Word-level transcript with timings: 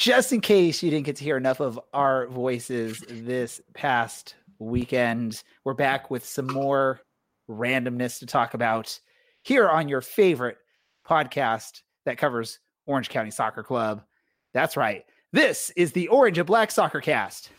just 0.00 0.32
in 0.32 0.40
case 0.40 0.82
you 0.82 0.90
didn't 0.90 1.04
get 1.04 1.16
to 1.16 1.24
hear 1.24 1.36
enough 1.36 1.60
of 1.60 1.78
our 1.92 2.26
voices 2.28 3.04
this 3.06 3.60
past 3.74 4.34
weekend, 4.58 5.42
we're 5.62 5.74
back 5.74 6.10
with 6.10 6.24
some 6.24 6.46
more 6.46 7.02
randomness 7.50 8.18
to 8.18 8.24
talk 8.24 8.54
about 8.54 8.98
here 9.42 9.68
on 9.68 9.90
your 9.90 10.00
favorite 10.00 10.56
podcast 11.06 11.82
that 12.06 12.16
covers 12.16 12.60
Orange 12.86 13.10
County 13.10 13.30
Soccer 13.30 13.62
Club. 13.62 14.02
That's 14.54 14.74
right. 14.74 15.04
This 15.34 15.70
is 15.76 15.92
the 15.92 16.08
Orange 16.08 16.38
and 16.38 16.46
Black 16.46 16.70
Soccer 16.70 17.02
Cast. 17.02 17.50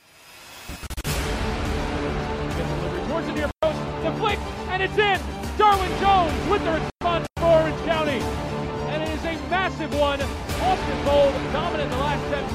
The 4.01 4.15
flick, 4.17 4.39
and 4.69 4.81
it's 4.81 4.97
in. 4.97 5.21
Darwin 5.59 5.91
Jones 5.99 6.49
with 6.49 6.63
the 6.63 6.71
response 6.71 7.27
for 7.37 7.43
Orange 7.43 7.85
County. 7.85 8.19
And 8.89 9.03
it 9.03 9.09
is 9.09 9.23
a 9.25 9.33
massive 9.47 9.93
one. 9.93 10.19
Austin 10.61 10.99
Bold 11.05 11.33
dominant 11.51 11.91
in 11.91 11.97
the 11.97 11.97
last 11.97 12.23
10. 12.29 12.45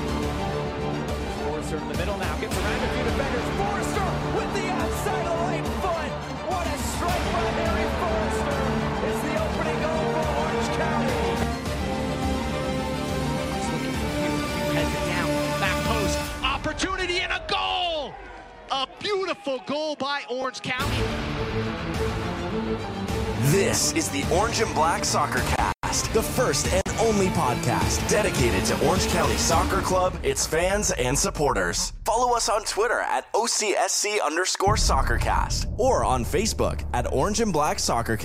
Forrester 1.42 1.76
in 1.76 1.88
the 1.88 1.98
middle 1.98 2.16
now 2.18 2.36
gets 2.38 2.56
around 2.56 2.80
a 2.82 2.88
few 2.94 3.04
defenders. 3.04 3.48
Forrester 3.58 4.06
with 4.38 4.50
the 4.54 4.66
outside 4.70 5.26
of 5.26 5.36
right 5.42 5.66
foot. 5.82 6.10
What 6.46 6.66
a 6.66 6.76
strike 6.78 7.26
by 7.34 7.46
Harry 7.58 7.88
Forrester. 7.98 8.58
It's 9.06 9.20
the 9.26 9.34
opening 9.42 9.78
goal 9.82 10.06
for 10.14 10.26
Orange 10.38 10.70
County. 10.78 11.18
He's 13.50 13.70
looking 13.72 13.94
for 13.94 14.10
Hugh. 14.22 14.40
Down. 15.10 15.28
Back 15.60 15.78
post. 15.84 16.18
Opportunity 16.44 17.18
and 17.20 17.32
a 17.32 17.42
goal. 17.48 18.14
A 18.70 18.86
beautiful 19.00 19.58
goal 19.66 19.96
by 19.96 20.22
Orange 20.30 20.62
County. 20.62 21.02
This 23.50 23.92
is 23.92 24.08
the 24.10 24.24
Orange 24.32 24.60
and 24.60 24.74
Black 24.74 25.04
Soccer 25.04 25.40
Cast, 25.40 25.75
the 26.12 26.22
first 26.22 26.72
and 26.72 26.82
only 27.00 27.28
podcast 27.28 28.08
dedicated 28.08 28.64
to 28.64 28.86
Orange 28.86 29.06
County 29.08 29.36
Soccer 29.36 29.80
Club, 29.80 30.18
its 30.22 30.46
fans, 30.46 30.90
and 30.92 31.18
supporters. 31.18 31.92
Follow 32.04 32.36
us 32.36 32.48
on 32.48 32.64
Twitter 32.64 33.00
at 33.00 33.32
OCSC 33.32 34.20
underscore 34.22 34.76
soccercast 34.76 35.78
or 35.78 36.04
on 36.04 36.24
Facebook 36.24 36.84
at 36.92 37.12
Orange 37.12 37.40
and 37.40 37.52
Black 37.52 37.78
Soccer 37.78 38.16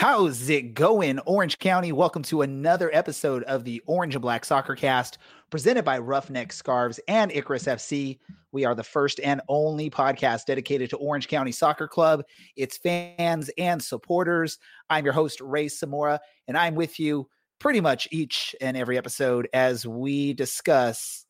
How's 0.00 0.48
it 0.48 0.72
going, 0.72 1.18
Orange 1.26 1.58
County? 1.58 1.92
Welcome 1.92 2.22
to 2.22 2.40
another 2.40 2.90
episode 2.94 3.42
of 3.42 3.64
the 3.64 3.82
Orange 3.84 4.14
and 4.14 4.22
Black 4.22 4.46
Soccer 4.46 4.74
Cast, 4.74 5.18
presented 5.50 5.84
by 5.84 5.98
Roughneck 5.98 6.54
Scarves 6.54 6.98
and 7.06 7.30
Icarus 7.30 7.64
FC. 7.64 8.18
We 8.50 8.64
are 8.64 8.74
the 8.74 8.82
first 8.82 9.20
and 9.20 9.42
only 9.46 9.90
podcast 9.90 10.46
dedicated 10.46 10.88
to 10.88 10.96
Orange 10.96 11.28
County 11.28 11.52
Soccer 11.52 11.86
Club, 11.86 12.22
its 12.56 12.78
fans 12.78 13.50
and 13.58 13.82
supporters. 13.82 14.56
I'm 14.88 15.04
your 15.04 15.12
host, 15.12 15.38
Ray 15.42 15.66
Samora, 15.66 16.18
and 16.48 16.56
I'm 16.56 16.76
with 16.76 16.98
you 16.98 17.28
pretty 17.58 17.82
much 17.82 18.08
each 18.10 18.56
and 18.58 18.78
every 18.78 18.96
episode 18.96 19.50
as 19.52 19.86
we 19.86 20.32
discuss 20.32 21.26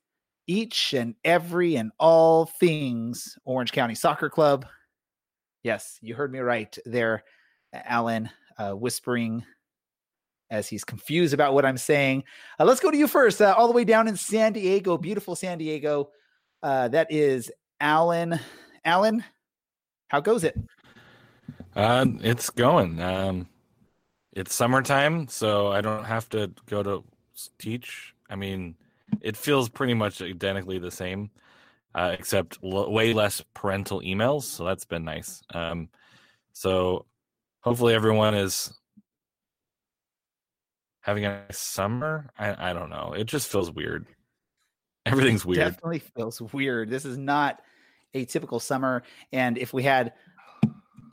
each 0.46 0.94
and 0.94 1.16
every 1.24 1.74
and 1.74 1.90
all 1.98 2.46
things 2.46 3.36
Orange 3.44 3.72
County 3.72 3.96
Soccer 3.96 4.30
Club. 4.30 4.64
Yes, 5.64 5.98
you 6.02 6.14
heard 6.14 6.30
me 6.30 6.38
right 6.38 6.78
there, 6.86 7.24
Alan 7.72 8.30
uh, 8.60 8.72
whispering 8.72 9.44
as 10.50 10.68
he's 10.68 10.84
confused 10.84 11.32
about 11.32 11.54
what 11.54 11.64
I'm 11.64 11.78
saying. 11.78 12.24
Uh, 12.58 12.64
let's 12.64 12.80
go 12.80 12.90
to 12.90 12.96
you 12.96 13.06
first, 13.06 13.40
uh, 13.40 13.54
all 13.56 13.66
the 13.68 13.72
way 13.72 13.84
down 13.84 14.06
in 14.06 14.16
San 14.16 14.52
Diego, 14.52 14.98
beautiful 14.98 15.34
San 15.34 15.58
Diego. 15.58 16.10
Uh, 16.62 16.88
that 16.88 17.06
is 17.10 17.50
Alan. 17.80 18.38
Alan, 18.84 19.24
how 20.08 20.20
goes 20.20 20.44
it? 20.44 20.56
Uh, 21.74 22.04
it's 22.20 22.50
going. 22.50 23.00
Um, 23.00 23.48
it's 24.32 24.54
summertime, 24.54 25.28
so 25.28 25.68
I 25.68 25.80
don't 25.80 26.04
have 26.04 26.28
to 26.30 26.52
go 26.66 26.82
to 26.82 27.04
teach. 27.58 28.14
I 28.28 28.36
mean, 28.36 28.74
it 29.20 29.36
feels 29.36 29.68
pretty 29.68 29.94
much 29.94 30.20
identically 30.20 30.78
the 30.78 30.90
same, 30.90 31.30
uh, 31.94 32.14
except 32.18 32.58
l- 32.62 32.92
way 32.92 33.12
less 33.14 33.42
parental 33.54 34.00
emails. 34.02 34.42
So 34.42 34.64
that's 34.64 34.84
been 34.84 35.04
nice. 35.04 35.42
Um, 35.54 35.88
so 36.52 37.06
hopefully 37.60 37.94
everyone 37.94 38.34
is 38.34 38.72
having 41.00 41.24
a 41.24 41.44
summer. 41.50 42.30
I, 42.38 42.70
I 42.70 42.72
don't 42.72 42.90
know. 42.90 43.14
It 43.16 43.24
just 43.24 43.48
feels 43.48 43.70
weird. 43.70 44.06
Everything's 45.06 45.44
weird. 45.44 45.58
Definitely 45.58 46.00
feels 46.00 46.40
weird. 46.40 46.90
This 46.90 47.04
is 47.04 47.16
not 47.16 47.60
a 48.14 48.24
typical 48.26 48.60
summer. 48.60 49.02
And 49.32 49.56
if 49.56 49.72
we 49.72 49.82
had, 49.82 50.12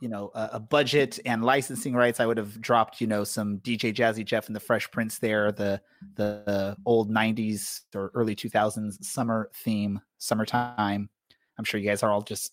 you 0.00 0.08
know, 0.08 0.30
a, 0.34 0.50
a 0.54 0.60
budget 0.60 1.18
and 1.24 1.44
licensing 1.44 1.94
rights, 1.94 2.20
I 2.20 2.26
would 2.26 2.36
have 2.36 2.60
dropped, 2.60 3.00
you 3.00 3.06
know, 3.06 3.24
some 3.24 3.58
DJ 3.58 3.94
Jazzy 3.94 4.24
Jeff 4.24 4.46
and 4.46 4.54
the 4.54 4.60
Fresh 4.60 4.90
Prince 4.90 5.18
there, 5.18 5.50
the 5.52 5.80
the, 6.16 6.42
the 6.46 6.76
old 6.84 7.10
'90s 7.10 7.80
or 7.94 8.10
early 8.14 8.36
2000s 8.36 9.02
summer 9.02 9.50
theme, 9.54 10.00
summertime. 10.18 11.08
I'm 11.56 11.64
sure 11.64 11.80
you 11.80 11.88
guys 11.88 12.02
are 12.02 12.12
all 12.12 12.22
just 12.22 12.52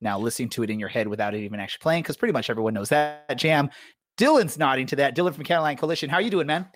now 0.00 0.18
listening 0.18 0.48
to 0.50 0.62
it 0.62 0.70
in 0.70 0.78
your 0.78 0.88
head 0.88 1.08
without 1.08 1.34
it 1.34 1.42
even 1.42 1.60
actually 1.60 1.82
playing, 1.82 2.02
because 2.02 2.16
pretty 2.16 2.32
much 2.32 2.50
everyone 2.50 2.74
knows 2.74 2.88
that 2.90 3.36
jam. 3.36 3.70
Dylan's 4.16 4.58
nodding 4.58 4.86
to 4.86 4.96
that. 4.96 5.14
Dylan 5.16 5.34
from 5.34 5.44
Caroline 5.44 5.76
Coalition. 5.76 6.08
How 6.08 6.16
are 6.16 6.22
you 6.22 6.30
doing, 6.30 6.46
man? 6.46 6.66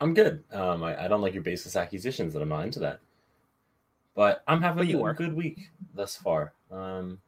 I'm 0.00 0.14
good. 0.14 0.42
Um, 0.52 0.82
I, 0.82 1.04
I 1.04 1.08
don't 1.08 1.20
like 1.20 1.34
your 1.34 1.42
baseless 1.42 1.76
accusations 1.76 2.32
that 2.32 2.40
I'm 2.40 2.48
not 2.48 2.64
into 2.64 2.78
that, 2.80 3.00
but 4.14 4.42
I'm 4.48 4.62
having 4.62 4.86
But 4.86 4.94
a 4.94 5.02
are. 5.02 5.12
good 5.14 5.34
week 5.34 5.70
thus 5.94 6.16
far. 6.16 6.54
Um, 6.70 7.20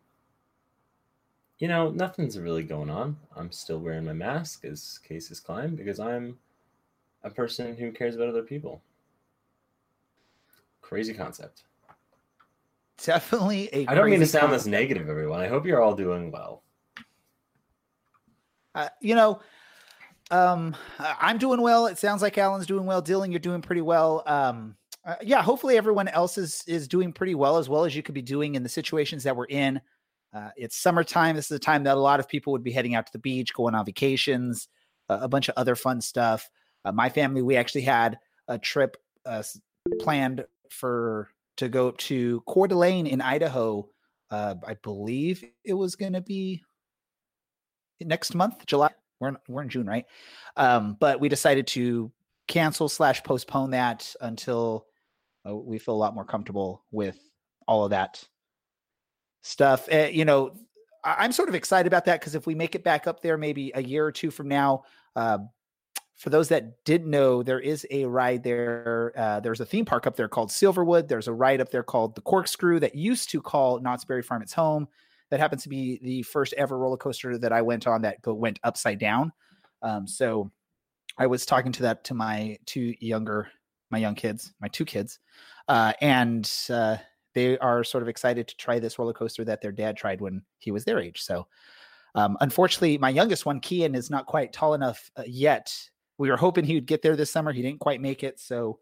you 1.59 1.69
know, 1.69 1.91
nothing's 1.91 2.39
really 2.39 2.63
going 2.63 2.89
on. 2.91 3.17
I'm 3.37 3.53
still 3.53 3.79
wearing 3.79 4.05
my 4.07 4.15
mask 4.15 4.65
as 4.65 4.99
cases 5.07 5.39
climb 5.39 5.77
because 5.77 6.01
I'm 6.01 6.39
a 7.23 7.31
person 7.31 7.77
who 7.77 7.93
cares 7.93 8.17
about 8.17 8.29
other 8.29 8.43
people. 8.43 8.83
Crazy 10.81 11.13
concept. 11.15 11.65
Definitely 13.05 13.69
a. 13.73 13.87
I 13.89 13.95
don't 13.95 14.11
mean 14.11 14.21
to 14.21 14.27
sound 14.27 14.53
this 14.53 14.67
negative, 14.67 15.09
everyone. 15.09 15.41
I 15.41 15.49
hope 15.49 15.67
you're 15.67 15.83
all 15.83 15.95
doing 15.95 16.31
well. 16.31 16.63
Uh, 18.75 18.89
you 19.01 19.15
know, 19.15 19.41
um, 20.31 20.77
I'm 20.99 21.39
doing 21.39 21.61
well. 21.61 21.87
It 21.87 21.99
sounds 21.99 22.23
like 22.23 22.39
Alan's 22.39 22.67
doing 22.67 22.87
well. 22.87 23.03
Dylan, 23.03 23.31
you're 23.31 23.41
doing 23.41 23.61
pretty 23.61 23.83
well. 23.83 24.23
Um, 24.27 24.77
uh, 25.05 25.17
yeah, 25.21 25.43
hopefully 25.43 25.77
everyone 25.77 26.09
else 26.09 26.39
is 26.39 26.63
is 26.67 26.87
doing 26.87 27.13
pretty 27.13 27.35
well 27.35 27.59
as 27.59 27.69
well 27.69 27.85
as 27.85 27.97
you 27.97 28.03
could 28.03 28.15
be 28.15 28.23
doing 28.23 28.55
in 28.55 28.63
the 28.63 28.69
situations 28.69 29.25
that 29.25 29.37
we're 29.37 29.47
in. 29.47 29.81
Uh, 30.33 30.51
it's 30.57 30.77
summertime. 30.77 31.37
This 31.37 31.51
is 31.51 31.57
a 31.57 31.61
time 31.61 31.83
that 31.85 31.97
a 31.97 32.01
lot 32.01 32.21
of 32.21 32.29
people 32.29 32.53
would 32.53 32.63
be 32.63 32.73
heading 32.73 32.95
out 32.95 33.07
to 33.07 33.13
the 33.13 33.19
beach, 33.19 33.53
going 33.53 33.75
on 33.75 33.85
vacations, 33.85 34.69
uh, 35.09 35.19
a 35.21 35.29
bunch 35.29 35.49
of 35.49 35.55
other 35.57 35.75
fun 35.75 36.01
stuff. 36.01 36.49
Uh, 36.85 36.93
my 36.93 37.09
family, 37.09 37.43
we 37.43 37.57
actually 37.57 37.83
had 37.83 38.19
a 38.49 38.59
trip 38.59 38.97
uh, 39.27 39.43
planned 40.01 40.45
for 40.71 41.29
to 41.57 41.69
go 41.69 41.91
to 41.93 42.41
Coeur 42.47 42.69
d'Alene 42.69 43.07
in 43.07 43.21
Idaho. 43.21 43.89
Uh, 44.31 44.55
I 44.67 44.75
believe 44.83 45.45
it 45.65 45.75
was 45.75 45.97
going 45.97 46.15
to 46.15 46.21
be 46.21 46.63
next 48.01 48.35
month, 48.35 48.65
July. 48.67 48.91
We're 49.21 49.29
in, 49.29 49.37
we're 49.49 49.63
in 49.63 49.69
June, 49.69 49.87
right? 49.87 50.07
Um, 50.57 50.97
but 50.99 51.21
we 51.21 51.29
decided 51.29 51.67
to 51.69 52.11
cancel 52.49 52.89
slash 52.89 53.23
postpone 53.23 53.71
that 53.71 54.15
until 54.21 54.87
uh, 55.49 55.55
we 55.55 55.79
feel 55.79 55.95
a 55.95 55.97
lot 55.97 56.15
more 56.15 56.25
comfortable 56.25 56.85
with 56.91 57.19
all 57.69 57.85
of 57.85 57.91
that 57.91 58.23
stuff. 59.43 59.89
Uh, 59.93 60.09
you 60.11 60.25
know, 60.25 60.55
I- 61.05 61.17
I'm 61.21 61.33
sort 61.33 61.49
of 61.49 61.55
excited 61.55 61.87
about 61.87 62.07
that 62.07 62.21
because 62.21 62.35
if 62.35 62.47
we 62.47 62.55
make 62.55 62.75
it 62.75 62.83
back 62.85 63.07
up 63.07 63.21
there, 63.21 63.39
maybe 63.39 63.71
a 63.75 63.83
year 63.83 64.05
or 64.05 64.13
two 64.13 64.31
from 64.31 64.49
now. 64.49 64.85
For 66.23 66.31
those 66.31 66.49
that 66.51 66.85
didn't 66.85 67.11
know, 67.11 67.43
there 67.43 67.59
is 67.59 67.85
a 67.91 68.05
ride 68.05 68.45
there. 68.45 69.13
Uh, 69.17 69.41
there's 69.41 69.59
a 69.59 69.67
theme 69.67 69.85
park 69.85 70.07
up 70.07 70.15
there 70.15 70.29
called 70.29 70.51
Silverwood. 70.51 71.09
There's 71.09 71.27
a 71.27 71.33
ride 71.33 71.61
up 71.61 71.71
there 71.71 71.83
called 71.83 72.15
the 72.15 72.21
Corkscrew 72.21 72.79
that 72.79 72.95
used 72.95 73.29
to 73.31 73.43
call 73.43 73.81
Knott's 73.81 74.05
Berry 74.05 74.23
Farm 74.23 74.41
its 74.41 74.53
home 74.53 74.87
that 75.31 75.41
happens 75.41 75.65
to 75.65 75.69
be 75.69 75.99
the 76.01 76.23
first 76.23 76.53
ever 76.53 76.79
roller 76.79 76.97
coaster 76.97 77.37
that 77.39 77.53
I 77.53 77.61
went 77.61 77.89
on 77.89 78.03
that 78.03 78.23
go, 78.23 78.35
went 78.35 78.61
upside 78.63 79.01
down. 79.01 79.33
Um, 79.83 80.07
so 80.07 80.49
I 81.19 81.27
was 81.27 81.45
talking 81.45 81.73
to 81.73 81.83
that 81.83 82.05
to 82.05 82.15
my 82.15 82.57
two 82.67 82.95
younger, 83.01 83.49
my 83.91 83.99
young 83.99 84.15
kids, 84.15 84.55
my 84.61 84.69
two 84.69 84.85
kids, 84.85 85.19
uh, 85.67 85.93
and 86.01 86.49
uh, 86.71 86.99
they 87.35 87.59
are 87.59 87.83
sort 87.83 88.03
of 88.03 88.09
excited 88.09 88.47
to 88.47 88.57
try 88.57 88.79
this 88.79 88.97
roller 88.97 89.13
coaster 89.13 89.45
that 89.45 89.61
their 89.61 89.73
dad 89.73 89.97
tried 89.97 90.21
when 90.21 90.43
he 90.61 90.71
was 90.71 90.85
their 90.85 91.01
age. 91.01 91.21
So 91.21 91.49
um, 92.15 92.37
unfortunately, 92.41 92.97
my 92.97 93.11
youngest 93.11 93.45
one, 93.45 93.61
Kian, 93.61 93.97
is 93.97 94.09
not 94.09 94.27
quite 94.27 94.53
tall 94.53 94.75
enough 94.75 95.11
uh, 95.17 95.25
yet. 95.27 95.75
We 96.19 96.31
were 96.31 96.37
hoping 96.37 96.65
he 96.65 96.75
would 96.75 96.87
get 96.87 97.03
there 97.03 97.17
this 97.17 97.31
summer. 97.31 97.53
He 97.53 97.63
didn't 97.63 97.81
quite 97.81 98.01
make 98.01 98.23
it. 98.23 98.39
So 98.39 98.79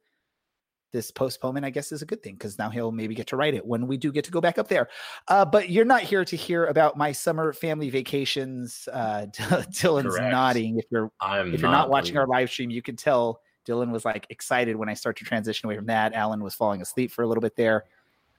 this 0.92 1.10
postponement, 1.10 1.64
I 1.64 1.70
guess, 1.70 1.92
is 1.92 2.02
a 2.02 2.06
good 2.06 2.22
thing 2.22 2.34
because 2.34 2.58
now 2.58 2.70
he'll 2.70 2.92
maybe 2.92 3.14
get 3.14 3.28
to 3.28 3.36
write 3.36 3.54
it 3.54 3.64
when 3.64 3.86
we 3.86 3.96
do 3.96 4.12
get 4.12 4.24
to 4.24 4.30
go 4.30 4.40
back 4.40 4.58
up 4.58 4.68
there. 4.68 4.88
Uh, 5.28 5.44
but 5.44 5.70
you're 5.70 5.84
not 5.84 6.02
here 6.02 6.24
to 6.24 6.36
hear 6.36 6.66
about 6.66 6.96
my 6.96 7.12
summer 7.12 7.52
family 7.52 7.90
vacations. 7.90 8.88
Uh, 8.92 9.26
Dylan's 9.32 10.16
Correct. 10.16 10.32
nodding. 10.32 10.78
If 10.78 10.86
you're 10.90 11.10
I'm 11.20 11.54
if 11.54 11.60
you're 11.60 11.70
not 11.70 11.90
watching 11.90 12.16
our 12.16 12.26
live 12.26 12.50
stream, 12.50 12.70
you 12.70 12.82
can 12.82 12.96
tell 12.96 13.40
Dylan 13.66 13.90
was 13.90 14.04
like 14.04 14.26
excited 14.30 14.76
when 14.76 14.88
I 14.88 14.94
start 14.94 15.16
to 15.18 15.24
transition 15.24 15.66
away 15.66 15.76
from 15.76 15.86
that. 15.86 16.12
Alan 16.12 16.42
was 16.42 16.54
falling 16.54 16.82
asleep 16.82 17.12
for 17.12 17.22
a 17.22 17.26
little 17.26 17.42
bit 17.42 17.56
there. 17.56 17.84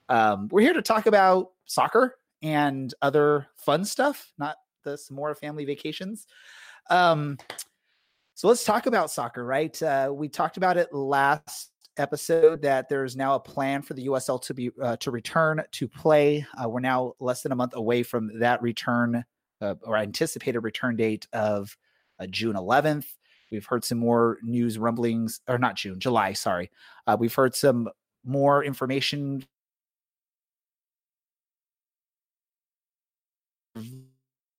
Um, 0.09 0.49
we're 0.51 0.61
here 0.61 0.73
to 0.73 0.81
talk 0.81 1.05
about 1.05 1.51
soccer 1.65 2.17
and 2.41 2.94
other 3.01 3.47
fun 3.55 3.85
stuff, 3.85 4.33
not 4.37 4.57
the 4.83 4.97
some 4.97 5.15
more 5.15 5.33
family 5.35 5.63
vacations. 5.63 6.27
Um, 6.89 7.37
so 8.41 8.47
let's 8.47 8.63
talk 8.63 8.88
about 8.88 9.11
soccer, 9.11 9.45
right? 9.45 9.79
Uh, 9.83 10.09
we 10.11 10.27
talked 10.27 10.57
about 10.57 10.75
it 10.75 10.91
last 10.91 11.69
episode 11.97 12.63
that 12.63 12.89
there's 12.89 13.15
now 13.15 13.35
a 13.35 13.39
plan 13.39 13.83
for 13.83 13.93
the 13.93 14.07
USL 14.07 14.41
to 14.41 14.55
be 14.55 14.71
uh, 14.81 14.97
to 14.97 15.11
return 15.11 15.61
to 15.73 15.88
play. 15.88 16.43
Uh, 16.57 16.67
we're 16.67 16.79
now 16.79 17.13
less 17.19 17.43
than 17.43 17.51
a 17.51 17.55
month 17.55 17.75
away 17.75 18.01
from 18.01 18.39
that 18.39 18.59
return 18.63 19.23
uh, 19.61 19.75
or 19.83 19.95
anticipated 19.95 20.61
return 20.61 20.95
date 20.95 21.27
of 21.33 21.77
uh, 22.19 22.25
June 22.25 22.55
11th. 22.55 23.05
We've 23.51 23.63
heard 23.63 23.85
some 23.85 23.99
more 23.99 24.39
news 24.41 24.79
rumblings, 24.79 25.41
or 25.47 25.59
not 25.59 25.75
June, 25.75 25.99
July. 25.99 26.33
Sorry, 26.33 26.71
uh, 27.05 27.17
we've 27.19 27.35
heard 27.35 27.53
some 27.53 27.89
more 28.25 28.63
information 28.63 29.45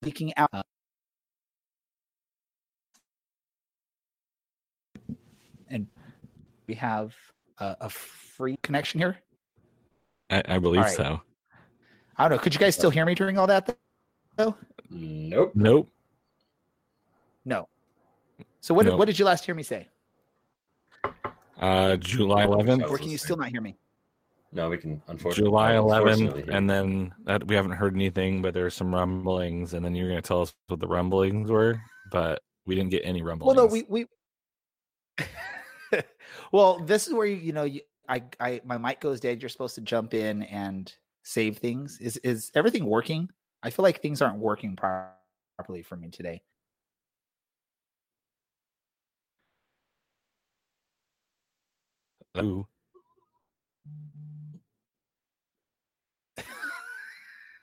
leaking 0.02 0.34
out. 0.36 0.66
And 5.72 5.86
we 6.68 6.74
have 6.74 7.14
a, 7.58 7.76
a 7.80 7.88
free 7.90 8.56
connection 8.62 9.00
here. 9.00 9.18
I, 10.30 10.42
I 10.46 10.58
believe 10.58 10.82
right. 10.82 10.96
so. 10.96 11.20
I 12.16 12.28
don't 12.28 12.36
know. 12.36 12.42
Could 12.42 12.54
you 12.54 12.60
guys 12.60 12.74
still 12.74 12.90
hear 12.90 13.04
me 13.06 13.14
during 13.14 13.38
all 13.38 13.46
that? 13.46 13.76
Though? 14.36 14.54
Nope. 14.90 15.52
Nope. 15.54 15.88
No. 17.44 17.68
So 18.60 18.74
what 18.74 18.86
No. 18.86 18.96
what 18.96 19.06
did 19.06 19.18
you 19.18 19.24
last 19.24 19.44
hear 19.44 19.54
me 19.54 19.62
say? 19.62 19.88
Uh, 21.58 21.96
July 21.96 22.46
11th. 22.46 22.88
Or 22.90 22.98
can 22.98 23.10
you 23.10 23.18
still 23.18 23.36
not 23.36 23.48
hear 23.48 23.60
me? 23.60 23.76
No, 24.52 24.68
we 24.68 24.76
can 24.76 25.00
unfortunately. 25.08 25.44
July 25.44 25.72
11th, 25.72 26.48
and 26.48 26.68
then 26.68 27.14
that 27.24 27.46
we 27.46 27.54
haven't 27.54 27.72
heard 27.72 27.94
anything, 27.94 28.42
but 28.42 28.52
there's 28.52 28.74
some 28.74 28.94
rumblings, 28.94 29.72
and 29.72 29.82
then 29.84 29.94
you're 29.94 30.08
going 30.08 30.20
to 30.20 30.26
tell 30.26 30.42
us 30.42 30.52
what 30.68 30.78
the 30.78 30.86
rumblings 30.86 31.50
were, 31.50 31.80
but 32.10 32.42
we 32.66 32.74
didn't 32.74 32.90
get 32.90 33.02
any 33.04 33.22
rumblings. 33.22 33.56
Well, 33.56 33.66
no, 33.66 33.72
we 33.72 33.84
we. 33.88 34.06
well, 36.52 36.78
this 36.80 37.06
is 37.06 37.14
where 37.14 37.26
you 37.26 37.36
you 37.36 37.52
know 37.52 37.64
you, 37.64 37.80
I 38.08 38.22
I 38.40 38.60
my 38.64 38.78
mic 38.78 39.00
goes 39.00 39.20
dead. 39.20 39.42
You're 39.42 39.48
supposed 39.48 39.74
to 39.76 39.80
jump 39.80 40.14
in 40.14 40.42
and 40.44 40.92
save 41.22 41.58
things. 41.58 41.98
Is 42.00 42.16
is 42.18 42.50
everything 42.54 42.86
working? 42.86 43.28
I 43.62 43.70
feel 43.70 43.82
like 43.84 44.00
things 44.02 44.22
aren't 44.22 44.38
working 44.38 44.76
pro- 44.76 45.06
properly 45.56 45.82
for 45.82 45.96
me 45.96 46.10
today. 46.10 46.42
Ooh. 52.38 52.66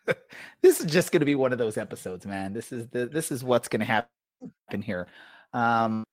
this 0.61 0.79
is 0.79 0.85
just 0.85 1.11
going 1.11 1.19
to 1.19 1.25
be 1.25 1.35
one 1.35 1.51
of 1.51 1.57
those 1.57 1.77
episodes, 1.77 2.25
man. 2.25 2.53
This 2.53 2.71
is 2.71 2.87
the 2.89 3.05
this 3.07 3.31
is 3.31 3.43
what's 3.43 3.67
going 3.67 3.81
to 3.81 3.85
happen 3.85 4.81
here. 4.81 5.07
Um, 5.53 6.03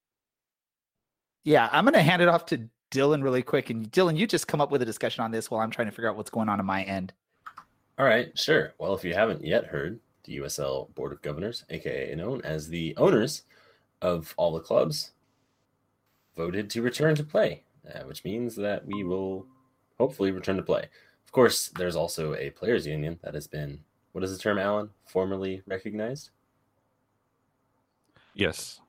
yeah, 1.47 1.69
I'm 1.71 1.85
going 1.85 1.95
to 1.95 2.03
hand 2.03 2.21
it 2.21 2.29
off 2.29 2.45
to 2.47 2.69
Dylan 2.91 3.23
really 3.23 3.43
quick. 3.43 3.71
And 3.71 3.91
Dylan, 3.93 4.17
you 4.17 4.27
just 4.27 4.49
come 4.49 4.61
up 4.61 4.73
with 4.73 4.83
a 4.83 4.85
discussion 4.85 5.23
on 5.23 5.31
this 5.31 5.49
while 5.49 5.61
I'm 5.61 5.71
trying 5.71 5.87
to 5.87 5.93
figure 5.93 6.11
out 6.11 6.17
what's 6.17 6.29
going 6.29 6.49
on 6.49 6.59
on 6.59 6.67
my 6.67 6.83
end. 6.83 7.13
All 7.99 8.05
right, 8.05 8.37
sure. 8.37 8.75
Well, 8.79 8.95
if 8.95 9.05
you 9.05 9.15
haven't 9.15 9.45
yet 9.45 9.65
heard, 9.65 10.01
the 10.25 10.39
USL 10.39 10.93
Board 10.97 11.13
of 11.13 11.23
Governors, 11.23 11.65
aka 11.71 12.13
known 12.17 12.43
as 12.43 12.69
the 12.69 12.97
owners 12.97 13.45
of 14.03 14.35
all 14.37 14.53
the 14.53 14.61
clubs, 14.61 15.13
voted 16.37 16.69
to 16.71 16.83
return 16.83 17.15
to 17.15 17.23
play, 17.23 17.63
uh, 17.95 18.01
which 18.01 18.25
means 18.25 18.57
that 18.57 18.85
we 18.85 19.05
will 19.05 19.47
hopefully 19.99 20.33
return 20.33 20.57
to 20.57 20.63
play. 20.65 20.89
Of 21.25 21.31
course, 21.31 21.69
there's 21.69 21.97
also 21.97 22.35
a 22.35 22.51
players' 22.51 22.89
union 22.89 23.21
that 23.23 23.35
has 23.35 23.47
been, 23.47 23.79
what 24.13 24.25
is 24.25 24.37
the 24.37 24.43
term, 24.43 24.59
Alan? 24.59 24.91
Formally 25.07 25.63
recognized. 25.65 26.31
Yes. 28.35 28.81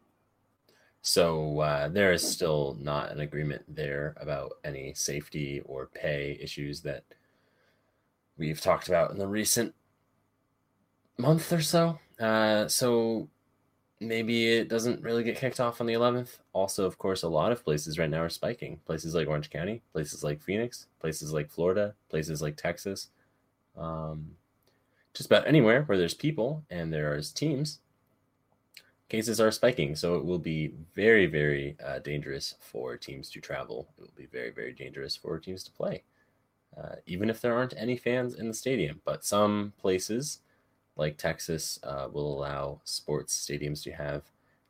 So 1.07 1.61
uh, 1.61 1.87
there 1.87 2.11
is 2.11 2.21
still 2.21 2.75
not 2.81 3.13
an 3.13 3.21
agreement 3.21 3.63
there 3.73 4.13
about 4.17 4.57
any 4.65 4.93
safety 4.93 5.61
or 5.63 5.85
pay 5.85 6.37
issues 6.41 6.81
that 6.81 7.05
we've 8.37 8.59
talked 8.59 8.89
about 8.89 9.11
in 9.11 9.17
the 9.17 9.25
recent 9.25 9.73
month 11.17 11.53
or 11.53 11.61
so. 11.61 11.97
Uh, 12.19 12.67
so 12.67 13.29
maybe 14.01 14.49
it 14.49 14.67
doesn't 14.67 15.01
really 15.01 15.23
get 15.23 15.37
kicked 15.37 15.61
off 15.61 15.79
on 15.79 15.87
the 15.87 15.93
11th. 15.93 16.39
Also, 16.51 16.83
of 16.83 16.97
course, 16.97 17.23
a 17.23 17.29
lot 17.29 17.53
of 17.53 17.63
places 17.63 17.97
right 17.97 18.09
now 18.09 18.23
are 18.23 18.29
spiking. 18.29 18.77
Places 18.85 19.15
like 19.15 19.29
Orange 19.29 19.49
County, 19.49 19.81
places 19.93 20.25
like 20.25 20.41
Phoenix, 20.41 20.87
places 20.99 21.31
like 21.31 21.49
Florida, 21.49 21.95
places 22.09 22.41
like 22.41 22.57
Texas. 22.57 23.11
Um, 23.77 24.31
just 25.13 25.27
about 25.27 25.47
anywhere 25.47 25.83
where 25.83 25.97
there's 25.97 26.13
people 26.13 26.65
and 26.69 26.91
there's 26.91 27.31
teams, 27.31 27.79
cases 29.09 29.39
are 29.39 29.51
spiking. 29.51 29.95
So 29.95 30.15
it 30.15 30.25
will 30.25 30.39
be 30.39 30.73
very, 30.95 31.25
very 31.25 31.77
uh, 31.85 31.99
dangerous 31.99 32.55
for 32.59 32.97
teams 32.97 33.29
to 33.31 33.41
travel. 33.41 33.87
It 33.97 34.01
will 34.01 34.11
be 34.17 34.25
very, 34.25 34.51
very 34.51 34.73
dangerous 34.73 35.15
for 35.15 35.39
teams 35.39 35.63
to 35.63 35.71
play, 35.71 36.03
uh, 36.77 36.95
even 37.05 37.29
if 37.29 37.41
there 37.41 37.55
aren't 37.55 37.73
any 37.77 37.97
fans 37.97 38.35
in 38.35 38.47
the 38.47 38.53
stadium. 38.53 39.01
But 39.05 39.25
some 39.25 39.73
places, 39.79 40.39
like 40.95 41.17
Texas, 41.17 41.79
uh, 41.83 42.07
will 42.11 42.37
allow 42.37 42.81
sports 42.83 43.47
stadiums 43.47 43.83
to 43.83 43.91
have 43.91 44.23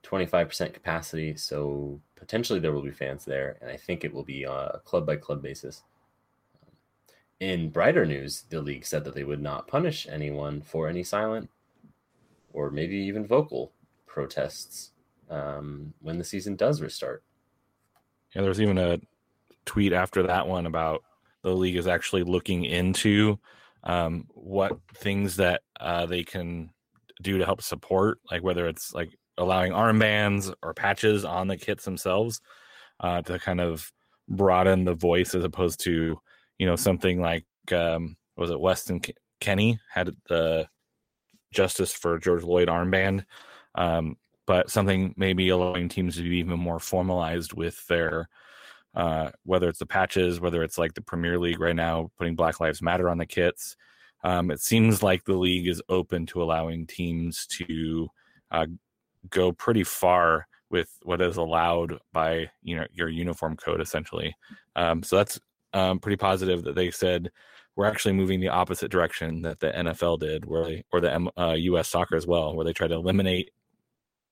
25% 0.04 0.74
capacity. 0.74 1.36
So 1.36 2.00
potentially 2.16 2.60
there 2.60 2.72
will 2.74 2.84
be 2.84 2.92
fans 2.92 3.26
there. 3.26 3.58
And 3.62 3.70
I 3.70 3.78
think 3.78 4.04
it 4.04 4.14
will 4.14 4.24
be 4.24 4.46
on 4.46 4.70
a 4.74 4.80
club 4.80 5.06
by 5.06 5.16
club 5.16 5.42
basis. 5.42 5.84
In 7.40 7.70
brighter 7.70 8.06
news, 8.06 8.46
the 8.50 8.62
league 8.62 8.86
said 8.86 9.04
that 9.04 9.14
they 9.14 9.24
would 9.24 9.42
not 9.42 9.68
punish 9.68 10.08
anyone 10.10 10.62
for 10.62 10.88
any 10.88 11.04
silent 11.04 11.50
or 12.54 12.72
maybe 12.72 12.96
even 12.96 13.28
vocal 13.28 13.72
protests 14.18 14.94
um, 15.30 15.94
when 16.02 16.18
the 16.18 16.24
season 16.24 16.56
does 16.56 16.82
restart. 16.82 17.24
Yeah, 18.34 18.42
there 18.42 18.50
was 18.50 18.60
even 18.60 18.80
a 18.80 19.00
tweet 19.68 19.94
after 19.94 20.24
that 20.24 20.48
one 20.48 20.66
about 20.66 21.04
the 21.44 21.54
league 21.54 21.76
is 21.76 21.86
actually 21.86 22.24
looking 22.24 22.66
into 22.66 23.38
um, 23.84 24.26
what 24.34 24.80
things 24.96 25.36
that 25.36 25.62
uh, 25.80 26.08
they 26.08 26.24
can 26.24 26.72
do 27.22 27.38
to 27.38 27.46
help 27.46 27.62
support, 27.62 28.18
like 28.32 28.42
whether 28.42 28.68
it's 28.68 28.92
like 28.92 29.16
allowing 29.38 29.72
armbands 29.72 30.52
or 30.64 30.74
patches 30.74 31.24
on 31.24 31.48
the 31.48 31.56
kits 31.56 31.86
themselves 31.86 32.42
uh, 33.02 33.22
to 33.22 33.38
kind 33.38 33.62
of 33.62 33.92
broaden 34.28 34.84
the 34.84 34.96
voice 34.96 35.36
as 35.36 35.44
opposed 35.44 35.80
to, 35.82 36.20
you 36.58 36.66
know, 36.66 36.76
something 36.76 37.22
like, 37.22 37.46
um, 37.72 38.18
was 38.36 38.50
it 38.50 38.60
Weston 38.60 39.00
McKennie 39.00 39.78
had 39.94 40.10
the 40.28 40.68
Justice 41.54 41.94
for 41.94 42.18
George 42.18 42.42
Floyd 42.42 42.68
armband, 42.68 43.24
um, 43.78 44.18
but 44.46 44.70
something 44.70 45.14
maybe 45.18 45.50
allowing 45.50 45.90
teams 45.90 46.16
to 46.16 46.24
be 46.24 46.38
even 46.38 46.60
more 46.60 46.80
formalized 46.80 47.54
with 47.54 47.86
their 47.88 48.28
uh, 48.96 49.30
whether 49.44 49.70
it's 49.70 49.80
the 49.80 49.86
patches, 49.86 50.40
whether 50.40 50.64
it's 50.64 50.78
like 50.78 50.96
the 50.96 51.02
Premier 51.02 51.38
League 51.38 51.60
right 51.60 51.76
now 51.76 52.10
putting 52.18 52.36
Black 52.36 52.60
Lives 52.60 52.82
Matter 52.82 53.10
on 53.10 53.20
the 53.20 53.28
kits. 53.28 53.78
Um, 54.24 54.50
it 54.50 54.60
seems 54.60 55.04
like 55.04 55.24
the 55.24 55.36
league 55.38 55.68
is 55.68 55.84
open 55.88 56.26
to 56.28 56.42
allowing 56.42 56.88
teams 56.88 57.46
to 57.48 58.10
uh, 58.50 58.66
go 59.30 59.52
pretty 59.52 59.84
far 59.84 60.48
with 60.70 60.90
what 61.04 61.22
is 61.22 61.38
allowed 61.38 62.00
by 62.12 62.50
you 62.64 62.76
know 62.76 62.86
your 62.92 63.08
uniform 63.08 63.56
code 63.56 63.82
essentially. 63.82 64.36
Um, 64.76 65.04
so 65.04 65.18
that's 65.18 65.40
um, 65.74 66.00
pretty 66.00 66.18
positive 66.18 66.64
that 66.64 66.76
they 66.76 66.90
said 66.90 67.30
we're 67.76 67.86
actually 67.86 68.14
moving 68.14 68.40
the 68.40 68.48
opposite 68.48 68.90
direction 68.90 69.44
that 69.44 69.60
the 69.60 69.70
NFL 69.70 70.20
did, 70.20 70.46
where 70.46 70.66
they, 70.66 70.84
or 70.92 71.00
the 71.00 71.32
uh, 71.38 71.54
U.S. 71.54 71.88
soccer 71.88 72.16
as 72.16 72.26
well, 72.26 72.56
where 72.56 72.66
they 72.66 72.74
try 72.74 72.88
to 72.88 72.96
eliminate 72.96 73.52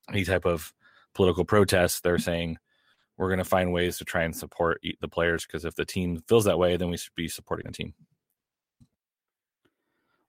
any 0.10 0.24
type 0.24 0.46
of 0.46 0.74
political 1.14 1.46
protests. 1.46 2.02
They're 2.02 2.18
saying 2.18 2.58
we're 3.18 3.30
going 3.30 3.40
to 3.40 3.46
find 3.46 3.72
ways 3.72 3.98
to 3.98 4.06
try 4.06 4.24
and 4.24 4.36
support 4.36 4.82
the 5.02 5.08
players 5.08 5.46
because 5.46 5.66
if 5.66 5.76
the 5.76 5.86
team 5.86 6.22
feels 6.28 6.46
that 6.46 6.60
way, 6.60 6.78
then 6.78 6.90
we 6.90 6.98
should 6.98 7.16
be 7.16 7.28
supporting 7.28 7.66
the 7.66 7.74
team. 7.74 7.94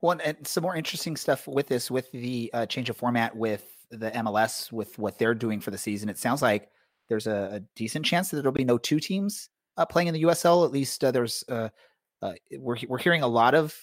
Well, 0.00 0.18
and 0.22 0.46
some 0.46 0.62
more 0.62 0.76
interesting 0.76 1.16
stuff 1.16 1.48
with 1.48 1.68
this, 1.68 1.90
with 1.90 2.10
the 2.12 2.50
uh, 2.52 2.66
change 2.66 2.90
of 2.90 2.96
format 2.96 3.34
with 3.34 3.64
the 3.90 4.10
MLS, 4.10 4.70
with 4.70 4.98
what 4.98 5.18
they're 5.18 5.34
doing 5.34 5.60
for 5.60 5.70
the 5.70 5.78
season. 5.78 6.08
It 6.08 6.18
sounds 6.18 6.42
like 6.42 6.68
there's 7.08 7.26
a, 7.26 7.50
a 7.52 7.60
decent 7.74 8.04
chance 8.04 8.30
that 8.30 8.36
there'll 8.36 8.52
be 8.52 8.64
no 8.64 8.78
two 8.78 9.00
teams 9.00 9.48
uh, 9.76 9.86
playing 9.86 10.08
in 10.08 10.14
the 10.14 10.22
USL. 10.24 10.64
At 10.64 10.72
least 10.72 11.02
uh, 11.02 11.10
there's 11.10 11.44
uh, 11.48 11.70
uh, 12.22 12.32
we're 12.58 12.76
we're 12.88 12.98
hearing 12.98 13.22
a 13.22 13.28
lot 13.28 13.54
of 13.54 13.76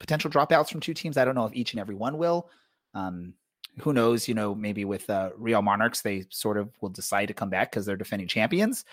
potential 0.00 0.30
dropouts 0.30 0.70
from 0.70 0.80
two 0.80 0.94
teams. 0.94 1.16
I 1.16 1.24
don't 1.24 1.34
know 1.34 1.46
if 1.46 1.54
each 1.54 1.72
and 1.72 1.80
every 1.80 1.94
one 1.94 2.18
will. 2.18 2.48
Um, 2.94 3.34
who 3.80 3.92
knows? 3.92 4.28
You 4.28 4.34
know, 4.34 4.54
maybe 4.54 4.84
with 4.84 5.08
uh, 5.08 5.30
Real 5.36 5.62
Monarchs, 5.62 6.02
they 6.02 6.24
sort 6.30 6.58
of 6.58 6.70
will 6.80 6.90
decide 6.90 7.26
to 7.26 7.34
come 7.34 7.50
back 7.50 7.70
because 7.70 7.86
they're 7.86 7.96
defending 7.96 8.28
champions. 8.28 8.84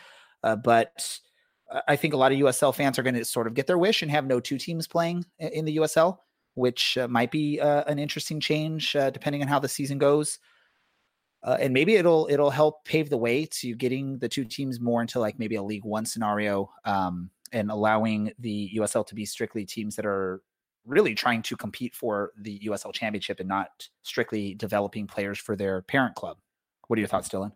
Uh, 0.44 0.56
but 0.56 1.20
I- 1.88 1.96
think 1.96 2.14
a 2.14 2.18
lot 2.18 2.32
of 2.32 2.40
USL 2.40 2.74
fans 2.74 2.98
are 2.98 3.04
going 3.04 3.16
to 3.16 3.26
sort 3.26 3.48
of 3.48 3.54
get 3.54 3.68
their 3.68 3.78
wish 3.78 4.02
and 4.02 4.10
have 4.10 4.26
no 4.26 4.40
two 4.40 4.58
teams 4.58 4.88
playing 4.88 5.26
in 5.40 5.66
the 5.66 5.78
USL, 5.78 6.20
which 6.56 6.98
uh, 6.98 7.08
might 7.08 7.32
be 7.32 7.60
uh, 7.60 7.84
an 7.88 8.00
interesting 8.00 8.40
change 8.40 8.96
uh, 8.96 9.10
depending 9.10 9.42
on 9.42 9.48
how 9.48 9.60
the 9.60 9.68
season 9.68 9.98
goes. 9.98 10.40
Uh, 11.44 11.58
and 11.60 11.74
maybe 11.74 11.96
it'll 11.96 12.28
it'll 12.30 12.50
help 12.50 12.84
pave 12.84 13.10
the 13.10 13.18
way 13.18 13.46
to 13.46 13.74
getting 13.76 14.18
the 14.20 14.28
two 14.28 14.44
teams 14.44 14.80
more 14.82 15.02
into 15.02 15.20
like 15.20 15.40
maybe 15.40 15.56
a 15.56 15.64
League 15.64 15.86
One 15.86 16.06
scenario, 16.06 16.70
um, 16.84 17.30
and 17.54 17.72
allowing 17.72 18.34
the 18.40 18.72
USL 18.76 19.08
to 19.08 19.16
be 19.16 19.26
strictly 19.26 19.66
teams 19.66 19.96
that 19.96 20.06
are 20.06 20.42
really 20.86 21.14
trying 21.14 21.42
to 21.44 21.56
compete 21.56 21.96
for 21.96 22.32
the 22.38 22.60
USL 22.60 22.94
championship 22.94 23.40
and 23.40 23.50
not 23.50 23.90
strictly 24.04 24.56
developing 24.56 25.08
players 25.08 25.38
for 25.38 25.56
their 25.56 25.82
parent 25.84 26.16
club. 26.16 26.38
What 26.88 26.98
are 26.98 27.02
your 27.02 27.08
thoughts, 27.08 27.30
Dylan? 27.30 27.52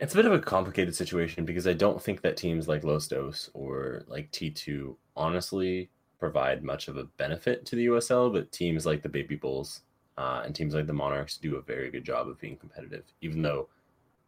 It's 0.00 0.14
a 0.14 0.16
bit 0.16 0.26
of 0.26 0.32
a 0.32 0.38
complicated 0.38 0.94
situation 0.94 1.44
because 1.44 1.66
I 1.66 1.72
don't 1.72 2.00
think 2.00 2.22
that 2.22 2.36
teams 2.36 2.68
like 2.68 2.84
Los 2.84 3.08
Dos 3.08 3.50
or 3.52 4.04
like 4.06 4.30
T2 4.30 4.94
honestly 5.16 5.90
provide 6.20 6.62
much 6.62 6.88
of 6.88 6.96
a 6.96 7.04
benefit 7.16 7.64
to 7.66 7.76
the 7.76 7.86
USL, 7.86 8.32
but 8.32 8.52
teams 8.52 8.86
like 8.86 9.02
the 9.02 9.08
Baby 9.08 9.36
Bulls 9.36 9.82
uh, 10.16 10.42
and 10.44 10.54
teams 10.54 10.74
like 10.74 10.86
the 10.86 10.92
Monarchs 10.92 11.36
do 11.36 11.56
a 11.56 11.62
very 11.62 11.90
good 11.90 12.04
job 12.04 12.28
of 12.28 12.40
being 12.40 12.56
competitive, 12.56 13.04
even 13.22 13.42
though 13.42 13.68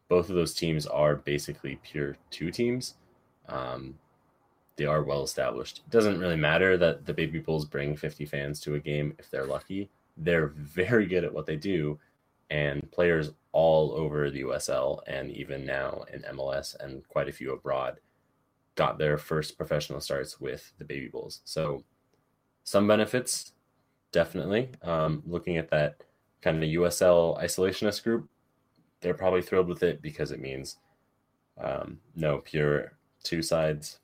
both 0.09 0.29
of 0.29 0.35
those 0.35 0.55
teams 0.55 0.87
are 0.87 1.17
basically 1.17 1.79
pure 1.83 2.17
two 2.31 2.51
teams. 2.51 2.95
Um, 3.49 3.95
they 4.81 4.87
are 4.87 5.03
well 5.03 5.23
established. 5.23 5.83
It 5.85 5.91
doesn't 5.91 6.19
really 6.19 6.37
matter 6.37 6.79
that 6.79 7.05
the 7.05 7.13
Baby 7.13 7.39
Bulls 7.39 7.67
bring 7.67 7.95
50 7.95 8.25
fans 8.25 8.61
to 8.61 8.77
a 8.77 8.81
game 8.81 9.15
if 9.19 9.31
they're 9.31 9.45
lucky. 9.45 9.91
They're 10.17 10.55
very 10.57 11.05
good 11.05 11.23
at 11.23 11.35
what 11.35 11.45
they 11.45 11.57
do, 11.57 11.99
and 12.49 12.91
players 12.91 13.33
all 13.53 13.93
over 13.93 14.31
the 14.31 14.41
USL 14.41 15.01
and 15.07 15.31
even 15.33 15.67
now 15.67 16.05
in 16.11 16.23
MLS 16.35 16.77
and 16.81 17.07
quite 17.09 17.29
a 17.29 17.33
few 17.33 17.53
abroad 17.53 18.01
got 18.75 18.97
their 18.97 19.19
first 19.19 19.59
professional 19.59 20.01
starts 20.01 20.41
with 20.41 20.73
the 20.79 20.85
Baby 20.87 21.09
Bulls. 21.09 21.43
So 21.45 21.85
some 22.65 22.89
benefits, 22.89 23.53
definitely. 24.13 24.71
Um, 24.81 25.23
looking 25.27 25.59
at 25.59 25.69
that 25.73 26.05
kind 26.41 26.57
of 26.57 26.71
USL 26.71 27.39
isolationist 27.39 28.03
group, 28.03 28.31
they're 29.03 29.13
probably 29.13 29.43
thrilled 29.43 29.69
with 29.69 29.83
it 29.83 30.01
because 30.01 30.33
it 30.33 30.41
means 30.41 30.79
um, 31.63 31.99
no 32.17 32.39
pure 32.39 32.93
two 33.23 33.43
sides. 33.43 33.99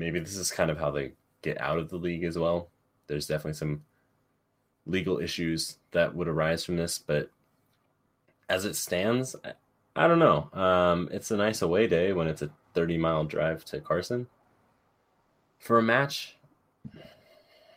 Maybe 0.00 0.18
this 0.18 0.36
is 0.36 0.50
kind 0.50 0.70
of 0.70 0.78
how 0.78 0.90
they 0.90 1.12
get 1.42 1.60
out 1.60 1.76
of 1.78 1.90
the 1.90 1.98
league 1.98 2.24
as 2.24 2.38
well. 2.38 2.70
There's 3.06 3.26
definitely 3.26 3.58
some 3.58 3.84
legal 4.86 5.18
issues 5.18 5.76
that 5.90 6.14
would 6.14 6.26
arise 6.26 6.64
from 6.64 6.78
this, 6.78 6.98
but 6.98 7.30
as 8.48 8.64
it 8.64 8.76
stands, 8.76 9.36
I, 9.44 9.52
I 9.94 10.08
don't 10.08 10.18
know. 10.18 10.48
Um, 10.58 11.10
it's 11.12 11.30
a 11.30 11.36
nice 11.36 11.60
away 11.60 11.86
day 11.86 12.14
when 12.14 12.28
it's 12.28 12.40
a 12.40 12.48
30 12.72 12.96
mile 12.96 13.24
drive 13.24 13.62
to 13.66 13.80
Carson 13.82 14.26
for 15.58 15.78
a 15.78 15.82
match. 15.82 16.38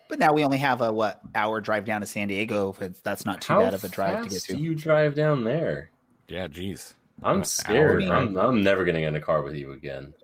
But 0.07 0.17
now 0.17 0.31
we 0.31 0.45
only 0.45 0.59
have 0.59 0.79
a 0.79 0.93
what 0.93 1.19
hour 1.35 1.59
drive 1.59 1.83
down 1.83 1.99
to 1.99 2.07
San 2.07 2.29
Diego. 2.29 2.73
If 2.79 3.03
that's 3.03 3.25
not 3.25 3.41
too 3.41 3.51
How 3.51 3.63
bad 3.63 3.73
of 3.73 3.83
a 3.83 3.89
drive 3.89 4.23
to 4.23 4.29
get 4.29 4.35
fast 4.35 4.45
to. 4.45 4.55
do 4.55 4.63
you 4.63 4.75
drive 4.75 5.13
down 5.13 5.43
there? 5.43 5.89
Yeah, 6.29 6.47
geez. 6.47 6.93
I'm 7.21 7.43
scared. 7.43 8.03
I'm, 8.03 8.37
I'm 8.37 8.63
never 8.63 8.85
getting 8.85 9.03
in 9.03 9.15
a 9.15 9.21
car 9.21 9.43
with 9.43 9.55
you 9.55 9.73
again. 9.73 10.13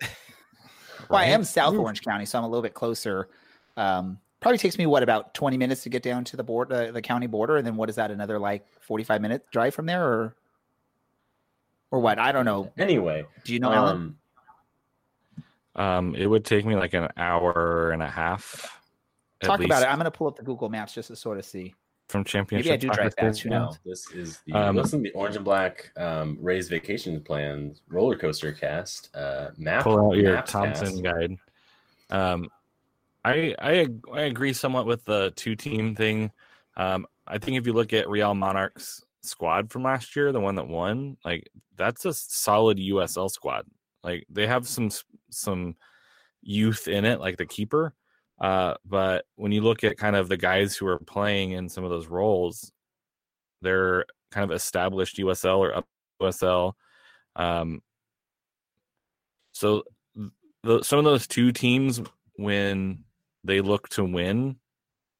Well, 1.08 1.18
I 1.20 1.26
am 1.26 1.40
Right? 1.40 1.46
South 1.46 1.74
Orange 1.74 2.02
County, 2.02 2.26
so 2.26 2.38
I'm 2.38 2.44
a 2.44 2.48
little 2.48 2.62
bit 2.62 2.74
closer. 2.74 3.28
Um, 3.76 4.18
probably 4.40 4.58
takes 4.58 4.78
me 4.78 4.86
what 4.86 5.02
about 5.02 5.34
20 5.34 5.56
minutes 5.56 5.82
to 5.84 5.88
get 5.88 6.02
down 6.02 6.24
to 6.24 6.36
the 6.36 6.42
board, 6.44 6.72
uh, 6.72 6.90
the 6.92 7.02
county 7.02 7.26
border, 7.26 7.56
and 7.56 7.66
then 7.66 7.76
what 7.76 7.88
is 7.88 7.96
that? 7.96 8.10
Another 8.10 8.38
like 8.38 8.66
45 8.80 9.20
minute 9.20 9.46
drive 9.50 9.74
from 9.74 9.86
there, 9.86 10.04
or 10.04 10.36
or 11.90 12.00
what? 12.00 12.18
I 12.18 12.32
don't 12.32 12.44
know. 12.44 12.72
Anyway, 12.78 13.24
Do 13.44 13.52
you 13.52 13.58
know, 13.60 13.72
Alan? 13.72 14.16
um, 15.76 15.82
Um, 15.84 16.14
it 16.14 16.26
would 16.26 16.44
take 16.44 16.64
me 16.64 16.76
like 16.76 16.94
an 16.94 17.08
hour 17.16 17.90
and 17.90 18.02
a 18.02 18.08
half. 18.10 18.80
at 19.42 19.46
Talk 19.46 19.62
about 19.64 19.82
it. 19.82 19.86
I'm 19.86 19.96
going 19.96 20.04
to 20.04 20.10
pull 20.10 20.26
up 20.28 20.36
the 20.36 20.42
Google 20.42 20.68
Maps 20.68 20.92
just 20.94 21.08
to 21.08 21.16
sort 21.16 21.38
of 21.38 21.44
see. 21.44 21.74
From 22.10 22.24
championship. 22.24 22.66
Maybe 22.66 22.74
I 22.74 22.76
do 22.76 22.86
soccer 22.88 23.02
drive 23.02 23.14
fast. 23.14 23.40
Who 23.42 23.48
standpoint. 23.50 23.78
knows? 23.86 24.04
this 24.04 24.10
is 24.12 24.40
the 24.44 24.52
Um, 24.52 24.74
listen 24.74 25.00
the 25.02 25.12
Orange 25.12 25.36
and 25.36 25.44
Black 25.44 25.92
um, 25.96 26.38
Raised 26.40 26.68
Vacation 26.68 27.20
Plans 27.20 27.82
roller 27.88 28.16
coaster 28.16 28.50
cast 28.50 29.14
uh, 29.14 29.50
map. 29.56 29.84
Pull 29.84 30.10
out 30.10 30.16
your 30.16 30.42
Thomas 30.42 30.80
cast. 30.80 31.02
guide. 31.04 31.36
Um, 32.10 32.48
I 33.24 33.54
I 33.60 33.86
I 34.12 34.20
agree 34.22 34.52
somewhat 34.52 34.86
with 34.86 35.04
the 35.04 35.32
two 35.36 35.54
team 35.54 35.94
thing. 35.94 36.32
Um, 36.76 37.06
I 37.28 37.38
think 37.38 37.56
if 37.56 37.66
you 37.66 37.72
look 37.72 37.92
at 37.92 38.08
Real 38.08 38.34
Monarchs 38.34 39.04
squad 39.22 39.70
from 39.70 39.84
last 39.84 40.16
year, 40.16 40.32
the 40.32 40.40
one 40.40 40.56
that 40.56 40.66
won, 40.66 41.16
like 41.24 41.48
that's 41.76 42.04
a 42.06 42.12
solid 42.12 42.78
USL 42.78 43.30
squad. 43.30 43.66
Like 44.02 44.26
they 44.28 44.48
have 44.48 44.66
some 44.66 44.90
some 45.30 45.76
youth 46.42 46.88
in 46.88 47.04
it, 47.04 47.20
like 47.20 47.36
the 47.36 47.46
keeper. 47.46 47.94
Uh, 48.40 48.74
but 48.84 49.24
when 49.36 49.52
you 49.52 49.60
look 49.60 49.84
at 49.84 49.98
kind 49.98 50.16
of 50.16 50.28
the 50.28 50.36
guys 50.36 50.76
who 50.76 50.86
are 50.86 50.98
playing 50.98 51.52
in 51.52 51.68
some 51.68 51.84
of 51.84 51.90
those 51.90 52.06
roles, 52.06 52.72
they're 53.60 54.06
kind 54.30 54.50
of 54.50 54.56
established 54.56 55.18
USL 55.18 55.58
or 55.58 55.76
up 55.76 55.86
USL. 56.22 56.72
Um, 57.36 57.82
so 59.52 59.82
the, 60.62 60.82
some 60.82 60.98
of 60.98 61.04
those 61.04 61.26
two 61.26 61.52
teams, 61.52 62.00
when 62.36 63.04
they 63.44 63.60
look 63.60 63.88
to 63.90 64.04
win, 64.04 64.56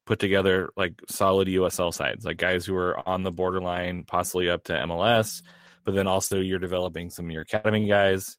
put 0.05 0.19
together 0.19 0.69
like 0.75 0.99
solid 1.07 1.47
USL 1.47 1.93
sides, 1.93 2.25
like 2.25 2.37
guys 2.37 2.65
who 2.65 2.75
are 2.75 3.07
on 3.07 3.23
the 3.23 3.31
borderline, 3.31 4.03
possibly 4.03 4.49
up 4.49 4.63
to 4.65 4.73
MLS. 4.73 5.41
But 5.85 5.95
then 5.95 6.07
also 6.07 6.39
you're 6.39 6.59
developing 6.59 7.09
some 7.09 7.25
of 7.25 7.31
your 7.31 7.41
academy 7.43 7.87
guys. 7.87 8.37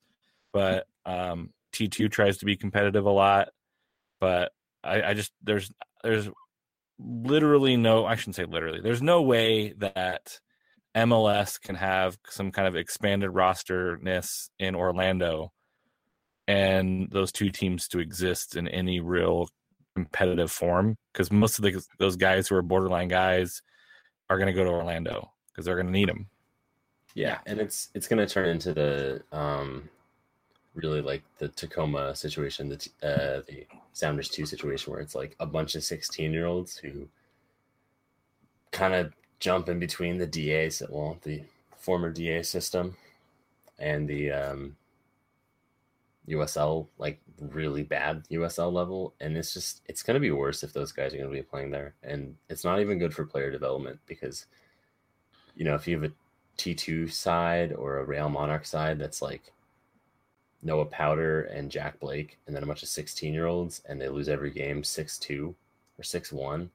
But 0.53 0.87
um, 1.07 1.51
T2 1.73 2.11
tries 2.11 2.39
to 2.39 2.47
be 2.47 2.57
competitive 2.57 3.07
a 3.07 3.11
lot. 3.11 3.49
But 4.21 4.53
I, 4.85 5.03
I 5.03 5.15
just 5.15 5.33
there's 5.43 5.73
there's 6.03 6.29
literally 6.99 7.77
no 7.77 8.05
I 8.05 8.17
shouldn't 8.17 8.37
say 8.37 8.45
literally. 8.45 8.81
There's 8.81 9.03
no 9.03 9.23
way 9.23 9.73
that 9.79 10.39
MLS 10.97 11.61
can 11.61 11.75
have 11.77 12.19
some 12.29 12.51
kind 12.53 12.69
of 12.69 12.77
expanded 12.77 13.31
rosterness 13.31 14.51
in 14.59 14.75
Orlando 14.75 15.53
and 16.47 17.09
those 17.11 17.33
two 17.33 17.51
teams 17.51 17.89
to 17.89 17.99
exist 17.99 18.57
in 18.57 18.69
any 18.69 19.01
real 19.01 19.49
competitive 19.95 20.51
form 20.51 20.97
because 21.13 21.31
most 21.31 21.59
of 21.59 21.63
the, 21.63 21.83
those 21.99 22.17
guys 22.17 22.49
who 22.49 22.57
are 22.57 22.63
borderline 22.63 23.09
guys 23.09 23.63
are 24.29 24.39
going 24.39 24.47
to 24.47 24.53
go 24.53 24.65
to 24.65 24.71
Orlando 24.71 25.31
because 25.49 25.65
they're 25.65 25.77
going 25.77 25.87
to 25.87 25.93
need 25.93 26.09
them. 26.09 26.29
Yeah, 27.15 27.39
and 27.47 27.61
it's 27.61 27.91
it's 27.95 28.09
going 28.09 28.27
to 28.27 28.33
turn 28.33 28.49
into 28.49 28.73
the 28.73 29.23
um, 29.33 29.91
really 30.75 31.01
like 31.01 31.23
the 31.39 31.49
Tacoma 31.49 32.15
situation, 32.15 32.69
the 32.69 32.89
uh, 33.03 33.43
the 33.47 33.67
Sounders 33.93 34.29
two 34.29 34.47
situation, 34.47 34.93
where 34.93 35.03
it's 35.03 35.15
like 35.15 35.37
a 35.41 35.47
bunch 35.47 35.75
of 35.75 35.85
sixteen 35.85 36.33
year 36.33 36.47
olds 36.47 36.77
who 36.77 37.09
kind 38.71 38.95
of 38.95 39.13
jump 39.39 39.69
in 39.69 39.79
between 39.79 40.19
the 40.19 40.27
DA, 40.27 40.71
well, 40.89 41.19
the 41.23 41.43
former 41.77 42.11
DA 42.11 42.43
system 42.43 42.97
and 43.79 44.09
the 44.09 44.31
um, 44.31 44.77
USL, 46.29 46.87
like 46.99 47.21
really 47.41 47.83
bad 47.83 48.25
USL 48.31 48.73
level, 48.73 49.15
and 49.21 49.37
it's 49.37 49.53
just 49.53 49.83
it's 49.87 50.03
going 50.03 50.15
to 50.15 50.21
be 50.21 50.31
worse 50.31 50.63
if 50.63 50.73
those 50.73 50.93
guys 50.93 51.13
are 51.13 51.19
going 51.19 51.29
to 51.29 51.37
be 51.37 51.43
playing 51.43 51.71
there, 51.71 51.95
and 52.03 52.37
it's 52.49 52.65
not 52.65 52.81
even 52.81 52.99
good 52.99 53.13
for 53.13 53.25
player 53.27 53.51
development 53.51 53.99
because 54.07 54.47
you 55.57 55.65
know 55.65 55.75
if 55.75 55.87
you 55.87 56.01
have 56.01 56.11
a 56.11 56.15
T2 56.57 57.11
side 57.11 57.73
or 57.73 57.99
a 57.99 58.05
Real 58.05 58.29
Monarch 58.29 58.65
side 58.65 58.99
that's 58.99 59.21
like 59.21 59.53
Noah 60.63 60.87
Powder 60.87 61.43
and 61.43 61.71
Jack 61.71 61.99
Blake, 61.99 62.39
and 62.47 62.55
then 62.55 62.63
a 62.63 62.67
bunch 62.67 62.83
of 62.83 62.89
16 62.89 63.35
year 63.35 63.47
olds, 63.47 63.83
and 63.89 64.01
they 64.01 64.09
lose 64.09 64.29
every 64.29 64.51
game 64.51 64.85
6 64.85 65.19
2 65.19 65.55
or 65.99 66.03
6 66.05 66.33
1. 66.33 66.71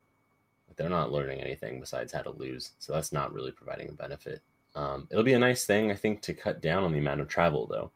They're 0.76 0.90
not 0.90 1.12
learning 1.12 1.42
anything 1.42 1.80
besides 1.80 2.14
how 2.14 2.22
to 2.22 2.30
lose. 2.32 2.72
So 2.80 2.94
that's 2.94 3.12
not 3.12 3.34
really 3.34 3.52
providing 3.52 3.90
a 3.90 3.94
benefit. 3.94 4.42
Um, 4.76 5.08
it'll 5.10 5.24
be 5.24 5.34
a 5.34 5.40
nice 5.40 5.66
thing, 5.66 5.92
I 5.92 5.96
think, 5.96 6.22
to 6.24 6.34
cut 6.34 6.62
down 6.62 6.84
on 6.84 6.92
the 6.92 7.00
amount 7.00 7.22
of 7.22 7.28
travel, 7.28 7.66
though. 7.66 7.92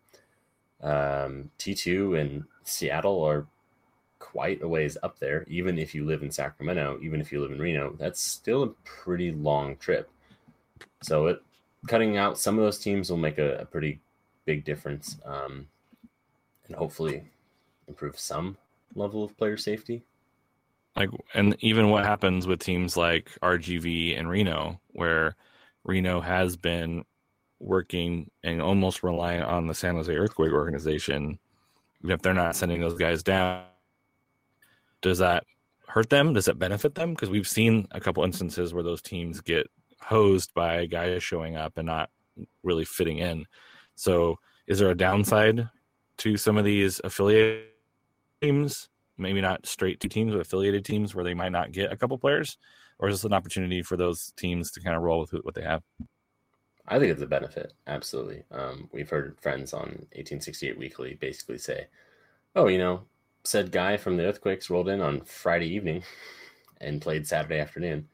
Um, 0.82 1.52
T2 1.60 2.20
and 2.20 2.44
Seattle 2.64 3.24
are 3.24 3.46
quite 4.18 4.64
a 4.64 4.68
ways 4.68 4.98
up 5.04 5.20
there, 5.20 5.44
even 5.48 5.78
if 5.78 5.94
you 5.94 6.06
live 6.06 6.24
in 6.24 6.32
Sacramento, 6.32 7.00
even 7.04 7.22
if 7.22 7.32
you 7.32 7.42
live 7.42 7.52
in 7.52 7.60
Reno. 7.60 7.96
That's 8.00 8.22
still 8.22 8.64
a 8.64 8.70
pretty 8.84 9.32
long 9.32 9.76
trip. 9.78 10.10
So 11.04 11.28
it 11.28 11.44
cutting 11.88 12.18
out 12.18 12.40
some 12.40 12.58
of 12.58 12.64
those 12.64 12.80
teams 12.80 13.10
will 13.10 13.18
make 13.18 13.38
a, 13.38 13.58
a 13.58 13.66
pretty 13.66 14.00
big 14.46 14.64
difference 14.64 15.18
um, 15.26 15.68
and 16.72 16.80
hopefully 16.80 17.22
improve 17.90 18.18
some 18.18 18.58
level 18.96 19.26
of 19.26 19.38
player 19.38 19.58
safety. 19.58 20.06
Like, 20.96 21.10
and 21.34 21.58
even 21.60 21.90
what 21.90 22.06
happens 22.06 22.48
with 22.48 22.60
teams 22.60 22.96
like 22.96 23.30
RGV 23.44 24.18
and 24.18 24.30
Reno, 24.30 24.80
where 24.92 25.36
Reno 25.84 26.22
has 26.22 26.56
been 26.56 27.04
working 27.60 28.32
and 28.42 28.62
almost 28.62 29.04
relying 29.04 29.42
on 29.42 29.68
the 29.68 29.74
San 29.74 29.96
Jose 29.96 30.14
Earthquake 30.16 30.54
organization, 30.54 31.40
even 32.02 32.14
if 32.14 32.22
they're 32.22 32.34
not 32.34 32.56
sending 32.56 32.80
those 32.80 32.98
guys 32.98 33.22
down, 33.22 33.64
does 35.02 35.18
that 35.18 35.44
hurt 35.88 36.10
them? 36.10 36.34
Does 36.34 36.48
it 36.48 36.58
benefit 36.58 36.96
them? 36.96 37.14
Because 37.14 37.30
we've 37.30 37.48
seen 37.48 37.86
a 37.92 38.00
couple 38.00 38.24
instances 38.24 38.74
where 38.74 38.84
those 38.84 39.02
teams 39.02 39.42
get 39.42 39.70
hosed 40.00 40.54
by 40.54 40.86
guys 40.86 41.22
showing 41.22 41.58
up 41.58 41.78
and 41.78 41.88
not 41.88 42.10
really 42.64 42.86
fitting 42.86 43.18
in. 43.18 43.46
So, 43.96 44.38
is 44.68 44.80
there 44.80 44.90
a 44.90 44.96
downside 44.96 45.68
to 46.22 46.38
some 46.38 46.58
of 46.58 46.66
these 46.66 47.02
affiliate 47.04 47.74
teams? 48.42 48.90
Maybe 49.18 49.42
not 49.42 49.66
straight 49.66 50.00
to 50.02 50.10
teams, 50.10 50.34
but 50.34 50.42
affiliated 50.42 50.86
teams 50.86 51.14
where 51.14 51.24
they 51.24 51.34
might 51.34 51.52
not 51.52 51.72
get 51.72 51.92
a 51.92 51.98
couple 51.98 52.18
players, 52.18 52.58
or 53.00 53.10
is 53.10 53.16
this 53.16 53.26
an 53.26 53.34
opportunity 53.34 53.82
for 53.82 53.98
those 53.98 54.32
teams 54.38 54.72
to 54.72 54.82
kind 54.82 54.96
of 54.96 55.02
roll 55.02 55.20
with 55.20 55.32
what 55.44 55.56
they 55.56 55.64
have? 55.64 55.84
I 56.88 57.00
think 57.00 57.12
it's 57.12 57.22
a 57.22 57.28
benefit. 57.28 57.74
Absolutely. 57.88 58.44
Um, 58.52 58.90
we've 58.92 59.10
heard 59.10 59.38
friends 59.40 59.74
on 59.74 59.90
1868 60.14 60.78
Weekly 60.78 61.16
basically 61.16 61.58
say, 61.58 61.88
oh, 62.56 62.68
you 62.68 62.78
know, 62.78 63.04
said 63.44 63.72
guy 63.72 63.98
from 63.98 64.18
the 64.18 64.26
Earthquakes 64.26 64.70
rolled 64.70 64.90
in 64.90 65.02
on 65.02 65.22
Friday 65.22 65.68
evening 65.68 66.04
and 66.82 67.02
played 67.02 67.28
Saturday 67.28 67.60
afternoon. 67.60 68.08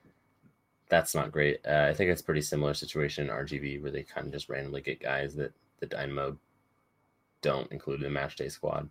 That's 0.89 1.15
not 1.15 1.31
great. 1.31 1.59
Uh, 1.67 1.87
I 1.89 1.93
think 1.93 2.11
it's 2.11 2.21
pretty 2.21 2.41
similar 2.41 2.73
situation 2.73 3.25
in 3.25 3.35
RGV 3.35 3.81
where 3.81 3.91
they 3.91 4.03
kind 4.03 4.27
of 4.27 4.33
just 4.33 4.47
randomly 4.47 4.81
get 4.81 5.01
guys 5.01 5.35
that 5.35 5.53
the 5.79 5.85
Dynamo 5.85 6.37
don't 7.41 7.71
include 7.71 7.99
in 7.99 8.03
the 8.03 8.09
match 8.09 8.35
day 8.35 8.49
squad. 8.49 8.89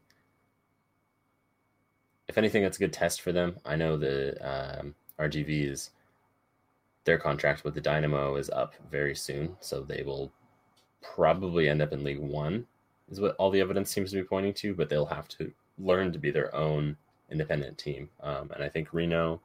If 2.28 2.38
anything, 2.38 2.62
that's 2.62 2.76
a 2.76 2.80
good 2.80 2.92
test 2.92 3.20
for 3.20 3.32
them. 3.32 3.56
I 3.64 3.76
know 3.76 3.96
the 3.96 4.80
um, 4.80 4.94
RGV 5.18 5.70
is 5.70 5.90
their 7.04 7.18
contract 7.18 7.64
with 7.64 7.74
the 7.74 7.80
Dynamo 7.80 8.36
is 8.36 8.50
up 8.50 8.74
very 8.90 9.14
soon, 9.14 9.56
so 9.60 9.80
they 9.80 10.02
will 10.02 10.32
probably 11.02 11.68
end 11.68 11.80
up 11.80 11.92
in 11.92 12.04
League 12.04 12.18
One, 12.18 12.66
is 13.08 13.20
what 13.20 13.36
all 13.36 13.50
the 13.50 13.60
evidence 13.60 13.90
seems 13.90 14.10
to 14.10 14.16
be 14.16 14.24
pointing 14.24 14.54
to. 14.54 14.74
But 14.74 14.88
they'll 14.88 15.06
have 15.06 15.28
to 15.28 15.52
learn 15.78 16.12
to 16.12 16.18
be 16.18 16.30
their 16.30 16.54
own 16.54 16.96
independent 17.30 17.78
team, 17.78 18.10
um, 18.20 18.50
and 18.54 18.62
I 18.62 18.68
think 18.68 18.92
Reno, 18.92 19.40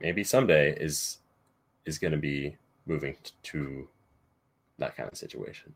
maybe 0.00 0.24
someday, 0.24 0.74
is 0.76 1.18
is 1.84 1.98
going 1.98 2.12
to 2.12 2.18
be 2.18 2.56
moving 2.86 3.16
t- 3.22 3.32
to 3.42 3.88
that 4.78 4.96
kind 4.96 5.10
of 5.10 5.18
situation. 5.18 5.74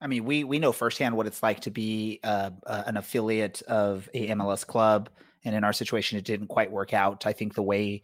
I 0.00 0.06
mean, 0.06 0.24
we 0.24 0.44
we 0.44 0.58
know 0.58 0.72
firsthand 0.72 1.16
what 1.16 1.26
it's 1.26 1.42
like 1.42 1.60
to 1.60 1.70
be 1.70 2.20
uh, 2.24 2.50
uh, 2.66 2.84
an 2.86 2.96
affiliate 2.96 3.62
of 3.62 4.08
a 4.14 4.28
MLS 4.28 4.66
club, 4.66 5.10
and 5.44 5.54
in 5.54 5.64
our 5.64 5.72
situation, 5.72 6.18
it 6.18 6.24
didn't 6.24 6.46
quite 6.46 6.70
work 6.70 6.94
out. 6.94 7.26
I 7.26 7.32
think 7.32 7.54
the 7.54 7.62
way 7.62 8.02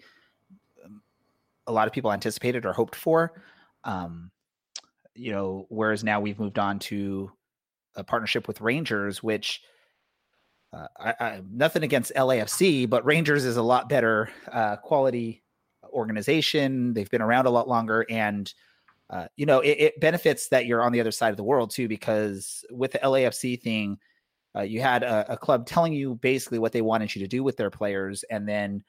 um, 0.85 1.03
a 1.67 1.73
lot 1.73 1.87
of 1.87 1.93
people 1.93 2.13
anticipated 2.13 2.67
or 2.67 2.73
hoped 2.73 2.95
for. 2.95 3.43
Um, 3.85 4.31
you 5.15 5.33
know, 5.33 5.67
whereas 5.71 6.05
now 6.05 6.21
we've 6.21 6.39
moved 6.39 6.59
on 6.59 6.79
to 6.79 7.33
a 7.95 8.05
partnership 8.05 8.47
with 8.47 8.61
Rangers, 8.61 9.23
which 9.23 9.63
uh, 10.73 10.89
I, 10.99 11.15
I, 11.19 11.43
nothing 11.51 11.83
against 11.83 12.13
LAFC, 12.15 12.89
but 12.89 13.07
Rangers 13.07 13.45
is 13.45 13.57
a 13.57 13.63
lot 13.63 13.89
better 13.89 14.29
uh, 14.53 14.77
quality 14.77 15.43
organization. 15.91 16.93
They've 16.93 17.11
been 17.11 17.23
around 17.23 17.47
a 17.47 17.51
lot 17.51 17.69
longer, 17.69 18.05
and 18.11 18.53
uh, 19.11 19.27
you 19.37 19.47
know, 19.47 19.61
it, 19.61 19.79
it, 19.79 20.01
benefits 20.01 20.49
that 20.49 20.67
you're 20.67 20.83
on 20.83 20.93
the 20.93 21.01
other 21.01 21.13
side 21.13 21.31
of 21.31 21.37
the 21.37 21.45
world 21.45 21.71
too, 21.71 21.87
because 21.87 22.65
with 22.71 22.93
the 22.93 22.99
LAFC 22.99 23.61
thing, 23.61 23.99
uh, 24.57 24.63
you 24.63 24.81
had 24.81 25.03
a, 25.03 25.33
a, 25.33 25.37
club 25.37 25.67
telling 25.67 25.93
you 25.93 26.15
basically 26.17 26.59
what 26.59 26.73
they 26.73 26.81
wanted 26.81 27.15
you 27.15 27.21
to 27.21 27.29
do 27.29 27.45
with 27.45 27.57
their 27.57 27.71
players, 27.71 28.25
and 28.31 28.49
then 28.49 28.83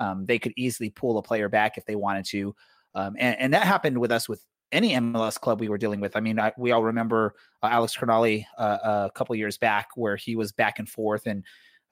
um, 0.00 0.26
they 0.26 0.38
could 0.38 0.52
easily 0.56 0.90
pull 0.90 1.16
a 1.16 1.22
player 1.22 1.48
back 1.48 1.78
if 1.78 1.86
they 1.86 1.94
wanted 1.94 2.24
to. 2.26 2.54
Um, 2.94 3.14
and, 3.18 3.38
and, 3.38 3.54
that 3.54 3.66
happened 3.66 3.96
with 3.96 4.12
us 4.12 4.28
with 4.28 4.44
any 4.72 4.90
MLS 4.90 5.40
club 5.40 5.60
we 5.60 5.68
were 5.68 5.78
dealing 5.78 6.00
with. 6.00 6.16
I 6.16 6.20
mean, 6.20 6.38
I, 6.38 6.52
we 6.58 6.72
all 6.72 6.82
remember 6.82 7.34
uh, 7.62 7.68
Alex 7.70 7.96
Crognale 7.96 8.44
uh, 8.58 8.78
a 8.82 9.10
couple 9.14 9.34
years 9.36 9.56
back 9.56 9.88
where 9.94 10.16
he 10.16 10.36
was 10.36 10.52
back 10.52 10.78
and 10.78 10.88
forth, 10.88 11.26
and 11.26 11.44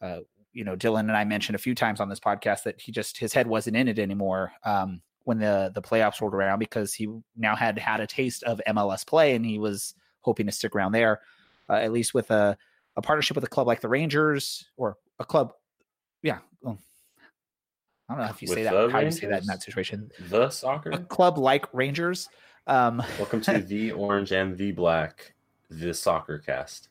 uh, 0.02 0.18
you 0.52 0.64
know, 0.64 0.76
Dylan 0.76 1.00
and 1.00 1.16
I 1.16 1.24
mentioned 1.24 1.54
a 1.54 1.60
few 1.60 1.74
times 1.74 2.00
on 2.00 2.08
this 2.08 2.20
podcast 2.20 2.64
that 2.64 2.80
he 2.80 2.92
just 2.92 3.16
his 3.16 3.32
head 3.32 3.46
wasn't 3.46 3.76
in 3.76 3.88
it 3.88 3.98
anymore. 3.98 4.52
Um, 4.64 5.00
when 5.24 5.38
the 5.38 5.70
the 5.74 5.82
playoffs 5.82 6.20
rolled 6.20 6.34
around 6.34 6.58
because 6.58 6.94
he 6.94 7.08
now 7.36 7.54
had 7.54 7.78
had 7.78 8.00
a 8.00 8.06
taste 8.06 8.42
of 8.44 8.60
MLS 8.68 9.06
play 9.06 9.34
and 9.34 9.44
he 9.44 9.58
was 9.58 9.94
hoping 10.22 10.46
to 10.46 10.52
stick 10.52 10.74
around 10.74 10.92
there, 10.92 11.20
uh, 11.68 11.74
at 11.74 11.92
least 11.92 12.14
with 12.14 12.30
a 12.30 12.56
a 12.96 13.02
partnership 13.02 13.34
with 13.36 13.44
a 13.44 13.48
club 13.48 13.66
like 13.66 13.80
the 13.80 13.88
Rangers 13.88 14.66
or 14.76 14.96
a 15.18 15.24
club. 15.24 15.52
Yeah, 16.22 16.38
well, 16.62 16.78
I 18.08 18.14
don't 18.14 18.24
know 18.24 18.30
if 18.30 18.42
you 18.42 18.48
With 18.48 18.58
say 18.58 18.64
that. 18.64 18.90
How 18.90 19.00
do 19.00 19.06
you 19.06 19.12
say 19.12 19.26
that 19.28 19.40
in 19.42 19.46
that 19.46 19.62
situation? 19.62 20.10
The 20.28 20.46
A 20.46 20.50
soccer. 20.50 20.90
club 21.08 21.38
like 21.38 21.72
Rangers. 21.72 22.28
Um, 22.66 23.02
Welcome 23.18 23.40
to 23.42 23.58
the 23.58 23.92
orange 24.06 24.32
and 24.32 24.56
the 24.56 24.72
black, 24.72 25.34
the 25.70 25.94
soccer 25.94 26.38
cast. 26.38 26.88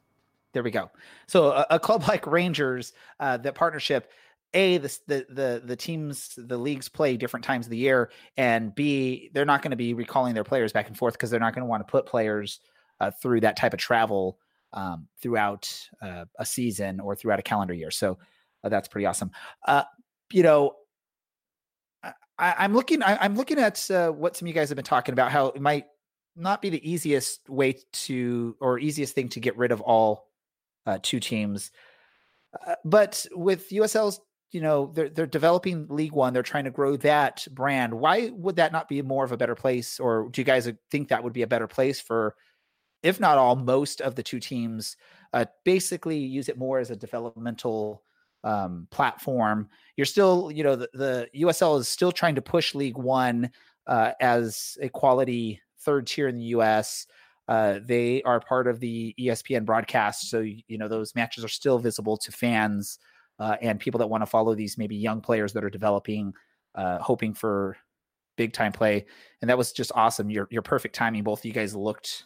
There 0.54 0.64
we 0.64 0.72
go. 0.72 0.90
So 1.28 1.52
a, 1.52 1.66
a 1.72 1.80
club 1.80 2.08
like 2.08 2.26
Rangers, 2.26 2.94
uh, 3.20 3.38
that 3.38 3.54
partnership, 3.56 4.12
a 4.54 4.78
the, 4.78 5.00
the 5.08 5.26
the 5.30 5.62
the 5.64 5.76
teams 5.76 6.34
the 6.38 6.58
leagues 6.58 6.90
play 6.90 7.18
different 7.18 7.46
times 7.46 7.66
of 7.66 7.70
the 7.70 7.78
year, 7.78 8.12
and 8.38 8.74
b 8.74 9.30
they're 9.34 9.46
not 9.46 9.62
going 9.62 9.72
to 9.72 9.78
be 9.78 9.94
recalling 9.94 10.34
their 10.34 10.44
players 10.44 10.74
back 10.74 10.88
and 10.88 10.98
forth 10.98 11.14
because 11.14 11.30
they're 11.30 11.40
not 11.40 11.54
going 11.54 11.64
to 11.64 11.70
want 11.70 11.86
to 11.86 11.92
put 11.92 12.06
players 12.06 12.60
uh, 13.00 13.12
through 13.22 13.42
that 13.42 13.56
type 13.56 13.74
of 13.74 13.80
travel 13.80 14.40
um, 14.74 15.08
throughout 15.22 15.72
uh, 16.02 16.26
a 16.38 16.46
season 16.46 17.00
or 17.00 17.16
throughout 17.16 17.40
a 17.40 17.44
calendar 17.44 17.74
year. 17.74 17.92
So 17.92 18.18
uh, 18.64 18.70
that's 18.70 18.88
pretty 18.88 19.06
awesome. 19.06 19.32
Uh, 19.68 19.84
you 20.32 20.44
know, 20.44 20.74
I, 22.04 22.14
I'm 22.38 22.74
looking. 22.74 23.04
I, 23.04 23.18
I'm 23.18 23.36
looking 23.36 23.60
at 23.60 23.90
uh, 23.92 24.12
what 24.12 24.36
some 24.36 24.46
of 24.46 24.48
you 24.48 24.54
guys 24.54 24.70
have 24.70 24.76
been 24.76 24.86
talking 24.86 25.14
about. 25.14 25.32
How 25.32 25.48
it 25.48 25.62
might 25.62 25.86
not 26.36 26.62
be 26.62 26.70
the 26.70 26.90
easiest 26.90 27.48
way 27.50 27.78
to 27.92 28.56
or 28.60 28.80
easiest 28.80 29.14
thing 29.14 29.30
to 29.30 29.40
get 29.40 29.58
rid 29.58 29.72
of 29.72 29.82
all 29.82 30.30
uh, 30.86 31.00
two 31.02 31.20
teams. 31.20 31.72
But 32.84 33.28
with 33.32 33.70
USL's, 33.70 34.20
you 34.52 34.62
know, 34.62 34.92
they're 34.94 35.10
they're 35.10 35.28
developing 35.28 35.88
League 35.90 36.12
One. 36.12 36.34
They're 36.34 36.44
trying 36.44 36.64
to 36.64 36.72
grow 36.72 36.98
that 36.98 37.48
brand. 37.52 37.94
Why 37.94 38.30
would 38.34 38.56
that 38.56 38.72
not 38.72 38.88
be 38.88 39.02
more 39.02 39.24
of 39.24 39.32
a 39.32 39.38
better 39.38 39.56
place? 39.56 40.00
Or 40.00 40.30
do 40.30 40.42
you 40.42 40.46
guys 40.46 40.72
think 40.90 41.10
that 41.10 41.24
would 41.24 41.34
be 41.34 41.44
a 41.44 41.48
better 41.48 41.68
place 41.68 42.00
for, 42.00 42.36
if 43.04 43.20
not 43.20 43.38
all, 43.38 43.56
most 43.56 44.02
of 44.02 44.16
the 44.16 44.24
two 44.24 44.40
teams? 44.40 44.98
Uh, 45.34 45.46
basically, 45.66 46.18
use 46.18 46.50
it 46.50 46.58
more 46.58 46.80
as 46.80 46.90
a 46.90 46.96
developmental 46.96 48.02
um, 48.44 48.88
platform. 48.90 49.70
You're 49.96 50.06
still, 50.06 50.50
you 50.52 50.64
know, 50.64 50.76
the, 50.76 50.90
the 50.94 51.30
USL 51.36 51.80
is 51.80 51.88
still 51.88 52.12
trying 52.12 52.36
to 52.36 52.42
push 52.42 52.74
League 52.74 52.98
One 52.98 53.52
uh, 53.86 54.14
as 54.20 54.78
a 54.82 54.90
quality 54.90 55.62
third 55.82 56.08
tier 56.08 56.28
in 56.28 56.38
the 56.38 56.46
US. 56.46 57.06
Uh, 57.48 57.80
they 57.84 58.22
are 58.24 58.40
part 58.40 58.68
of 58.68 58.80
the 58.80 59.14
ESPN 59.20 59.66
broadcast, 59.66 60.30
so 60.30 60.40
you 60.40 60.78
know 60.78 60.88
those 60.88 61.16
matches 61.16 61.44
are 61.44 61.50
still 61.50 61.80
visible 61.80 62.16
to 62.18 62.32
fans 62.32 63.00
uh, 63.40 63.56
and 63.62 63.80
people 63.80 64.00
that 64.00 64.08
want 64.08 64.22
to 64.22 64.26
follow 64.26 64.54
these 64.54 64.78
maybe 64.78 64.96
young 64.96 65.22
players 65.22 65.54
that 65.54 65.64
are 65.64 65.70
developing, 65.70 66.34
uh, 66.76 67.00
hoping 67.00 67.34
for 67.34 67.78
big 68.38 68.54
time 68.54 68.72
play. 68.72 69.06
And 69.42 69.50
that 69.50 69.58
was 69.58 69.72
just 69.72 69.92
awesome. 69.96 70.30
Your 70.30 70.48
your 70.52 70.62
perfect 70.62 70.96
timing. 70.96 71.24
Both 71.24 71.40
of 71.40 71.46
you 71.46 71.54
guys 71.54 71.76
looked, 71.76 72.26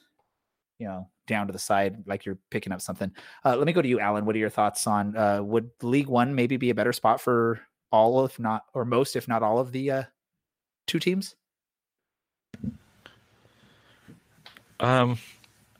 you 0.79 0.87
know, 0.87 1.09
down 1.27 1.47
to 1.47 1.53
the 1.53 1.59
side 1.59 2.03
like 2.05 2.25
you're 2.25 2.39
picking 2.51 2.73
up 2.73 2.81
something. 2.81 3.11
Uh, 3.45 3.55
let 3.55 3.65
me 3.65 3.73
go 3.73 3.81
to 3.81 3.87
you, 3.87 3.99
Alan. 3.99 4.25
What 4.25 4.35
are 4.35 4.39
your 4.39 4.49
thoughts 4.49 4.87
on 4.87 5.15
uh, 5.15 5.41
would 5.41 5.69
League 5.81 6.07
One 6.07 6.35
maybe 6.35 6.57
be 6.57 6.69
a 6.69 6.75
better 6.75 6.93
spot 6.93 7.21
for 7.21 7.61
all, 7.91 8.25
if 8.25 8.39
not 8.39 8.63
or 8.73 8.85
most, 8.85 9.15
if 9.15 9.27
not 9.27 9.43
all 9.43 9.59
of 9.59 9.71
the 9.71 9.91
uh, 9.91 10.03
two 10.87 10.99
teams? 10.99 11.35
Um, 14.79 15.17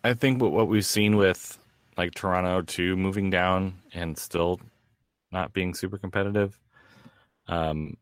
I 0.04 0.14
think 0.14 0.42
what 0.42 0.52
what 0.52 0.68
we've 0.68 0.86
seen 0.86 1.16
with 1.16 1.58
like 1.98 2.14
Toronto 2.14 2.62
two 2.62 2.96
moving 2.96 3.30
down 3.30 3.76
and 3.94 4.18
still 4.18 4.60
not 5.34 5.54
being 5.54 5.74
super 5.74 5.98
competitive. 5.98 6.58
Um, 7.48 7.96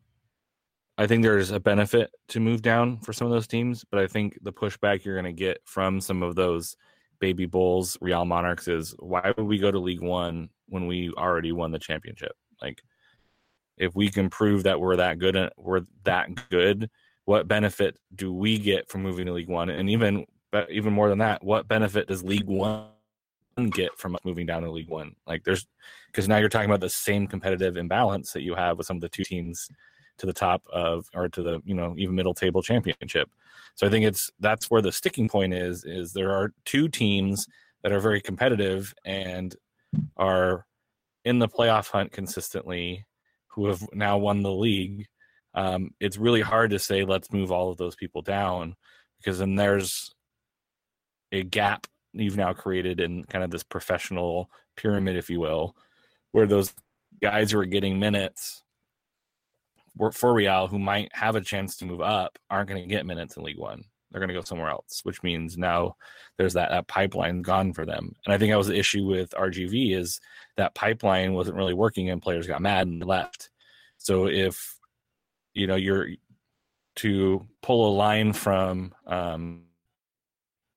I 0.98 1.06
think 1.06 1.22
there's 1.22 1.50
a 1.50 1.58
benefit 1.58 2.10
to 2.28 2.40
move 2.40 2.62
down 2.62 2.98
for 3.00 3.12
some 3.12 3.26
of 3.26 3.32
those 3.32 3.46
teams, 3.46 3.84
but 3.90 3.98
I 3.98 4.06
think 4.06 4.38
the 4.42 4.52
pushback 4.52 5.04
you're 5.04 5.20
going 5.20 5.24
to 5.24 5.32
get 5.32 5.58
from 5.64 6.00
some 6.00 6.22
of 6.22 6.34
those 6.34 6.76
baby 7.18 7.46
bulls, 7.46 7.96
Real 8.00 8.24
Monarchs, 8.24 8.68
is 8.68 8.94
why 8.98 9.32
would 9.36 9.46
we 9.46 9.58
go 9.58 9.70
to 9.70 9.78
League 9.78 10.02
One 10.02 10.50
when 10.68 10.86
we 10.86 11.10
already 11.16 11.52
won 11.52 11.70
the 11.70 11.78
championship? 11.78 12.32
Like, 12.60 12.82
if 13.78 13.94
we 13.94 14.10
can 14.10 14.28
prove 14.28 14.64
that 14.64 14.80
we're 14.80 14.96
that 14.96 15.18
good, 15.18 15.50
we're 15.56 15.80
that 16.04 16.50
good. 16.50 16.90
What 17.24 17.48
benefit 17.48 17.96
do 18.14 18.32
we 18.32 18.58
get 18.58 18.90
from 18.90 19.02
moving 19.02 19.26
to 19.26 19.32
League 19.32 19.48
One? 19.48 19.70
And 19.70 19.88
even 19.88 20.26
even 20.68 20.92
more 20.92 21.08
than 21.08 21.18
that, 21.18 21.42
what 21.42 21.68
benefit 21.68 22.08
does 22.08 22.22
League 22.22 22.48
One 22.48 22.88
get 23.70 23.98
from 23.98 24.18
moving 24.24 24.46
down 24.46 24.62
to 24.62 24.70
League 24.70 24.90
One? 24.90 25.14
Like, 25.26 25.42
there's 25.44 25.66
because 26.12 26.28
now 26.28 26.36
you're 26.36 26.48
talking 26.48 26.68
about 26.68 26.80
the 26.80 26.90
same 26.90 27.26
competitive 27.26 27.76
imbalance 27.76 28.32
that 28.32 28.42
you 28.42 28.54
have 28.54 28.76
with 28.76 28.86
some 28.86 28.98
of 28.98 29.00
the 29.00 29.08
two 29.08 29.24
teams 29.24 29.68
to 30.18 30.26
the 30.26 30.32
top 30.32 30.62
of 30.70 31.08
or 31.14 31.28
to 31.28 31.42
the 31.42 31.60
you 31.64 31.74
know 31.74 31.94
even 31.96 32.14
middle 32.14 32.34
table 32.34 32.62
championship. 32.62 33.30
So 33.74 33.86
I 33.86 33.90
think 33.90 34.04
it's 34.04 34.30
that's 34.40 34.70
where 34.70 34.82
the 34.82 34.92
sticking 34.92 35.28
point 35.28 35.54
is. 35.54 35.84
Is 35.84 36.12
there 36.12 36.30
are 36.30 36.52
two 36.64 36.88
teams 36.88 37.46
that 37.82 37.92
are 37.92 38.00
very 38.00 38.20
competitive 38.20 38.94
and 39.04 39.56
are 40.16 40.66
in 41.24 41.38
the 41.38 41.48
playoff 41.48 41.88
hunt 41.88 42.12
consistently, 42.12 43.06
who 43.48 43.66
have 43.66 43.86
now 43.92 44.18
won 44.18 44.42
the 44.42 44.52
league. 44.52 45.06
Um, 45.54 45.90
it's 46.00 46.16
really 46.16 46.40
hard 46.40 46.70
to 46.70 46.78
say 46.78 47.04
let's 47.04 47.32
move 47.32 47.52
all 47.52 47.70
of 47.70 47.76
those 47.76 47.94
people 47.94 48.22
down 48.22 48.74
because 49.18 49.38
then 49.38 49.54
there's 49.54 50.14
a 51.30 51.42
gap 51.42 51.86
you've 52.12 52.36
now 52.36 52.52
created 52.52 53.00
in 53.00 53.24
kind 53.24 53.44
of 53.44 53.50
this 53.50 53.62
professional 53.62 54.50
pyramid, 54.76 55.16
if 55.16 55.28
you 55.30 55.40
will, 55.40 55.76
where 56.32 56.46
those 56.46 56.72
guys 57.22 57.52
who 57.52 57.58
are 57.58 57.66
getting 57.66 57.98
minutes 57.98 58.62
for 60.12 60.32
Real 60.32 60.66
who 60.66 60.78
might 60.78 61.10
have 61.14 61.36
a 61.36 61.40
chance 61.40 61.76
to 61.76 61.84
move 61.84 62.00
up 62.00 62.38
aren't 62.50 62.68
going 62.68 62.82
to 62.82 62.88
get 62.88 63.06
minutes 63.06 63.36
in 63.36 63.42
League 63.42 63.58
One. 63.58 63.84
They're 64.10 64.20
going 64.20 64.28
to 64.28 64.34
go 64.34 64.42
somewhere 64.42 64.70
else, 64.70 65.00
which 65.04 65.22
means 65.22 65.56
now 65.56 65.96
there's 66.36 66.54
that, 66.54 66.70
that 66.70 66.86
pipeline 66.86 67.42
gone 67.42 67.72
for 67.72 67.86
them. 67.86 68.14
And 68.24 68.34
I 68.34 68.38
think 68.38 68.52
that 68.52 68.58
was 68.58 68.66
the 68.66 68.78
issue 68.78 69.06
with 69.06 69.30
RGV 69.30 69.96
is 69.96 70.20
that 70.56 70.74
pipeline 70.74 71.32
wasn't 71.32 71.56
really 71.56 71.74
working 71.74 72.10
and 72.10 72.20
players 72.20 72.46
got 72.46 72.60
mad 72.60 72.86
and 72.86 73.04
left. 73.04 73.50
So 73.96 74.26
if 74.26 74.78
you 75.54 75.66
know 75.66 75.76
you're 75.76 76.08
to 76.96 77.46
pull 77.62 77.90
a 77.90 77.96
line 77.96 78.32
from 78.32 78.94
um, 79.06 79.62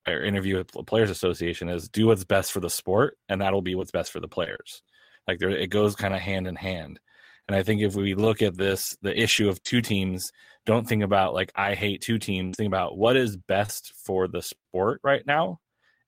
our 0.05 0.21
interview 0.21 0.57
with 0.57 0.71
the 0.71 0.83
Players 0.83 1.09
Association 1.09 1.67
is 1.67 1.89
do 1.89 2.07
what's 2.07 2.23
best 2.23 2.51
for 2.51 2.59
the 2.59 2.69
sport, 2.69 3.17
and 3.27 3.41
that'll 3.41 3.61
be 3.61 3.75
what's 3.75 3.91
best 3.91 4.11
for 4.11 4.19
the 4.19 4.27
players. 4.27 4.81
Like 5.27 5.39
there, 5.39 5.49
it 5.49 5.69
goes 5.69 5.95
kind 5.95 6.13
of 6.13 6.21
hand 6.21 6.47
in 6.47 6.55
hand. 6.55 6.99
And 7.47 7.55
I 7.55 7.63
think 7.63 7.81
if 7.81 7.95
we 7.95 8.15
look 8.15 8.41
at 8.41 8.57
this, 8.57 8.97
the 9.01 9.19
issue 9.19 9.49
of 9.49 9.61
two 9.63 9.81
teams, 9.81 10.31
don't 10.65 10.87
think 10.87 11.03
about 11.03 11.33
like 11.33 11.51
I 11.55 11.75
hate 11.75 12.01
two 12.01 12.17
teams. 12.17 12.57
Think 12.57 12.67
about 12.67 12.97
what 12.97 13.15
is 13.15 13.37
best 13.37 13.93
for 14.03 14.27
the 14.27 14.41
sport 14.41 14.99
right 15.03 15.25
now, 15.25 15.59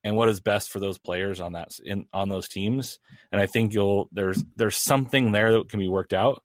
and 0.03 0.15
what 0.15 0.29
is 0.29 0.39
best 0.39 0.71
for 0.71 0.79
those 0.79 0.97
players 0.97 1.39
on 1.39 1.53
that 1.53 1.77
in 1.83 2.05
on 2.11 2.29
those 2.29 2.47
teams. 2.47 2.99
And 3.31 3.39
I 3.39 3.45
think 3.45 3.73
you'll 3.73 4.09
there's 4.11 4.43
there's 4.55 4.77
something 4.77 5.31
there 5.31 5.51
that 5.53 5.69
can 5.69 5.79
be 5.79 5.89
worked 5.89 6.13
out. 6.13 6.41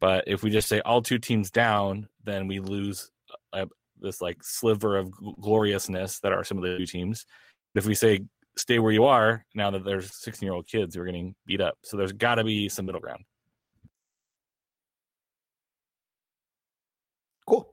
But 0.00 0.24
if 0.28 0.44
we 0.44 0.50
just 0.50 0.68
say 0.68 0.80
all 0.80 1.02
two 1.02 1.18
teams 1.18 1.50
down, 1.50 2.08
then 2.22 2.46
we 2.46 2.60
lose 2.60 3.10
uh, 3.52 3.66
this 4.00 4.20
like 4.20 4.42
sliver 4.44 4.96
of 4.96 5.10
gloriousness 5.40 6.20
that 6.20 6.32
are 6.32 6.44
some 6.44 6.58
of 6.58 6.64
the 6.64 6.78
two 6.78 6.86
teams. 6.86 7.26
If 7.74 7.86
we 7.86 7.96
say 7.96 8.20
stay 8.58 8.78
where 8.78 8.92
you 8.92 9.04
are, 9.04 9.44
now 9.54 9.70
that 9.70 9.84
there's 9.84 10.14
16 10.14 10.46
year 10.46 10.54
old 10.54 10.66
kids 10.66 10.94
who 10.94 11.02
are 11.02 11.06
getting 11.06 11.34
beat 11.46 11.60
up, 11.60 11.76
so 11.82 11.96
there's 11.96 12.12
got 12.12 12.36
to 12.36 12.44
be 12.44 12.68
some 12.68 12.86
middle 12.86 13.00
ground. 13.00 13.24
Cool. 17.46 17.68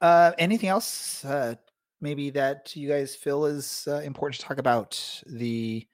Uh, 0.00 0.32
anything 0.38 0.68
else? 0.68 1.24
Uh, 1.24 1.54
maybe 2.00 2.30
that 2.30 2.74
you 2.76 2.88
guys 2.88 3.14
feel 3.14 3.46
is 3.46 3.86
uh, 3.88 4.00
important 4.00 4.40
to 4.40 4.46
talk 4.46 4.58
about 4.58 5.22
the 5.26 5.86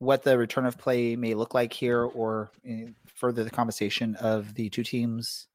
what 0.00 0.22
the 0.22 0.38
return 0.38 0.64
of 0.64 0.78
play 0.78 1.16
may 1.16 1.34
look 1.34 1.54
like 1.54 1.72
here, 1.72 2.04
or 2.04 2.50
uh, 2.68 2.90
further 3.14 3.42
the 3.42 3.50
conversation 3.50 4.14
of 4.16 4.54
the 4.54 4.68
two 4.68 4.84
teams 4.84 5.48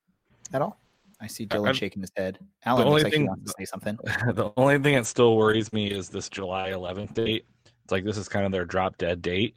at 0.51 0.61
all. 0.61 0.82
I 1.23 1.27
see 1.27 1.45
Dylan 1.47 1.67
I'm- 1.67 1.75
shaking 1.75 2.01
his 2.01 2.11
head. 2.17 2.37
Alan 2.65 2.85
only 2.87 2.95
looks 2.95 3.03
like 3.05 3.13
he 3.13 3.19
thing- 3.19 3.27
wants 3.27 3.53
to 3.53 3.55
say 3.57 3.65
something. 3.65 3.97
the 4.33 4.51
only 4.57 4.77
thing 4.79 4.95
that 4.95 5.05
still 5.05 5.37
worries 5.37 5.71
me 5.71 5.89
is 5.89 6.09
this 6.09 6.27
July 6.27 6.71
11th 6.71 7.13
date. 7.13 7.45
It's 7.65 7.91
like 7.91 8.03
this 8.03 8.17
is 8.17 8.27
kind 8.27 8.45
of 8.45 8.51
their 8.51 8.65
drop 8.65 8.97
dead 8.97 9.21
date. 9.21 9.55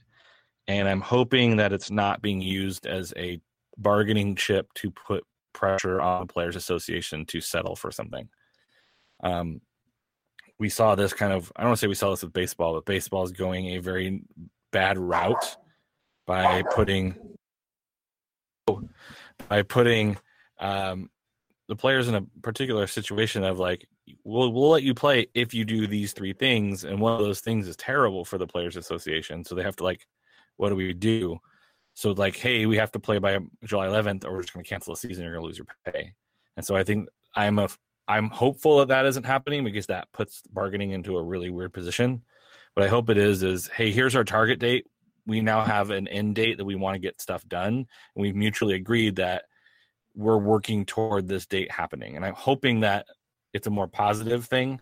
And 0.68 0.88
I'm 0.88 1.00
hoping 1.00 1.56
that 1.56 1.72
it's 1.72 1.90
not 1.90 2.22
being 2.22 2.40
used 2.40 2.86
as 2.86 3.12
a 3.16 3.40
bargaining 3.78 4.36
chip 4.36 4.72
to 4.74 4.90
put 4.90 5.24
pressure 5.52 6.00
on 6.00 6.26
the 6.26 6.32
Players 6.32 6.56
Association 6.56 7.24
to 7.26 7.40
settle 7.40 7.74
for 7.74 7.90
something. 7.90 8.28
Um, 9.22 9.60
we 10.58 10.68
saw 10.68 10.94
this 10.94 11.12
kind 11.12 11.32
of, 11.32 11.52
I 11.56 11.62
don't 11.62 11.70
want 11.70 11.78
to 11.78 11.80
say 11.80 11.88
we 11.88 11.94
saw 11.94 12.10
this 12.10 12.22
with 12.22 12.32
baseball, 12.32 12.74
but 12.74 12.84
baseball 12.84 13.24
is 13.24 13.32
going 13.32 13.66
a 13.70 13.78
very 13.78 14.22
bad 14.72 14.98
route 14.98 15.56
by 16.26 16.62
putting 16.74 17.16
by 19.48 19.62
putting 19.62 20.16
um, 20.58 21.08
the 21.68 21.76
players 21.76 22.08
in 22.08 22.14
a 22.14 22.22
particular 22.42 22.86
situation 22.86 23.44
of 23.44 23.58
like 23.58 23.86
we'll 24.24 24.52
we'll 24.52 24.70
let 24.70 24.82
you 24.82 24.94
play 24.94 25.26
if 25.34 25.52
you 25.52 25.64
do 25.64 25.86
these 25.86 26.12
three 26.12 26.32
things 26.32 26.84
and 26.84 27.00
one 27.00 27.12
of 27.12 27.20
those 27.20 27.40
things 27.40 27.66
is 27.66 27.76
terrible 27.76 28.24
for 28.24 28.38
the 28.38 28.46
players 28.46 28.76
association 28.76 29.44
so 29.44 29.54
they 29.54 29.62
have 29.62 29.76
to 29.76 29.84
like 29.84 30.06
what 30.56 30.70
do 30.70 30.76
we 30.76 30.92
do? 30.92 31.38
So 31.94 32.12
like 32.12 32.36
hey 32.36 32.66
we 32.66 32.76
have 32.76 32.92
to 32.92 32.98
play 32.98 33.18
by 33.18 33.38
july 33.64 33.86
11th 33.86 34.24
or 34.24 34.32
we're 34.32 34.42
just 34.42 34.52
going 34.52 34.64
to 34.64 34.68
cancel 34.68 34.94
the 34.94 35.00
season 35.00 35.24
you're 35.24 35.32
going 35.32 35.42
to 35.42 35.46
lose 35.46 35.58
your 35.58 35.66
pay. 35.84 36.12
And 36.56 36.64
so 36.64 36.76
i 36.76 36.84
think 36.84 37.08
i'm 37.34 37.58
a 37.58 37.68
i'm 38.08 38.30
hopeful 38.30 38.78
that 38.78 38.88
that 38.88 39.06
isn't 39.06 39.26
happening 39.26 39.64
because 39.64 39.86
that 39.86 40.12
puts 40.12 40.42
bargaining 40.50 40.90
into 40.92 41.16
a 41.16 41.22
really 41.22 41.50
weird 41.50 41.72
position. 41.72 42.22
But 42.74 42.84
i 42.84 42.88
hope 42.88 43.10
it 43.10 43.18
is 43.18 43.42
is 43.42 43.68
hey 43.68 43.90
here's 43.90 44.16
our 44.16 44.24
target 44.24 44.58
date. 44.58 44.86
We 45.26 45.40
now 45.40 45.62
have 45.62 45.90
an 45.90 46.06
end 46.06 46.36
date 46.36 46.58
that 46.58 46.64
we 46.64 46.76
want 46.76 46.94
to 46.94 47.00
get 47.00 47.20
stuff 47.20 47.46
done 47.48 47.74
and 47.74 47.86
we've 48.14 48.36
mutually 48.36 48.74
agreed 48.74 49.16
that 49.16 49.44
we're 50.16 50.38
working 50.38 50.84
toward 50.84 51.28
this 51.28 51.46
date 51.46 51.70
happening. 51.70 52.16
And 52.16 52.24
i'm 52.24 52.34
hoping 52.34 52.80
that 52.80 53.06
it's 53.52 53.66
a 53.66 53.70
more 53.70 53.88
positive 53.88 54.46
thing 54.46 54.80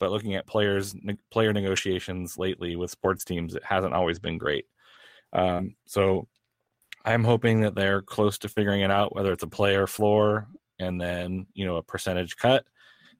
but 0.00 0.10
looking 0.10 0.34
at 0.34 0.46
players 0.46 0.94
ne- 1.02 1.18
player 1.30 1.52
negotiations 1.52 2.36
lately 2.38 2.76
with 2.76 2.90
sports 2.90 3.24
teams 3.24 3.54
it 3.54 3.64
hasn't 3.64 3.94
always 3.94 4.18
been 4.18 4.38
great. 4.38 4.66
Um, 5.32 5.74
so 5.86 6.28
i'm 7.04 7.24
hoping 7.24 7.60
that 7.60 7.74
they're 7.74 8.02
close 8.02 8.38
to 8.38 8.48
figuring 8.48 8.80
it 8.82 8.90
out 8.90 9.14
whether 9.14 9.32
it's 9.32 9.42
a 9.42 9.48
player 9.48 9.86
floor 9.86 10.46
and 10.78 11.00
then 11.00 11.46
you 11.54 11.66
know 11.66 11.76
a 11.76 11.82
percentage 11.82 12.36
cut 12.36 12.64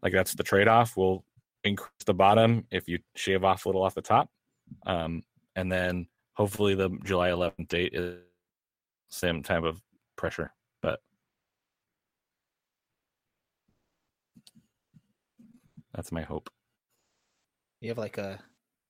like 0.04 0.12
that's 0.12 0.34
the 0.34 0.42
trade-off. 0.42 0.96
We'll 0.96 1.24
increase 1.64 1.90
the 2.04 2.14
bottom 2.14 2.66
if 2.70 2.86
you 2.88 2.98
shave 3.16 3.42
off 3.42 3.64
a 3.64 3.68
little 3.68 3.82
off 3.82 3.94
the 3.94 4.02
top. 4.02 4.28
Um, 4.86 5.22
and 5.56 5.72
then 5.72 6.06
hopefully 6.34 6.74
the 6.74 6.90
july 7.04 7.30
11th 7.30 7.68
date 7.68 7.94
is 7.94 8.18
same 9.08 9.42
type 9.42 9.62
of 9.62 9.80
pressure 10.16 10.52
but 10.82 11.00
That's 15.94 16.12
my 16.12 16.22
hope. 16.22 16.50
You 17.80 17.90
have 17.90 17.98
like 17.98 18.18
a 18.18 18.40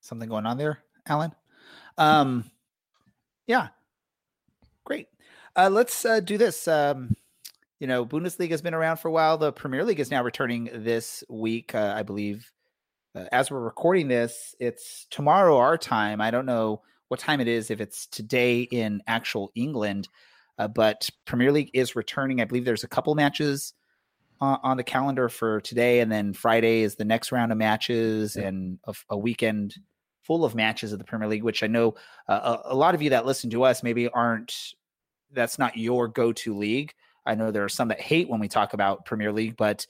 something 0.01 0.29
going 0.29 0.47
on 0.47 0.59
there, 0.59 0.79
Alan. 1.07 1.33
Um, 1.99 2.51
yeah, 3.47 3.69
great. 4.85 5.09
Uh, 5.57 5.69
let's 5.71 6.05
uh, 6.05 6.21
do 6.21 6.39
this. 6.39 6.67
Um, 6.67 7.17
you 7.81 7.87
know, 7.87 8.07
Bundesliga 8.07 8.51
has 8.51 8.63
been 8.63 8.75
around 8.75 8.99
for 8.99 9.09
a 9.09 9.13
while. 9.13 9.37
The 9.37 9.53
Premier 9.53 9.85
League 9.85 10.01
is 10.01 10.11
now 10.11 10.23
returning 10.23 10.71
this 10.73 11.23
week, 11.29 11.75
uh, 11.75 11.93
I 11.97 12.03
believe. 12.03 12.51
Uh, 13.15 13.25
as 13.31 13.51
we're 13.51 13.61
recording 13.61 14.09
this, 14.09 14.55
it's 14.59 15.07
tomorrow 15.11 15.59
our 15.59 15.77
time. 15.77 16.21
I 16.21 16.31
don't 16.31 16.47
know 16.47 16.83
what 17.09 17.21
time 17.21 17.41
it 17.41 17.49
is 17.49 17.71
if 17.71 17.81
it's 17.81 18.07
today 18.07 18.63
in 18.63 19.03
actual 19.07 19.53
England, 19.55 20.09
uh, 20.59 20.69
but 20.69 21.11
Premier 21.27 21.53
League 21.53 21.71
is 21.75 21.95
returning. 21.95 22.41
I 22.41 22.45
believe 22.45 22.65
there's 22.65 22.85
a 22.85 22.89
couple 22.89 23.15
matches 23.15 23.75
on, 24.41 24.59
on 24.63 24.77
the 24.77 24.85
calendar 24.85 25.29
for 25.29 25.61
today, 25.61 26.01
and 26.01 26.11
then 26.11 26.33
Friday 26.33 26.83
is 26.83 26.97
the 26.97 27.05
next 27.05 27.33
round 27.33 27.53
of 27.53 27.59
matches, 27.59 28.37
and 28.37 28.79
a 29.09 29.17
weekend 29.17 29.75
full 30.23 30.45
of 30.45 30.55
matches 30.55 30.93
of 30.93 30.99
the 30.99 31.05
Premier 31.05 31.29
League. 31.29 31.43
Which 31.43 31.63
I 31.63 31.67
know 31.67 31.95
uh, 32.29 32.59
a, 32.65 32.73
a 32.73 32.75
lot 32.75 32.95
of 32.95 33.03
you 33.03 33.11
that 33.11 33.27
listen 33.27 33.51
to 33.51 33.65
us 33.65 33.83
maybe 33.83 34.09
aren't. 34.09 34.55
That's 35.33 35.59
not 35.59 35.77
your 35.77 36.07
go-to 36.07 36.57
league. 36.57 36.95
I 37.27 37.35
know 37.35 37.51
there 37.51 37.65
are 37.65 37.69
some 37.69 37.89
that 37.89 38.01
hate 38.01 38.29
when 38.29 38.39
we 38.39 38.49
talk 38.49 38.73
about 38.73 39.05
Premier 39.05 39.33
League, 39.33 39.57
but 39.57 39.87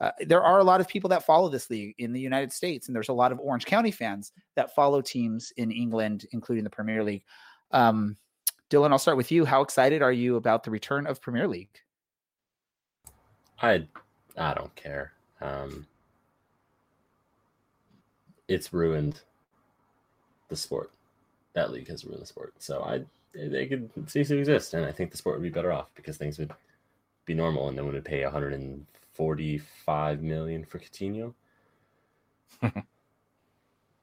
uh, 0.00 0.12
there 0.20 0.42
are 0.42 0.58
a 0.58 0.64
lot 0.64 0.80
of 0.80 0.88
people 0.88 1.10
that 1.10 1.24
follow 1.24 1.48
this 1.48 1.70
league 1.70 1.94
in 1.98 2.12
the 2.12 2.20
United 2.20 2.52
States, 2.52 2.86
and 2.86 2.94
there's 2.94 3.08
a 3.08 3.12
lot 3.12 3.32
of 3.32 3.40
Orange 3.40 3.66
County 3.66 3.90
fans 3.90 4.32
that 4.56 4.74
follow 4.74 5.00
teams 5.00 5.52
in 5.56 5.70
England, 5.70 6.26
including 6.32 6.64
the 6.64 6.70
Premier 6.70 7.04
League. 7.04 7.24
Um, 7.72 8.16
Dylan, 8.70 8.92
I'll 8.92 8.98
start 8.98 9.16
with 9.16 9.32
you. 9.32 9.44
How 9.44 9.62
excited 9.62 10.02
are 10.02 10.12
you 10.12 10.36
about 10.36 10.62
the 10.62 10.70
return 10.70 11.06
of 11.06 11.20
Premier 11.20 11.48
League? 11.48 11.80
I 13.60 13.86
I 14.36 14.54
don't 14.54 14.74
care. 14.76 15.12
Um, 15.40 15.86
it's 18.48 18.72
ruined 18.72 19.20
the 20.48 20.56
sport. 20.56 20.90
That 21.54 21.70
league 21.72 21.88
has 21.88 22.04
ruined 22.04 22.22
the 22.22 22.26
sport. 22.26 22.54
So 22.58 22.82
I 22.82 23.04
they 23.34 23.66
could 23.66 23.90
cease 24.10 24.28
to 24.28 24.38
exist, 24.38 24.74
and 24.74 24.84
I 24.84 24.92
think 24.92 25.10
the 25.10 25.16
sport 25.16 25.36
would 25.36 25.42
be 25.42 25.50
better 25.50 25.72
off 25.72 25.88
because 25.94 26.16
things 26.16 26.38
would 26.38 26.52
be 27.26 27.34
normal, 27.34 27.68
and 27.68 27.76
no 27.76 27.84
one 27.84 27.94
would 27.94 28.04
pay 28.04 28.22
145 28.24 30.22
million 30.22 30.64
for 30.64 30.78
Coutinho. 30.78 31.34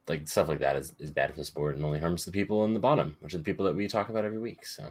like 0.08 0.28
stuff 0.28 0.48
like 0.48 0.60
that 0.60 0.76
is, 0.76 0.94
is 1.00 1.12
bad 1.12 1.32
for 1.32 1.38
the 1.38 1.46
sport 1.46 1.76
and 1.76 1.84
only 1.84 2.00
harms 2.00 2.26
the 2.26 2.32
people 2.32 2.66
in 2.66 2.74
the 2.74 2.80
bottom, 2.80 3.18
which 3.22 3.34
are 3.34 3.38
the 3.40 3.44
people 3.44 3.66
that 3.66 3.76
we 3.76 3.88
talk 3.88 4.10
about 4.10 4.26
every 4.26 4.40
week. 4.40 4.66
So 4.66 4.84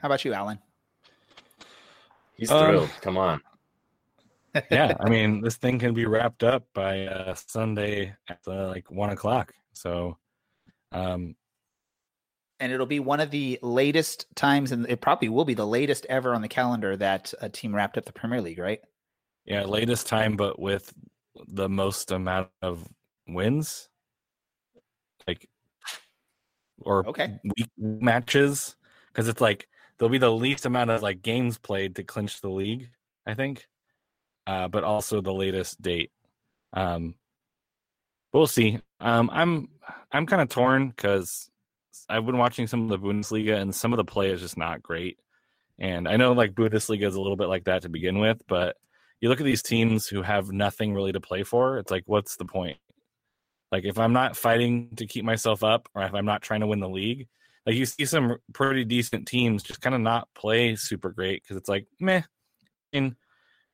How 0.00 0.08
about 0.08 0.24
you, 0.24 0.34
Alan? 0.34 0.58
He's 2.42 2.50
Um. 2.50 2.88
Come 3.00 3.16
on. 3.16 3.40
yeah, 4.70 4.96
I 5.00 5.08
mean, 5.08 5.40
this 5.40 5.56
thing 5.56 5.78
can 5.78 5.94
be 5.94 6.06
wrapped 6.06 6.42
up 6.42 6.64
by 6.74 7.06
uh, 7.06 7.34
Sunday 7.34 8.14
at 8.28 8.40
uh, 8.46 8.66
like 8.68 8.90
one 8.90 9.10
o'clock. 9.10 9.52
So, 9.74 10.18
um, 10.90 11.36
and 12.58 12.72
it'll 12.72 12.86
be 12.86 13.00
one 13.00 13.20
of 13.20 13.30
the 13.30 13.58
latest 13.62 14.26
times, 14.34 14.72
and 14.72 14.86
it 14.88 15.00
probably 15.00 15.28
will 15.28 15.44
be 15.44 15.54
the 15.54 15.66
latest 15.66 16.04
ever 16.08 16.34
on 16.34 16.42
the 16.42 16.48
calendar 16.48 16.96
that 16.96 17.32
a 17.40 17.48
team 17.48 17.74
wrapped 17.74 17.96
up 17.96 18.04
the 18.04 18.12
Premier 18.12 18.40
League, 18.40 18.58
right? 18.58 18.80
yeah, 19.44 19.64
latest 19.64 20.06
time, 20.06 20.36
but 20.36 20.58
with 20.58 20.92
the 21.48 21.68
most 21.68 22.10
amount 22.10 22.48
of 22.60 22.86
wins, 23.28 23.88
like 25.26 25.48
or 26.80 27.06
Okay. 27.06 27.38
week 27.56 27.70
matches, 27.78 28.76
because 29.08 29.28
it's 29.28 29.40
like 29.40 29.68
there'll 30.02 30.10
be 30.10 30.18
the 30.18 30.32
least 30.32 30.66
amount 30.66 30.90
of 30.90 31.00
like 31.00 31.22
games 31.22 31.58
played 31.58 31.94
to 31.94 32.02
clinch 32.02 32.40
the 32.40 32.50
league, 32.50 32.88
I 33.24 33.34
think, 33.34 33.68
uh, 34.48 34.66
but 34.66 34.82
also 34.82 35.20
the 35.20 35.32
latest 35.32 35.80
date. 35.80 36.10
Um, 36.72 37.14
we'll 38.32 38.48
see. 38.48 38.80
Um, 38.98 39.30
I'm 39.32 39.68
I'm 40.10 40.26
kind 40.26 40.42
of 40.42 40.48
torn 40.48 40.88
because 40.88 41.48
I've 42.08 42.26
been 42.26 42.36
watching 42.36 42.66
some 42.66 42.82
of 42.82 42.88
the 42.88 42.98
Bundesliga 42.98 43.60
and 43.60 43.72
some 43.72 43.92
of 43.92 43.96
the 43.96 44.04
play 44.04 44.30
is 44.30 44.40
just 44.40 44.58
not 44.58 44.82
great. 44.82 45.20
And 45.78 46.08
I 46.08 46.16
know 46.16 46.32
like 46.32 46.54
Bundesliga 46.54 47.06
is 47.06 47.14
a 47.14 47.20
little 47.20 47.36
bit 47.36 47.48
like 47.48 47.66
that 47.66 47.82
to 47.82 47.88
begin 47.88 48.18
with, 48.18 48.42
but 48.48 48.74
you 49.20 49.28
look 49.28 49.40
at 49.40 49.46
these 49.46 49.62
teams 49.62 50.08
who 50.08 50.22
have 50.22 50.50
nothing 50.50 50.94
really 50.94 51.12
to 51.12 51.20
play 51.20 51.44
for. 51.44 51.78
It's 51.78 51.92
like, 51.92 52.02
what's 52.06 52.34
the 52.34 52.44
point? 52.44 52.78
Like 53.70 53.84
if 53.84 54.00
I'm 54.00 54.12
not 54.12 54.36
fighting 54.36 54.96
to 54.96 55.06
keep 55.06 55.24
myself 55.24 55.62
up, 55.62 55.88
or 55.94 56.02
if 56.02 56.12
I'm 56.12 56.26
not 56.26 56.42
trying 56.42 56.60
to 56.62 56.66
win 56.66 56.80
the 56.80 56.88
league, 56.88 57.28
like 57.66 57.76
you 57.76 57.86
see 57.86 58.04
some 58.04 58.36
pretty 58.52 58.84
decent 58.84 59.26
teams 59.26 59.62
just 59.62 59.80
kind 59.80 59.94
of 59.94 60.00
not 60.00 60.28
play 60.34 60.76
super 60.76 61.10
great 61.10 61.42
because 61.42 61.56
it's 61.56 61.68
like, 61.68 61.86
meh. 62.00 62.22
Mean, 62.92 63.16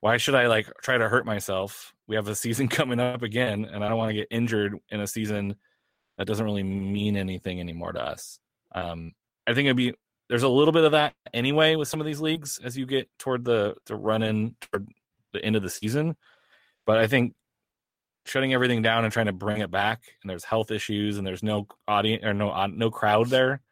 why 0.01 0.17
should 0.17 0.35
I 0.35 0.47
like 0.47 0.71
try 0.83 0.99
to 0.99 1.09
hurt 1.09 1.27
myself? 1.27 1.93
We 2.07 2.17
have 2.17 2.29
a 2.29 2.35
season 2.35 2.69
coming 2.69 3.01
up 3.01 3.23
again, 3.23 3.65
and 3.65 3.85
I 3.85 3.89
don't 3.89 3.99
want 3.99 4.11
to 4.11 4.15
get 4.15 4.29
injured 4.31 4.77
in 4.91 5.01
a 5.01 5.07
season 5.07 5.57
that 6.17 6.27
doesn't 6.27 6.45
really 6.45 6.63
mean 6.63 7.17
anything 7.17 7.61
anymore 7.61 7.93
to 7.93 8.03
us. 8.03 8.39
Um, 8.75 9.13
I 9.47 9.55
think 9.55 9.67
it'd 9.67 9.77
be 9.77 9.95
there's 10.29 10.43
a 10.43 10.49
little 10.49 10.73
bit 10.73 10.85
of 10.85 10.93
that 10.93 11.15
anyway 11.33 11.75
with 11.75 11.89
some 11.89 12.01
of 12.01 12.07
these 12.07 12.21
leagues 12.21 12.61
as 12.63 12.77
you 12.77 12.85
get 12.85 13.09
toward 13.19 13.45
the 13.45 13.75
the 13.87 13.97
run 13.97 14.23
in 14.23 14.55
toward 14.61 14.89
the 15.33 15.45
end 15.45 15.57
of 15.57 15.63
the 15.63 15.71
season. 15.71 16.17
But 16.87 16.99
I 16.99 17.07
think 17.07 17.35
shutting 18.27 18.53
everything 18.53 18.83
down 18.83 19.05
and 19.05 19.13
trying 19.13 19.27
to 19.27 19.33
bring 19.33 19.63
it 19.63 19.71
back, 19.71 20.03
and 20.23 20.29
there's 20.29 20.45
health 20.45 20.71
issues, 20.71 21.17
and 21.17 21.27
there's 21.27 21.43
no 21.43 21.67
audience 21.87 22.25
or 22.25 22.35
no 22.35 22.67
no 22.67 22.91
crowd 22.91 23.29
there. 23.31 23.63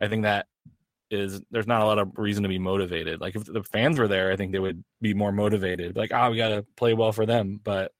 I 0.00 0.08
think 0.08 0.22
that 0.22 0.46
is 1.10 1.40
there's 1.50 1.66
not 1.66 1.80
a 1.82 1.86
lot 1.86 1.98
of 1.98 2.10
reason 2.16 2.42
to 2.42 2.48
be 2.48 2.58
motivated. 2.58 3.20
Like 3.20 3.34
if 3.34 3.44
the 3.44 3.62
fans 3.64 3.98
were 3.98 4.08
there, 4.08 4.30
I 4.30 4.36
think 4.36 4.52
they 4.52 4.58
would 4.58 4.84
be 5.00 5.14
more 5.14 5.32
motivated. 5.32 5.96
Like, 5.96 6.12
oh, 6.12 6.30
we 6.30 6.36
got 6.36 6.48
to 6.50 6.66
play 6.76 6.94
well 6.94 7.12
for 7.12 7.24
them. 7.26 7.60
But 7.62 7.92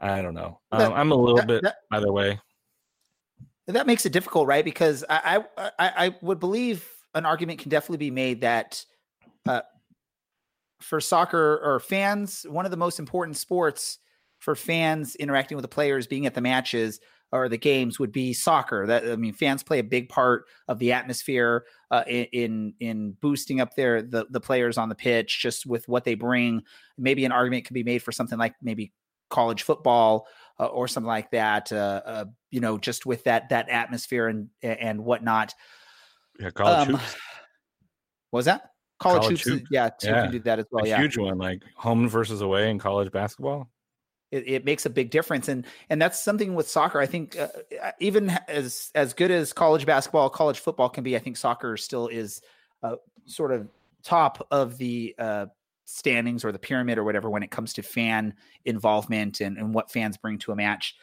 I 0.00 0.22
don't 0.22 0.34
know. 0.34 0.60
Um, 0.70 0.78
That- 0.78 0.92
I'm 0.92 1.10
a 1.12 1.14
little 1.16 1.38
that- 1.38 1.46
bit 1.46 1.62
that- 1.62 1.76
either 1.90 2.12
way. 2.12 2.38
that 3.66 3.86
makes 3.86 4.06
it 4.06 4.12
difficult, 4.12 4.46
right? 4.46 4.64
Because 4.64 5.04
I, 5.08 5.42
I 5.56 5.70
I 5.78 6.06
I 6.06 6.16
would 6.22 6.38
believe 6.40 6.88
an 7.14 7.26
argument 7.26 7.58
can 7.60 7.70
definitely 7.70 7.98
be 7.98 8.10
made 8.10 8.42
that 8.42 8.84
uh, 9.48 9.62
for 10.80 11.00
soccer 11.00 11.58
or 11.64 11.80
fans, 11.80 12.46
one 12.48 12.64
of 12.64 12.70
the 12.70 12.76
most 12.76 12.98
important 12.98 13.36
sports 13.36 13.98
for 14.38 14.54
fans 14.54 15.16
interacting 15.16 15.56
with 15.56 15.62
the 15.64 15.68
players, 15.68 16.06
being 16.06 16.26
at 16.26 16.34
the 16.34 16.40
matches 16.40 17.00
or 17.32 17.48
the 17.48 17.58
games, 17.58 17.98
would 17.98 18.12
be 18.12 18.32
soccer. 18.32 18.86
That 18.86 19.08
I 19.08 19.16
mean, 19.16 19.32
fans 19.32 19.62
play 19.62 19.78
a 19.78 19.84
big 19.84 20.08
part 20.08 20.46
of 20.66 20.78
the 20.78 20.92
atmosphere 20.92 21.66
uh, 21.90 22.04
in, 22.06 22.24
in 22.32 22.74
in 22.80 23.12
boosting 23.20 23.60
up 23.60 23.74
their 23.74 24.02
the 24.02 24.26
the 24.30 24.40
players 24.40 24.78
on 24.78 24.88
the 24.88 24.94
pitch, 24.94 25.40
just 25.40 25.66
with 25.66 25.86
what 25.88 26.04
they 26.04 26.14
bring. 26.14 26.62
Maybe 26.96 27.24
an 27.24 27.32
argument 27.32 27.66
could 27.66 27.74
be 27.74 27.84
made 27.84 28.02
for 28.02 28.12
something 28.12 28.38
like 28.38 28.54
maybe 28.62 28.92
college 29.30 29.62
football 29.62 30.26
uh, 30.58 30.66
or 30.66 30.88
something 30.88 31.06
like 31.08 31.30
that. 31.32 31.70
Uh, 31.70 32.00
uh, 32.04 32.24
you 32.50 32.60
know, 32.60 32.78
just 32.78 33.04
with 33.06 33.24
that 33.24 33.50
that 33.50 33.68
atmosphere 33.68 34.28
and 34.28 34.48
and 34.62 35.04
whatnot. 35.04 35.54
Yeah, 36.40 36.50
college 36.50 36.88
Um, 36.88 36.94
hoops, 36.94 37.16
what 38.30 38.38
was 38.38 38.44
that 38.46 38.70
college, 39.00 39.22
College 39.22 39.42
hoops? 39.44 39.60
hoops. 39.60 39.70
Yeah, 39.70 39.88
too 39.90 40.08
Yeah. 40.08 40.22
can 40.22 40.30
do 40.32 40.38
that 40.40 40.58
as 40.58 40.66
well. 40.70 40.84
a 40.84 40.88
yeah, 40.88 40.98
huge 41.00 41.18
one, 41.18 41.38
like 41.38 41.62
home 41.76 42.08
versus 42.08 42.40
away 42.40 42.70
in 42.70 42.78
college 42.78 43.10
basketball. 43.12 43.70
It, 44.30 44.48
it 44.48 44.64
makes 44.64 44.86
a 44.86 44.90
big 44.90 45.10
difference, 45.10 45.48
and 45.48 45.64
and 45.90 46.00
that's 46.00 46.20
something 46.20 46.54
with 46.54 46.68
soccer. 46.68 47.00
I 47.00 47.06
think 47.06 47.38
uh, 47.38 47.48
uh, 47.82 47.92
even 48.00 48.30
as 48.48 48.90
as 48.94 49.14
good 49.14 49.30
as 49.30 49.52
college 49.52 49.86
basketball, 49.86 50.28
college 50.30 50.60
football 50.60 50.88
can 50.88 51.04
be, 51.04 51.16
I 51.16 51.18
think 51.18 51.36
soccer 51.36 51.76
still 51.76 52.08
is 52.08 52.40
uh, 52.82 52.96
sort 53.26 53.52
of 53.52 53.68
top 54.02 54.46
of 54.50 54.78
the 54.78 55.14
uh, 55.18 55.46
standings 55.84 56.44
or 56.44 56.52
the 56.52 56.58
pyramid 56.58 56.98
or 56.98 57.04
whatever 57.04 57.30
when 57.30 57.42
it 57.42 57.50
comes 57.50 57.72
to 57.74 57.82
fan 57.82 58.34
involvement 58.64 59.40
and, 59.40 59.56
and 59.56 59.72
what 59.72 59.90
fans 59.90 60.16
bring 60.16 60.38
to 60.38 60.52
a 60.52 60.56
match. 60.56 60.94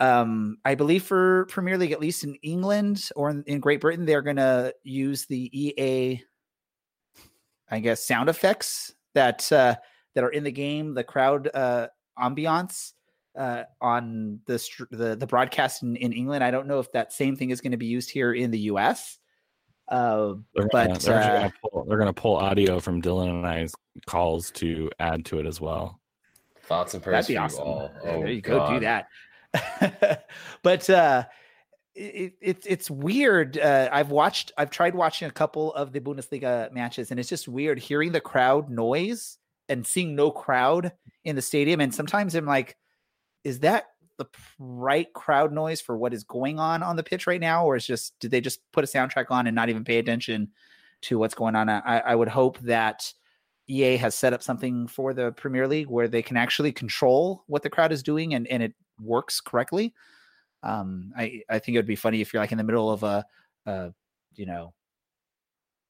Um, 0.00 0.58
I 0.64 0.74
believe 0.74 1.04
for 1.04 1.46
Premier 1.46 1.78
League, 1.78 1.92
at 1.92 2.00
least 2.00 2.24
in 2.24 2.34
England 2.42 3.08
or 3.16 3.30
in, 3.30 3.44
in 3.46 3.60
Great 3.60 3.80
Britain, 3.80 4.04
they're 4.04 4.22
going 4.22 4.36
to 4.36 4.74
use 4.82 5.26
the 5.26 5.50
EA, 5.52 6.22
I 7.70 7.80
guess, 7.80 8.04
sound 8.04 8.28
effects 8.28 8.92
that 9.14 9.50
uh, 9.52 9.76
that 10.14 10.24
are 10.24 10.30
in 10.30 10.44
the 10.44 10.52
game, 10.52 10.94
the 10.94 11.04
crowd 11.04 11.48
uh, 11.54 11.86
ambiance 12.18 12.92
uh, 13.36 13.64
on 13.80 14.40
the, 14.46 14.58
str- 14.58 14.84
the 14.90 15.16
the 15.16 15.26
broadcast 15.26 15.82
in, 15.82 15.96
in 15.96 16.12
England. 16.12 16.44
I 16.44 16.50
don't 16.50 16.66
know 16.66 16.78
if 16.78 16.90
that 16.92 17.12
same 17.12 17.36
thing 17.36 17.50
is 17.50 17.60
going 17.60 17.72
to 17.72 17.76
be 17.78 17.86
used 17.86 18.10
here 18.10 18.32
in 18.32 18.50
the 18.50 18.58
U.S. 18.60 19.18
Uh, 19.88 20.34
They're 20.54 20.68
gonna, 20.68 20.88
But, 20.92 21.00
they're, 21.00 21.18
uh, 21.18 21.38
gonna 21.38 21.52
pull, 21.62 21.84
they're 21.88 21.98
gonna 21.98 22.12
pull 22.12 22.36
audio 22.36 22.80
from 22.80 23.02
Dylan 23.02 23.30
and 23.30 23.46
I's 23.46 23.74
calls 24.06 24.50
to 24.52 24.90
add 24.98 25.24
to 25.26 25.38
it 25.38 25.46
as 25.46 25.60
well. 25.60 26.00
Thoughts 26.64 26.94
and 26.94 27.02
prayers 27.02 27.26
That'd 27.26 27.34
be 27.34 27.36
awesome. 27.38 27.66
you 27.66 27.72
all. 27.72 27.90
Yeah, 28.04 28.10
Oh, 28.10 28.18
there 28.20 28.30
you 28.30 28.40
go. 28.40 28.74
Do 28.74 28.80
that. 28.80 29.08
but 30.62 30.88
uh, 30.88 31.24
it, 31.94 32.34
it, 32.40 32.66
it's 32.66 32.90
weird. 32.90 33.58
Uh, 33.58 33.88
I've 33.92 34.10
watched. 34.10 34.52
I've 34.56 34.70
tried 34.70 34.94
watching 34.94 35.28
a 35.28 35.32
couple 35.32 35.74
of 35.74 35.92
the 35.92 36.00
Bundesliga 36.00 36.72
matches, 36.72 37.10
and 37.10 37.20
it's 37.20 37.28
just 37.28 37.48
weird 37.48 37.78
hearing 37.78 38.12
the 38.12 38.20
crowd 38.20 38.70
noise 38.70 39.38
and 39.72 39.86
seeing 39.86 40.14
no 40.14 40.30
crowd 40.30 40.92
in 41.24 41.36
the 41.36 41.42
stadium. 41.42 41.80
And 41.80 41.94
sometimes 41.94 42.34
I'm 42.34 42.46
like, 42.46 42.76
is 43.44 43.60
that 43.60 43.86
the 44.18 44.26
right 44.58 45.12
crowd 45.14 45.52
noise 45.52 45.80
for 45.80 45.96
what 45.96 46.14
is 46.14 46.24
going 46.24 46.60
on 46.60 46.82
on 46.82 46.96
the 46.96 47.02
pitch 47.02 47.26
right 47.26 47.40
now, 47.40 47.64
or 47.64 47.76
is 47.76 47.86
just 47.86 48.18
did 48.20 48.30
they 48.30 48.40
just 48.40 48.60
put 48.72 48.84
a 48.84 48.86
soundtrack 48.86 49.30
on 49.30 49.46
and 49.46 49.56
not 49.56 49.68
even 49.68 49.84
pay 49.84 49.98
attention 49.98 50.50
to 51.02 51.18
what's 51.18 51.34
going 51.34 51.56
on? 51.56 51.68
I, 51.68 52.00
I 52.00 52.14
would 52.14 52.28
hope 52.28 52.58
that 52.60 53.12
EA 53.68 53.96
has 53.96 54.14
set 54.14 54.32
up 54.32 54.42
something 54.42 54.86
for 54.86 55.14
the 55.14 55.32
Premier 55.32 55.66
League 55.66 55.88
where 55.88 56.08
they 56.08 56.22
can 56.22 56.36
actually 56.36 56.72
control 56.72 57.44
what 57.46 57.62
the 57.62 57.70
crowd 57.70 57.92
is 57.92 58.02
doing 58.02 58.34
and, 58.34 58.46
and 58.48 58.62
it 58.62 58.74
works 59.00 59.40
correctly. 59.40 59.94
Um, 60.62 61.12
I, 61.16 61.42
I 61.48 61.58
think 61.58 61.74
it 61.74 61.78
would 61.78 61.86
be 61.86 61.96
funny 61.96 62.20
if 62.20 62.32
you're 62.32 62.42
like 62.42 62.52
in 62.52 62.58
the 62.58 62.64
middle 62.64 62.90
of 62.90 63.02
a, 63.02 63.24
a, 63.66 63.92
you 64.34 64.46
know, 64.46 64.74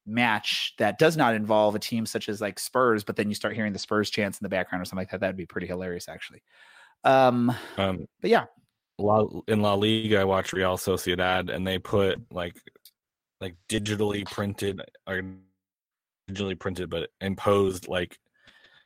match 0.06 0.74
that 0.78 0.98
does 0.98 1.16
not 1.16 1.34
involve 1.34 1.74
a 1.74 1.78
team 1.78 2.06
such 2.06 2.28
as 2.28 2.40
like 2.40 2.58
Spurs, 2.58 3.04
but 3.04 3.16
then 3.16 3.28
you 3.28 3.34
start 3.34 3.54
hearing 3.54 3.72
the 3.72 3.78
Spurs 3.78 4.10
chants 4.10 4.38
in 4.38 4.44
the 4.44 4.48
background 4.48 4.82
or 4.82 4.84
something 4.84 4.98
like 5.02 5.10
that. 5.10 5.20
That'd 5.20 5.36
be 5.36 5.46
pretty 5.46 5.66
hilarious, 5.66 6.08
actually. 6.08 6.42
Um, 7.04 7.54
Um, 7.76 8.06
but 8.20 8.30
yeah, 8.30 8.46
La, 8.98 9.24
in 9.48 9.60
La 9.60 9.74
Liga, 9.74 10.20
I 10.20 10.24
watched 10.24 10.52
Real 10.52 10.76
Sociedad, 10.76 11.52
and 11.52 11.66
they 11.66 11.78
put 11.78 12.20
like 12.30 12.54
like 13.40 13.56
digitally 13.68 14.24
printed 14.30 14.80
or 15.06 15.22
digitally 16.30 16.58
printed, 16.58 16.88
but 16.90 17.10
imposed 17.20 17.88
like 17.88 18.18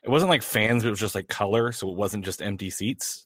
it 0.03 0.09
wasn't 0.09 0.29
like 0.29 0.41
fans, 0.41 0.83
but 0.83 0.87
it 0.87 0.91
was 0.91 0.99
just 0.99 1.15
like 1.15 1.27
color, 1.27 1.71
so 1.71 1.89
it 1.89 1.97
wasn't 1.97 2.25
just 2.25 2.41
empty 2.41 2.69
seats. 2.69 3.25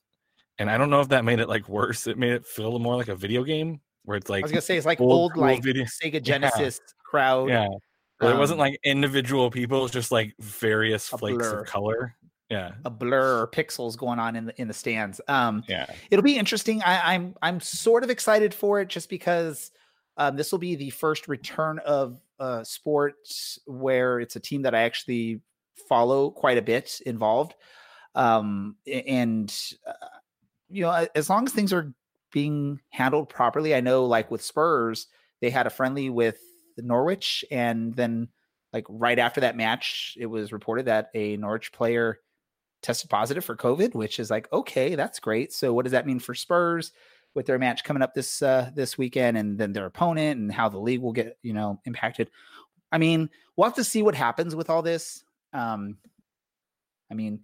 And 0.58 0.70
I 0.70 0.78
don't 0.78 0.90
know 0.90 1.02
if 1.02 1.10
that 1.10 1.26
made 1.26 1.40
it 1.40 1.48
like 1.50 1.70
worse. 1.70 2.08
It 2.08 2.18
made 2.18 2.34
it 2.34 2.46
feel 2.46 2.78
more 2.80 2.96
like 2.96 3.08
a 3.08 3.16
video 3.16 3.44
game 3.44 3.80
where 4.04 4.18
it's 4.18 4.30
like 4.30 4.44
I 4.44 4.46
was 4.46 4.52
gonna 4.52 4.62
say 4.62 4.78
it's 4.78 4.86
like 4.86 5.00
old 5.00 5.32
old, 5.34 5.38
like 5.38 5.64
video- 5.64 5.86
Sega 5.86 6.22
Genesis 6.24 6.82
crowd. 7.12 7.50
yeah, 7.50 7.67
but 8.19 8.36
it 8.36 8.39
wasn't 8.39 8.60
um, 8.60 8.67
like 8.67 8.80
individual 8.84 9.52
people. 9.52 9.84
It's 9.84 9.93
just 9.93 10.12
like 10.12 10.34
various 10.39 11.08
flakes 11.08 11.47
blur. 11.47 11.62
of 11.62 11.67
color. 11.67 12.15
Yeah, 12.50 12.71
a 12.86 12.89
blur 12.89 13.41
or 13.41 13.47
pixels 13.47 13.97
going 13.97 14.19
on 14.19 14.36
in 14.36 14.45
the 14.45 14.62
in 14.62 14.67
the 14.67 14.74
stands. 14.74 15.21
Um, 15.28 15.63
yeah. 15.67 15.88
it'll 16.10 16.24
be 16.24 16.38
interesting. 16.38 16.82
I, 16.84 17.13
I'm 17.13 17.36
I'm 17.41 17.60
sort 17.60 18.04
of 18.04 18.10
excited 18.10 18.54
for 18.54 18.82
it 18.82 18.89
just 18.89 19.10
because 19.10 19.71
um, 20.17 20.36
this 20.36 20.52
will 20.52 20.60
be 20.60 20.76
the 20.76 20.89
first 20.89 21.28
return 21.28 21.80
of 21.80 22.19
uh, 22.39 22.63
sports 22.63 23.60
where 23.65 24.19
it's 24.19 24.36
a 24.36 24.39
team 24.39 24.63
that 24.63 24.76
I 24.76 24.82
actually 24.82 25.41
follow 25.88 26.30
quite 26.30 26.58
a 26.58 26.62
bit 26.62 27.00
involved. 27.06 27.56
Um, 28.15 28.76
and 28.86 29.54
uh, 29.88 30.08
you 30.69 30.84
know, 30.84 31.08
as 31.15 31.30
long 31.30 31.45
as 31.45 31.54
things 31.54 31.71
are 31.71 31.93
being 32.32 32.82
handled 32.89 33.30
properly, 33.30 33.74
I 33.74 33.82
know 33.82 34.06
like 34.06 34.30
with 34.30 34.41
Spurs, 34.41 35.08
they 35.39 35.50
had 35.50 35.67
a 35.67 35.71
friendly 35.71 36.10
with 36.10 36.38
Norwich, 36.78 37.46
and 37.52 37.96
then 37.96 38.30
like 38.74 38.86
right 38.90 39.20
after 39.20 39.42
that 39.42 39.58
match, 39.58 40.18
it 40.20 40.28
was 40.28 40.54
reported 40.54 40.86
that 40.86 41.10
a 41.14 41.38
Norwich 41.38 41.72
player 41.72 42.20
tested 42.82 43.10
positive 43.10 43.46
for 43.46 43.56
COVID, 43.56 43.94
which 43.94 44.20
is 44.20 44.32
like, 44.32 44.52
okay, 44.52 44.96
that's 44.96 45.20
great. 45.20 45.54
So 45.54 45.74
what 45.74 45.84
does 45.84 45.92
that 45.92 46.08
mean 46.08 46.20
for 46.20 46.34
Spurs 46.34 46.92
with 47.34 47.46
their 47.46 47.60
match 47.60 47.84
coming 47.84 48.02
up 48.04 48.14
this 48.14 48.42
uh 48.42 48.72
this 48.76 48.98
weekend 48.98 49.38
and 49.38 49.58
then 49.58 49.72
their 49.74 49.86
opponent 49.86 50.40
and 50.40 50.52
how 50.52 50.68
the 50.70 50.80
league 50.80 51.02
will 51.02 51.14
get, 51.14 51.38
you 51.44 51.54
know, 51.54 51.80
impacted? 51.86 52.30
I 52.92 52.98
mean, 52.98 53.30
we'll 53.56 53.68
have 53.68 53.76
to 53.76 53.84
see 53.84 54.02
what 54.02 54.16
happens 54.16 54.56
with 54.56 54.70
all 54.70 54.82
this. 54.82 55.24
Um 55.54 55.98
I 57.12 57.14
mean, 57.14 57.42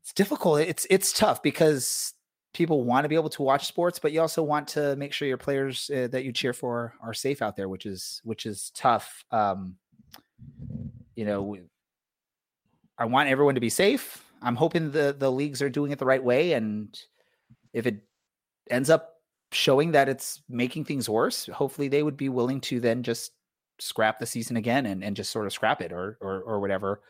it's 0.00 0.12
difficult. 0.12 0.60
It's 0.60 0.86
it's 0.90 1.12
tough 1.12 1.42
because 1.42 2.14
people 2.52 2.84
want 2.84 3.04
to 3.04 3.08
be 3.08 3.14
able 3.14 3.30
to 3.30 3.42
watch 3.42 3.66
sports, 3.66 3.98
but 3.98 4.12
you 4.12 4.20
also 4.20 4.42
want 4.42 4.68
to 4.68 4.94
make 4.96 5.12
sure 5.12 5.26
your 5.26 5.38
players 5.38 5.90
uh, 5.90 6.08
that 6.08 6.24
you 6.24 6.32
cheer 6.32 6.52
for 6.52 6.94
are 7.02 7.14
safe 7.14 7.42
out 7.42 7.56
there, 7.56 7.68
which 7.68 7.86
is 7.86 8.20
which 8.24 8.46
is 8.46 8.70
tough. 8.74 9.24
Um 9.30 9.76
you 11.14 11.24
know, 11.24 11.56
I 12.98 13.04
want 13.04 13.28
everyone 13.28 13.54
to 13.54 13.60
be 13.60 13.68
safe. 13.68 14.24
I'm 14.42 14.56
hoping 14.56 14.90
the 14.90 15.14
the 15.16 15.30
leagues 15.30 15.62
are 15.62 15.70
doing 15.70 15.92
it 15.92 15.98
the 15.98 16.06
right 16.06 16.22
way, 16.22 16.52
and 16.52 16.98
if 17.72 17.86
it 17.86 18.02
ends 18.70 18.90
up 18.90 19.14
showing 19.52 19.92
that 19.92 20.08
it's 20.08 20.42
making 20.48 20.84
things 20.84 21.08
worse, 21.08 21.46
hopefully 21.46 21.88
they 21.88 22.02
would 22.02 22.16
be 22.16 22.28
willing 22.28 22.60
to 22.62 22.80
then 22.80 23.02
just 23.02 23.32
scrap 23.78 24.18
the 24.18 24.26
season 24.26 24.56
again 24.56 24.86
and, 24.86 25.02
and 25.04 25.16
just 25.16 25.30
sort 25.30 25.46
of 25.46 25.52
scrap 25.52 25.80
it 25.80 25.92
or, 25.92 26.16
or 26.20 26.42
or 26.42 26.60
whatever. 26.60 27.00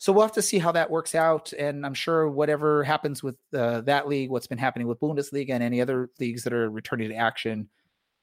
So 0.00 0.14
we'll 0.14 0.22
have 0.22 0.32
to 0.32 0.42
see 0.42 0.58
how 0.58 0.72
that 0.72 0.90
works 0.90 1.14
out, 1.14 1.52
and 1.52 1.84
I'm 1.84 1.92
sure 1.92 2.30
whatever 2.30 2.82
happens 2.82 3.22
with 3.22 3.36
uh, 3.54 3.82
that 3.82 4.08
league, 4.08 4.30
what's 4.30 4.46
been 4.46 4.56
happening 4.56 4.88
with 4.88 4.98
Bundesliga 4.98 5.50
and 5.50 5.62
any 5.62 5.82
other 5.82 6.08
leagues 6.18 6.42
that 6.44 6.54
are 6.54 6.70
returning 6.70 7.10
to 7.10 7.16
action, 7.16 7.68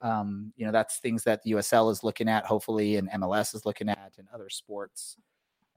um, 0.01 0.51
you 0.55 0.65
know, 0.65 0.71
that's 0.71 0.97
things 0.97 1.23
that 1.25 1.43
the 1.43 1.51
USL 1.51 1.91
is 1.91 2.03
looking 2.03 2.27
at, 2.27 2.47
hopefully, 2.47 2.95
and 2.95 3.11
MLS 3.11 3.53
is 3.53 3.63
looking 3.63 3.89
at, 3.89 4.13
and 4.17 4.27
other 4.33 4.49
sports 4.49 5.17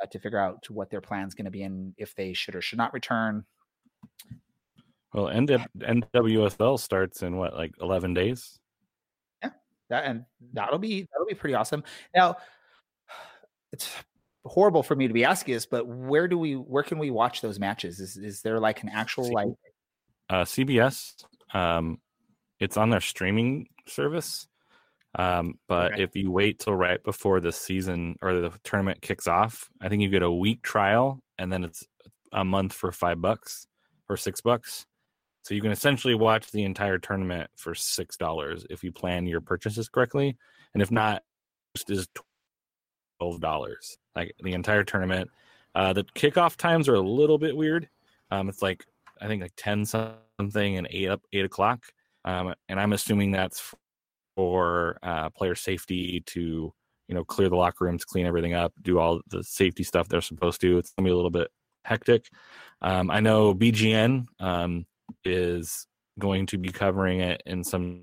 uh, 0.03 0.07
to 0.07 0.19
figure 0.19 0.39
out 0.39 0.65
what 0.71 0.89
their 0.89 1.03
plan's 1.03 1.35
going 1.35 1.45
to 1.45 1.51
be 1.51 1.65
and 1.65 1.93
if 1.99 2.15
they 2.15 2.33
should 2.33 2.55
or 2.55 2.63
should 2.63 2.79
not 2.79 2.95
return. 2.95 3.45
Well, 5.13 5.27
NW- 5.27 5.67
NWSL 6.15 6.81
starts 6.81 7.23
in 7.23 7.37
what, 7.37 7.53
like 7.53 7.75
eleven 7.79 8.15
days? 8.15 8.59
Yeah, 9.43 9.51
that 9.91 10.07
and 10.07 10.25
that'll 10.55 10.79
be 10.79 11.07
that'll 11.13 11.27
be 11.27 11.35
pretty 11.35 11.55
awesome. 11.55 11.85
Now, 12.17 12.39
it's 13.71 13.91
horrible 14.45 14.83
for 14.83 14.97
me 14.97 15.09
to 15.09 15.15
be 15.15 15.25
asking 15.25 15.55
this, 15.55 15.67
but 15.67 15.87
where 15.87 16.29
do 16.29 16.39
we 16.39 16.55
where 16.55 16.83
can 16.83 16.99
we 16.99 17.11
watch 17.11 17.41
those 17.41 17.59
matches? 17.59 18.01
Is 18.01 18.17
is 18.17 18.43
there 18.43 18.59
like 18.59 18.83
an 18.83 18.89
actual 18.89 19.33
like 19.33 19.49
uh, 20.29 20.45
CBS. 20.45 21.25
Um, 21.53 21.99
it's 22.61 22.77
on 22.77 22.91
their 22.91 23.01
streaming 23.01 23.69
service. 23.87 24.47
Um, 25.17 25.59
but 25.67 25.93
Okay. 25.93 26.05
if 26.05 26.15
you 26.15 26.31
wait 26.31 26.61
till 26.61 26.75
right 26.75 27.03
before 27.03 27.41
the 27.41 27.51
season 27.51 28.17
or 28.23 28.41
the 28.41 28.53
tournament 28.63 29.03
kicks 29.03 29.27
off, 29.27 29.69
I 29.81 29.89
think 29.89 30.03
you 30.03 30.09
get 30.09 30.23
a 30.23 30.31
week 30.31 30.63
trial 30.63 31.21
and 31.37 31.53
then 31.53 31.65
it's 31.65 31.85
a 32.33 32.45
month 32.45 32.73
for 32.73 32.93
five 32.93 33.21
bucks 33.21 33.67
or 34.09 34.17
six 34.17 34.41
bucks. 34.41 34.87
So 35.43 35.55
you 35.55 35.63
can 35.63 35.73
essentially 35.73 36.15
watch 36.15 36.53
the 36.53 36.63
entire 36.63 36.99
tournament 36.99 37.51
for 37.57 37.75
six 37.75 38.17
dollars 38.17 38.65
if 38.71 38.85
you 38.85 38.93
plan 38.93 39.27
your 39.27 39.41
purchases 39.41 39.89
correctly, 39.89 40.37
and 40.75 40.83
if 40.83 40.91
not, 40.91 41.23
is 41.89 42.07
twelve 43.21 43.41
dollars. 43.41 43.99
Like 44.17 44.35
the 44.43 44.53
entire 44.53 44.85
tournament. 44.85 45.31
Uh, 45.75 45.93
the 45.93 46.05
kickoff 46.17 46.57
times 46.57 46.89
are 46.89 46.95
a 46.95 47.01
little 47.01 47.39
bit 47.39 47.57
weird. 47.57 47.89
Um, 48.31 48.49
it's 48.49 48.63
like 48.63 48.85
I 49.21 49.27
think 49.27 49.43
like 49.43 49.53
ten 49.57 49.85
something 49.85 50.77
and 50.77 50.89
eight 50.91 51.09
up 51.09 51.23
eight 51.33 51.45
o'clock. 51.45 51.85
Um, 52.25 52.55
and 52.69 52.81
I'm 52.81 52.93
assuming 52.93 53.31
that's 53.31 53.75
for 54.37 54.99
uh, 55.03 55.31
player 55.31 55.55
safety 55.55 56.23
to 56.27 56.73
you 57.09 57.15
know 57.15 57.25
clear 57.25 57.49
the 57.49 57.57
locker 57.57 57.85
rooms, 57.85 58.05
clean 58.05 58.27
everything 58.27 58.55
up, 58.55 58.73
do 58.83 58.99
all 58.99 59.21
the 59.29 59.45
safety 59.45 59.85
stuff 59.85 60.09
they're 60.09 60.21
supposed 60.21 60.61
to. 60.63 60.79
It's 60.79 60.93
gonna 60.93 61.07
be 61.07 61.13
a 61.13 61.17
little 61.17 61.31
bit 61.31 61.49
hectic. 61.85 62.27
Um, 62.83 63.11
I 63.11 63.21
know 63.21 63.55
BGN 63.55 64.27
um, 64.39 64.87
is 65.25 65.87
going 66.19 66.47
to 66.47 66.59
be 66.59 66.71
covering 66.71 67.21
it 67.21 67.43
in 67.47 67.65
some 67.65 68.03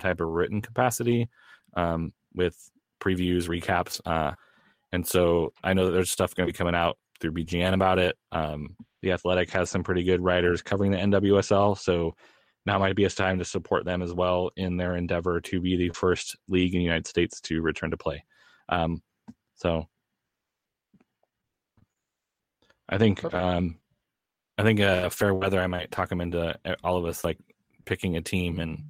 type 0.00 0.20
of 0.20 0.28
written 0.28 0.60
capacity 0.60 1.28
um, 1.76 2.12
with 2.34 2.70
previews, 3.00 3.48
recaps, 3.48 4.00
uh, 4.06 4.34
and 4.92 5.06
so 5.06 5.52
I 5.62 5.72
know 5.72 5.86
that 5.86 5.92
there's 5.92 6.10
stuff 6.10 6.34
going 6.34 6.46
to 6.46 6.52
be 6.52 6.56
coming 6.56 6.74
out 6.74 6.98
through 7.20 7.32
BGN 7.32 7.74
about 7.74 7.98
it. 7.98 8.16
Um, 8.32 8.76
the 9.02 9.12
Athletic 9.12 9.50
has 9.50 9.70
some 9.70 9.82
pretty 9.82 10.02
good 10.02 10.20
writers 10.20 10.62
covering 10.62 10.90
the 10.90 10.98
NWSL, 10.98 11.78
so 11.78 12.14
now 12.66 12.78
might 12.78 12.96
be 12.96 13.04
a 13.04 13.10
time 13.10 13.38
to 13.38 13.44
support 13.44 13.84
them 13.84 14.02
as 14.02 14.12
well 14.12 14.50
in 14.56 14.76
their 14.76 14.96
endeavor 14.96 15.40
to 15.40 15.60
be 15.60 15.76
the 15.76 15.90
first 15.90 16.36
league 16.48 16.74
in 16.74 16.80
the 16.80 16.84
United 16.84 17.06
States 17.06 17.40
to 17.42 17.62
return 17.62 17.90
to 17.90 17.96
play. 17.96 18.24
Um, 18.68 19.02
so 19.54 19.86
I 22.88 22.98
think 22.98 23.32
um, 23.32 23.78
I 24.58 24.62
think 24.62 24.80
uh, 24.80 25.08
fair 25.08 25.34
weather. 25.34 25.60
I 25.60 25.66
might 25.66 25.90
talk 25.90 26.08
them 26.08 26.20
into 26.20 26.58
uh, 26.64 26.74
all 26.84 26.98
of 26.98 27.06
us 27.06 27.24
like 27.24 27.38
picking 27.86 28.16
a 28.16 28.22
team 28.22 28.60
and 28.60 28.84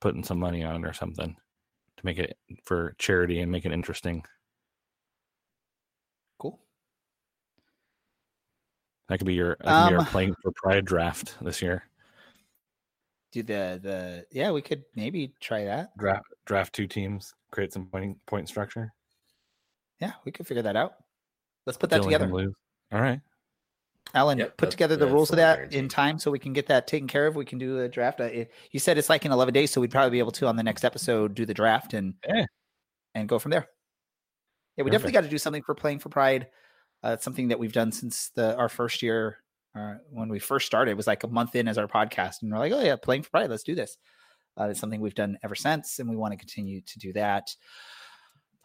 putting 0.00 0.24
some 0.24 0.38
money 0.38 0.62
on 0.62 0.84
it 0.84 0.88
or 0.88 0.92
something 0.92 1.36
to 2.04 2.06
make 2.06 2.18
it 2.18 2.36
for 2.64 2.94
charity 2.98 3.40
and 3.40 3.50
make 3.50 3.64
it 3.64 3.72
interesting. 3.72 4.24
Cool. 6.38 6.60
That 9.08 9.18
could 9.18 9.26
be 9.26 9.34
your, 9.34 9.56
could 9.56 9.64
be 9.64 9.70
Um, 9.70 9.98
our 9.98 10.04
playing 10.06 10.34
for 10.42 10.52
Pride 10.52 10.84
draft 10.84 11.36
this 11.40 11.62
year. 11.62 11.84
Do 13.32 13.42
the 13.42 13.80
the 13.82 14.26
yeah, 14.30 14.52
we 14.52 14.62
could 14.62 14.84
maybe 14.94 15.32
try 15.40 15.64
that. 15.64 15.96
Draft 15.98 16.26
draft 16.46 16.72
two 16.72 16.86
teams, 16.86 17.34
create 17.50 17.72
some 17.72 17.86
point 17.86 18.16
point 18.26 18.48
structure. 18.48 18.92
Yeah, 20.00 20.12
we 20.24 20.30
could 20.30 20.46
figure 20.46 20.62
that 20.62 20.76
out. 20.76 20.94
Let's 21.66 21.76
put 21.76 21.90
that 21.90 22.02
Dylan 22.02 22.04
together. 22.04 22.30
All 22.92 23.00
right. 23.00 23.20
Alan, 24.12 24.38
Yep, 24.38 24.56
put 24.58 24.70
together 24.70 24.96
the 24.96 25.06
rules 25.06 25.30
of 25.30 25.36
that 25.36 25.72
in 25.72 25.88
time 25.88 26.18
so 26.18 26.30
we 26.30 26.38
can 26.38 26.52
get 26.52 26.66
that 26.66 26.86
taken 26.86 27.08
care 27.08 27.26
of. 27.26 27.34
We 27.34 27.44
can 27.44 27.58
do 27.58 27.80
a 27.80 27.88
draft. 27.88 28.20
It- 28.20 28.52
you 28.70 28.78
said 28.78 28.96
it's 28.98 29.08
like 29.08 29.24
in 29.24 29.32
11 29.32 29.52
days, 29.54 29.70
so 29.72 29.80
we'd 29.80 29.90
probably 29.90 30.10
be 30.10 30.18
able 30.20 30.32
to 30.32 30.46
on 30.46 30.56
the 30.56 30.62
next 30.62 30.84
episode 30.84 31.34
do 31.34 31.44
the 31.46 31.54
draft 31.54 31.94
and 31.94 32.14
Yeah. 32.28 32.46
and 33.14 33.28
go 33.28 33.38
from 33.38 33.50
there. 33.50 33.68
Yeah, 34.76 34.84
we 34.84 34.90
definitely 34.90 35.12
got 35.12 35.22
to 35.22 35.28
do 35.28 35.38
something 35.38 35.62
for 35.62 35.74
playing 35.74 36.00
for 36.00 36.08
Pride. 36.10 36.48
Uh, 37.02 37.10
it's 37.12 37.24
something 37.24 37.48
that 37.48 37.58
we've 37.58 37.72
done 37.72 37.92
since 37.92 38.30
the 38.30 38.56
our 38.56 38.68
first 38.68 39.02
year. 39.02 39.38
Uh, 39.76 39.94
when 40.10 40.28
we 40.28 40.38
first 40.38 40.66
started, 40.66 40.92
it 40.92 40.96
was 40.96 41.06
like 41.08 41.24
a 41.24 41.28
month 41.28 41.56
in 41.56 41.66
as 41.66 41.78
our 41.78 41.88
podcast, 41.88 42.42
and 42.42 42.52
we're 42.52 42.58
like, 42.58 42.72
"Oh 42.72 42.80
yeah, 42.80 42.94
playing 42.96 43.22
for 43.22 43.30
Pride, 43.30 43.50
let's 43.50 43.64
do 43.64 43.74
this." 43.74 43.96
Uh, 44.58 44.68
it's 44.70 44.78
something 44.78 45.00
we've 45.00 45.14
done 45.16 45.36
ever 45.42 45.56
since, 45.56 45.98
and 45.98 46.08
we 46.08 46.14
want 46.14 46.32
to 46.32 46.38
continue 46.38 46.80
to 46.82 46.98
do 47.00 47.12
that. 47.14 47.50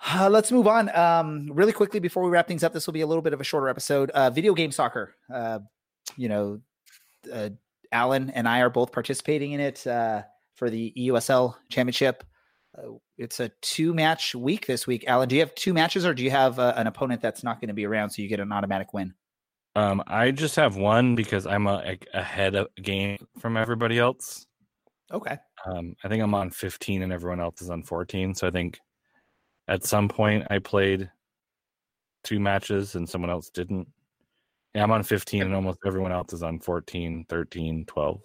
Uh, 0.07 0.29
let's 0.29 0.51
move 0.51 0.67
on. 0.67 0.95
Um, 0.95 1.49
really 1.51 1.73
quickly 1.73 1.99
before 1.99 2.23
we 2.23 2.29
wrap 2.29 2.47
things 2.47 2.63
up, 2.63 2.73
this 2.73 2.87
will 2.87 2.93
be 2.93 3.01
a 3.01 3.07
little 3.07 3.21
bit 3.21 3.33
of 3.33 3.41
a 3.41 3.43
shorter 3.43 3.67
episode. 3.67 4.09
Uh, 4.11 4.29
video 4.29 4.53
game 4.53 4.71
soccer. 4.71 5.15
Uh, 5.33 5.59
you 6.15 6.29
know, 6.29 6.61
uh, 7.31 7.49
Alan 7.91 8.29
and 8.29 8.47
I 8.47 8.61
are 8.61 8.69
both 8.69 8.91
participating 8.91 9.51
in 9.51 9.59
it 9.59 9.85
uh, 9.85 10.23
for 10.55 10.69
the 10.69 10.93
EUSL 10.97 11.55
Championship. 11.69 12.23
Uh, 12.77 12.93
it's 13.17 13.39
a 13.39 13.49
two 13.61 13.93
match 13.93 14.35
week 14.35 14.67
this 14.67 14.87
week. 14.87 15.03
Alan, 15.07 15.27
do 15.27 15.35
you 15.35 15.41
have 15.41 15.53
two 15.55 15.73
matches 15.73 16.05
or 16.05 16.13
do 16.13 16.23
you 16.23 16.31
have 16.31 16.59
uh, 16.59 16.73
an 16.75 16.87
opponent 16.87 17.21
that's 17.21 17.43
not 17.43 17.59
going 17.59 17.69
to 17.69 17.73
be 17.73 17.85
around 17.85 18.11
so 18.11 18.21
you 18.21 18.29
get 18.29 18.39
an 18.39 18.51
automatic 18.51 18.93
win? 18.93 19.13
Um, 19.75 20.03
I 20.07 20.31
just 20.31 20.55
have 20.55 20.77
one 20.77 21.15
because 21.15 21.45
I'm 21.45 21.67
a, 21.67 21.95
a 22.13 22.19
ahead 22.19 22.55
of 22.55 22.67
game 22.81 23.17
from 23.39 23.57
everybody 23.57 23.99
else. 23.99 24.45
Okay. 25.11 25.37
Um, 25.65 25.95
I 26.03 26.07
think 26.07 26.23
I'm 26.23 26.35
on 26.35 26.51
15 26.51 27.01
and 27.01 27.11
everyone 27.11 27.39
else 27.39 27.61
is 27.61 27.69
on 27.69 27.83
14. 27.83 28.35
So 28.35 28.47
I 28.47 28.51
think 28.51 28.79
at 29.69 29.85
some 29.85 30.09
point 30.09 30.47
I 30.49 30.59
played 30.59 31.09
two 32.23 32.39
matches 32.39 32.95
and 32.95 33.07
someone 33.07 33.29
else 33.29 33.49
didn't. 33.49 33.87
Yeah, 34.73 34.83
I'm 34.83 34.91
on 34.91 35.03
15 35.03 35.43
and 35.43 35.55
almost 35.55 35.79
everyone 35.85 36.11
else 36.11 36.33
is 36.33 36.43
on 36.43 36.59
14, 36.59 37.25
13, 37.29 37.85
12. 37.85 38.21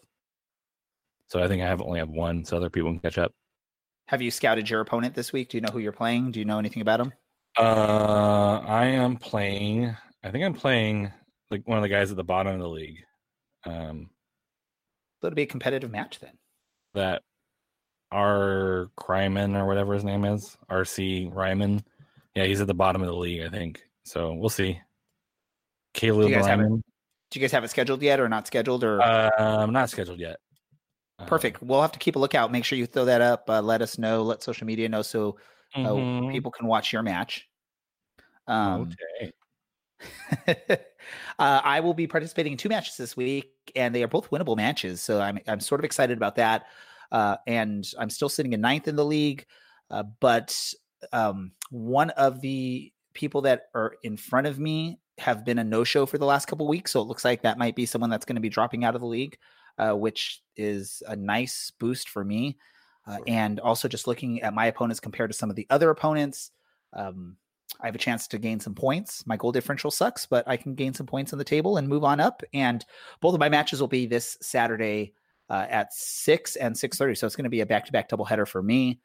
So 1.28 1.42
I 1.42 1.48
think 1.48 1.62
I 1.62 1.66
have 1.66 1.80
only 1.80 1.98
have 2.00 2.10
one, 2.10 2.44
so 2.44 2.56
other 2.56 2.70
people 2.70 2.90
can 2.90 2.98
catch 3.00 3.18
up. 3.18 3.32
Have 4.08 4.20
you 4.20 4.30
scouted 4.30 4.68
your 4.68 4.80
opponent 4.80 5.14
this 5.14 5.32
week? 5.32 5.48
Do 5.48 5.56
you 5.56 5.62
know 5.62 5.72
who 5.72 5.78
you're 5.78 5.92
playing? 5.92 6.32
Do 6.32 6.38
you 6.38 6.44
know 6.44 6.58
anything 6.58 6.82
about 6.82 7.00
him? 7.00 7.12
Uh, 7.58 8.60
I 8.66 8.86
am 8.86 9.16
playing. 9.16 9.96
I 10.22 10.30
think 10.30 10.44
I'm 10.44 10.54
playing 10.54 11.10
like 11.50 11.66
one 11.66 11.78
of 11.78 11.82
the 11.82 11.88
guys 11.88 12.10
at 12.10 12.16
the 12.16 12.24
bottom 12.24 12.54
of 12.54 12.60
the 12.60 12.68
league. 12.68 12.98
Um, 13.64 14.10
So 15.20 15.28
it'll 15.28 15.36
be 15.36 15.42
a 15.42 15.46
competitive 15.46 15.90
match 15.90 16.20
then. 16.20 16.32
that 16.94 17.22
R. 18.14 18.90
Ryman 19.08 19.56
or 19.56 19.66
whatever 19.66 19.92
his 19.92 20.04
name 20.04 20.24
is, 20.24 20.56
RC 20.70 21.34
Ryman. 21.34 21.82
Yeah, 22.34 22.44
he's 22.44 22.60
at 22.60 22.66
the 22.66 22.74
bottom 22.74 23.02
of 23.02 23.08
the 23.08 23.14
league, 23.14 23.42
I 23.42 23.48
think. 23.48 23.82
So 24.04 24.32
we'll 24.32 24.48
see. 24.48 24.80
Caleb 25.92 26.30
it? 26.30 26.36
Ryman. 26.36 26.82
Do 27.30 27.38
you 27.38 27.40
guys 27.40 27.52
have 27.52 27.64
it 27.64 27.70
scheduled 27.70 28.02
yet 28.02 28.20
or 28.20 28.28
not 28.28 28.46
scheduled 28.46 28.84
or 28.84 29.02
Um, 29.40 29.72
not 29.72 29.90
scheduled 29.90 30.20
yet. 30.20 30.38
Um, 31.18 31.26
perfect? 31.26 31.62
We'll 31.62 31.82
have 31.82 31.92
to 31.92 31.98
keep 31.98 32.16
a 32.16 32.18
lookout. 32.18 32.52
Make 32.52 32.64
sure 32.64 32.78
you 32.78 32.86
throw 32.86 33.04
that 33.06 33.20
up. 33.20 33.48
Uh, 33.48 33.60
let 33.60 33.82
us 33.82 33.98
know. 33.98 34.22
Let 34.22 34.42
social 34.42 34.66
media 34.66 34.88
know 34.88 35.02
so 35.02 35.36
uh, 35.74 35.80
mhm. 35.80 36.30
people 36.30 36.52
can 36.52 36.66
watch 36.66 36.92
your 36.92 37.02
match. 37.02 37.48
Um, 38.46 38.92
okay. 39.20 39.32
uh, 41.38 41.60
I 41.64 41.80
will 41.80 41.94
be 41.94 42.06
participating 42.06 42.52
in 42.52 42.58
two 42.58 42.68
matches 42.68 42.96
this 42.96 43.16
week, 43.16 43.50
and 43.74 43.94
they 43.94 44.02
are 44.02 44.08
both 44.08 44.30
winnable 44.30 44.56
matches. 44.56 45.00
So 45.00 45.20
I'm 45.20 45.38
I'm 45.46 45.60
sort 45.60 45.80
of 45.80 45.84
excited 45.84 46.16
about 46.16 46.36
that. 46.36 46.66
Uh, 47.14 47.36
and 47.46 47.88
I'm 47.96 48.10
still 48.10 48.28
sitting 48.28 48.54
in 48.54 48.60
ninth 48.60 48.88
in 48.88 48.96
the 48.96 49.04
league, 49.04 49.46
uh, 49.88 50.02
but 50.18 50.58
um, 51.12 51.52
one 51.70 52.10
of 52.10 52.40
the 52.40 52.92
people 53.12 53.42
that 53.42 53.66
are 53.72 53.94
in 54.02 54.16
front 54.16 54.48
of 54.48 54.58
me 54.58 54.98
have 55.18 55.44
been 55.44 55.60
a 55.60 55.64
no-show 55.64 56.06
for 56.06 56.18
the 56.18 56.26
last 56.26 56.46
couple 56.46 56.66
weeks. 56.66 56.90
So 56.90 57.00
it 57.00 57.06
looks 57.06 57.24
like 57.24 57.42
that 57.42 57.56
might 57.56 57.76
be 57.76 57.86
someone 57.86 58.10
that's 58.10 58.24
going 58.24 58.34
to 58.34 58.42
be 58.42 58.48
dropping 58.48 58.84
out 58.84 58.96
of 58.96 59.00
the 59.00 59.06
league, 59.06 59.38
uh, 59.78 59.92
which 59.92 60.42
is 60.56 61.04
a 61.06 61.14
nice 61.14 61.70
boost 61.78 62.08
for 62.08 62.24
me. 62.24 62.58
Uh, 63.06 63.18
and 63.28 63.60
also 63.60 63.86
just 63.86 64.08
looking 64.08 64.42
at 64.42 64.52
my 64.52 64.66
opponents 64.66 64.98
compared 64.98 65.30
to 65.30 65.36
some 65.36 65.50
of 65.50 65.54
the 65.54 65.68
other 65.70 65.90
opponents. 65.90 66.50
Um, 66.94 67.36
I 67.80 67.86
have 67.86 67.94
a 67.94 67.98
chance 67.98 68.26
to 68.28 68.38
gain 68.38 68.58
some 68.58 68.74
points. 68.74 69.24
My 69.24 69.36
goal 69.36 69.52
differential 69.52 69.92
sucks, 69.92 70.26
but 70.26 70.48
I 70.48 70.56
can 70.56 70.74
gain 70.74 70.94
some 70.94 71.06
points 71.06 71.32
on 71.32 71.38
the 71.38 71.44
table 71.44 71.76
and 71.76 71.88
move 71.88 72.02
on 72.02 72.18
up. 72.18 72.42
And 72.52 72.84
both 73.20 73.34
of 73.34 73.40
my 73.40 73.50
matches 73.50 73.80
will 73.80 73.86
be 73.86 74.06
this 74.06 74.36
Saturday 74.42 75.14
uh, 75.50 75.66
at 75.68 75.92
six 75.92 76.56
and 76.56 76.76
six 76.76 76.98
thirty. 76.98 77.14
So 77.14 77.26
it's 77.26 77.36
going 77.36 77.44
to 77.44 77.50
be 77.50 77.60
a 77.60 77.66
back 77.66 77.86
to 77.86 77.92
back 77.92 78.08
doubleheader 78.08 78.46
for 78.46 78.62
me. 78.62 79.00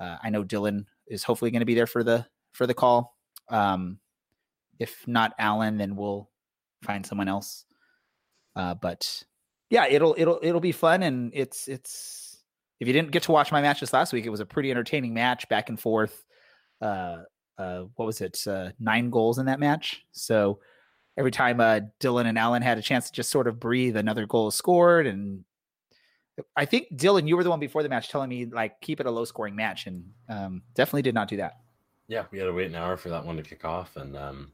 Uh, 0.00 0.16
I 0.22 0.30
know 0.30 0.44
Dylan 0.44 0.86
is 1.06 1.22
hopefully 1.22 1.50
going 1.50 1.60
to 1.60 1.66
be 1.66 1.74
there 1.74 1.86
for 1.86 2.02
the 2.02 2.26
for 2.52 2.66
the 2.66 2.74
call. 2.74 3.16
Um, 3.48 3.98
if 4.78 5.06
not 5.06 5.34
Alan, 5.38 5.76
then 5.76 5.96
we'll 5.96 6.30
find 6.82 7.06
someone 7.06 7.28
else. 7.28 7.64
Uh, 8.56 8.74
but 8.74 9.24
yeah, 9.70 9.86
it'll 9.86 10.14
it'll 10.18 10.40
it'll 10.42 10.60
be 10.60 10.72
fun, 10.72 11.02
and 11.02 11.30
it's 11.34 11.68
it's. 11.68 12.30
If 12.80 12.88
you 12.88 12.92
didn't 12.92 13.12
get 13.12 13.22
to 13.22 13.32
watch 13.32 13.52
my 13.52 13.62
match 13.62 13.76
matches 13.76 13.92
last 13.92 14.12
week, 14.12 14.26
it 14.26 14.30
was 14.30 14.40
a 14.40 14.44
pretty 14.44 14.70
entertaining 14.70 15.14
match, 15.14 15.48
back 15.48 15.68
and 15.68 15.78
forth. 15.78 16.24
Uh, 16.82 17.18
uh, 17.56 17.84
what 17.94 18.04
was 18.04 18.20
it? 18.20 18.44
Uh, 18.46 18.70
nine 18.80 19.10
goals 19.10 19.38
in 19.38 19.46
that 19.46 19.60
match. 19.60 20.04
So 20.10 20.58
every 21.16 21.30
time 21.30 21.60
uh, 21.60 21.80
Dylan 22.00 22.26
and 22.26 22.36
Alan 22.36 22.62
had 22.62 22.76
a 22.76 22.82
chance 22.82 23.06
to 23.06 23.12
just 23.12 23.30
sort 23.30 23.46
of 23.46 23.60
breathe, 23.60 23.96
another 23.96 24.26
goal 24.26 24.48
is 24.48 24.56
scored. 24.56 25.06
And 25.06 25.44
I 26.56 26.64
think 26.64 26.96
Dylan, 26.96 27.28
you 27.28 27.36
were 27.36 27.44
the 27.44 27.50
one 27.50 27.60
before 27.60 27.82
the 27.82 27.88
match 27.88 28.08
telling 28.08 28.28
me 28.28 28.46
like 28.46 28.80
keep 28.80 29.00
it 29.00 29.06
a 29.06 29.10
low 29.10 29.24
scoring 29.24 29.54
match, 29.54 29.86
and 29.86 30.04
um, 30.28 30.62
definitely 30.74 31.02
did 31.02 31.14
not 31.14 31.28
do 31.28 31.36
that. 31.36 31.60
Yeah, 32.08 32.24
we 32.30 32.38
had 32.38 32.46
to 32.46 32.52
wait 32.52 32.66
an 32.66 32.74
hour 32.74 32.96
for 32.96 33.08
that 33.10 33.24
one 33.24 33.36
to 33.36 33.42
kick 33.42 33.64
off, 33.64 33.96
and 33.96 34.16
um, 34.16 34.52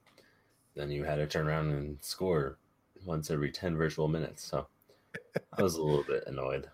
then 0.75 0.91
you 0.91 1.05
had 1.05 1.17
to 1.17 1.27
turn 1.27 1.49
around 1.49 1.71
and 1.71 1.99
score 2.03 2.59
once 3.05 3.31
every 3.31 3.51
ten 3.51 3.77
virtual 3.77 4.09
minutes. 4.09 4.45
So 4.45 4.67
I 5.57 5.63
was 5.63 5.77
a 5.77 5.83
little 5.83 6.05
bit 6.05 6.25
annoyed. 6.27 6.69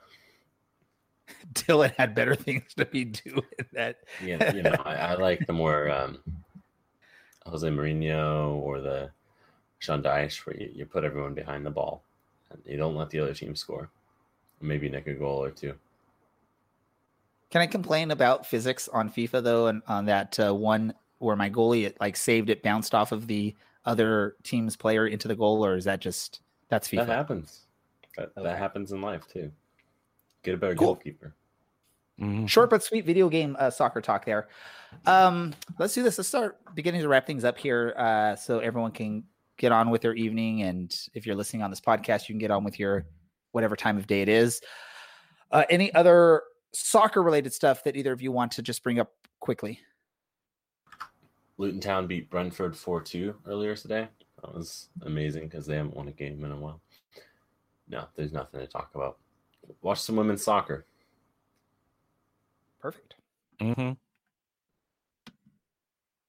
Dylan 1.52 1.94
had 1.96 2.14
better 2.14 2.34
things 2.34 2.74
to 2.76 2.84
be 2.84 3.04
doing. 3.04 3.42
That 3.72 3.98
Yeah, 4.22 4.52
you 4.52 4.62
know, 4.62 4.76
I, 4.84 4.94
I 4.94 5.14
like 5.14 5.46
the 5.46 5.52
more 5.52 5.90
um, 5.90 6.18
Jose 7.46 7.68
Mourinho 7.68 8.54
or 8.54 8.80
the 8.80 9.10
Sean 9.78 10.02
Dyche, 10.02 10.44
where 10.46 10.56
you, 10.56 10.70
you 10.74 10.86
put 10.86 11.04
everyone 11.04 11.34
behind 11.34 11.64
the 11.64 11.70
ball 11.70 12.02
and 12.50 12.60
you 12.66 12.76
don't 12.76 12.96
let 12.96 13.10
the 13.10 13.20
other 13.20 13.34
team 13.34 13.54
score. 13.54 13.90
Maybe 14.60 14.88
nick 14.88 15.06
a 15.06 15.14
goal 15.14 15.42
or 15.44 15.50
two. 15.50 15.74
Can 17.50 17.60
I 17.60 17.66
complain 17.66 18.10
about 18.10 18.46
physics 18.46 18.88
on 18.88 19.10
FIFA 19.10 19.42
though, 19.42 19.66
and 19.68 19.82
on 19.86 20.06
that 20.06 20.38
uh, 20.40 20.54
one 20.54 20.94
where 21.18 21.36
my 21.36 21.48
goalie 21.48 21.84
it 21.86 21.96
like 22.00 22.16
saved 22.16 22.50
it, 22.50 22.62
bounced 22.62 22.94
off 22.94 23.12
of 23.12 23.26
the 23.26 23.54
other 23.84 24.36
team's 24.42 24.76
player 24.76 25.06
into 25.06 25.28
the 25.28 25.36
goal, 25.36 25.64
or 25.64 25.76
is 25.76 25.84
that 25.84 26.00
just 26.00 26.40
that's 26.68 26.88
FIFA? 26.88 27.06
That 27.06 27.08
happens. 27.08 27.60
That, 28.16 28.30
Okay. 28.36 28.42
that 28.48 28.58
happens 28.58 28.92
in 28.92 29.00
life 29.00 29.26
too. 29.32 29.52
Get 30.42 30.54
a 30.54 30.56
better 30.58 30.74
Cool. 30.74 30.88
goalkeeper. 30.94 31.34
Mhm. 32.20 32.48
Short 32.48 32.70
but 32.70 32.82
sweet 32.82 33.04
video 33.04 33.28
game 33.28 33.56
uh, 33.58 33.70
soccer 33.70 34.00
talk 34.00 34.24
there. 34.24 34.48
Um, 35.04 35.54
let's 35.78 35.94
do 35.94 36.02
this. 36.02 36.16
Let's 36.18 36.28
start 36.28 36.58
beginning 36.74 37.02
to 37.02 37.08
wrap 37.08 37.26
things 37.26 37.44
up 37.44 37.58
here, 37.58 37.94
uh, 37.96 38.36
so 38.36 38.58
everyone 38.60 38.90
can 38.92 39.24
get 39.58 39.70
on 39.70 39.90
with 39.90 40.00
their 40.02 40.14
evening. 40.14 40.62
And 40.62 40.94
if 41.14 41.26
you're 41.26 41.36
listening 41.36 41.62
on 41.62 41.70
this 41.70 41.80
podcast, 41.80 42.28
you 42.28 42.32
can 42.34 42.38
get 42.38 42.50
on 42.50 42.64
with 42.64 42.78
your 42.78 43.06
whatever 43.56 43.74
time 43.74 43.96
of 43.96 44.06
day 44.06 44.20
it 44.20 44.28
is. 44.28 44.60
Uh, 45.50 45.64
any 45.70 45.92
other 45.94 46.42
soccer 46.74 47.22
related 47.22 47.54
stuff 47.54 47.82
that 47.84 47.96
either 47.96 48.12
of 48.12 48.20
you 48.20 48.30
want 48.30 48.52
to 48.52 48.60
just 48.60 48.82
bring 48.82 49.00
up 49.00 49.10
quickly? 49.40 49.80
Luton 51.56 51.80
Town 51.80 52.06
beat 52.06 52.28
Brentford 52.28 52.76
4 52.76 53.00
2 53.00 53.34
earlier 53.46 53.74
today. 53.74 54.08
That 54.42 54.54
was 54.54 54.90
amazing 55.06 55.48
because 55.48 55.64
they 55.64 55.76
haven't 55.76 55.96
won 55.96 56.06
a 56.08 56.12
game 56.12 56.44
in 56.44 56.52
a 56.52 56.56
while. 56.56 56.82
No, 57.88 58.04
there's 58.14 58.34
nothing 58.34 58.60
to 58.60 58.66
talk 58.66 58.90
about. 58.94 59.16
Watch 59.80 60.02
some 60.02 60.16
women's 60.16 60.44
soccer. 60.44 60.84
Perfect. 62.78 63.14
Mm-hmm. 63.58 63.92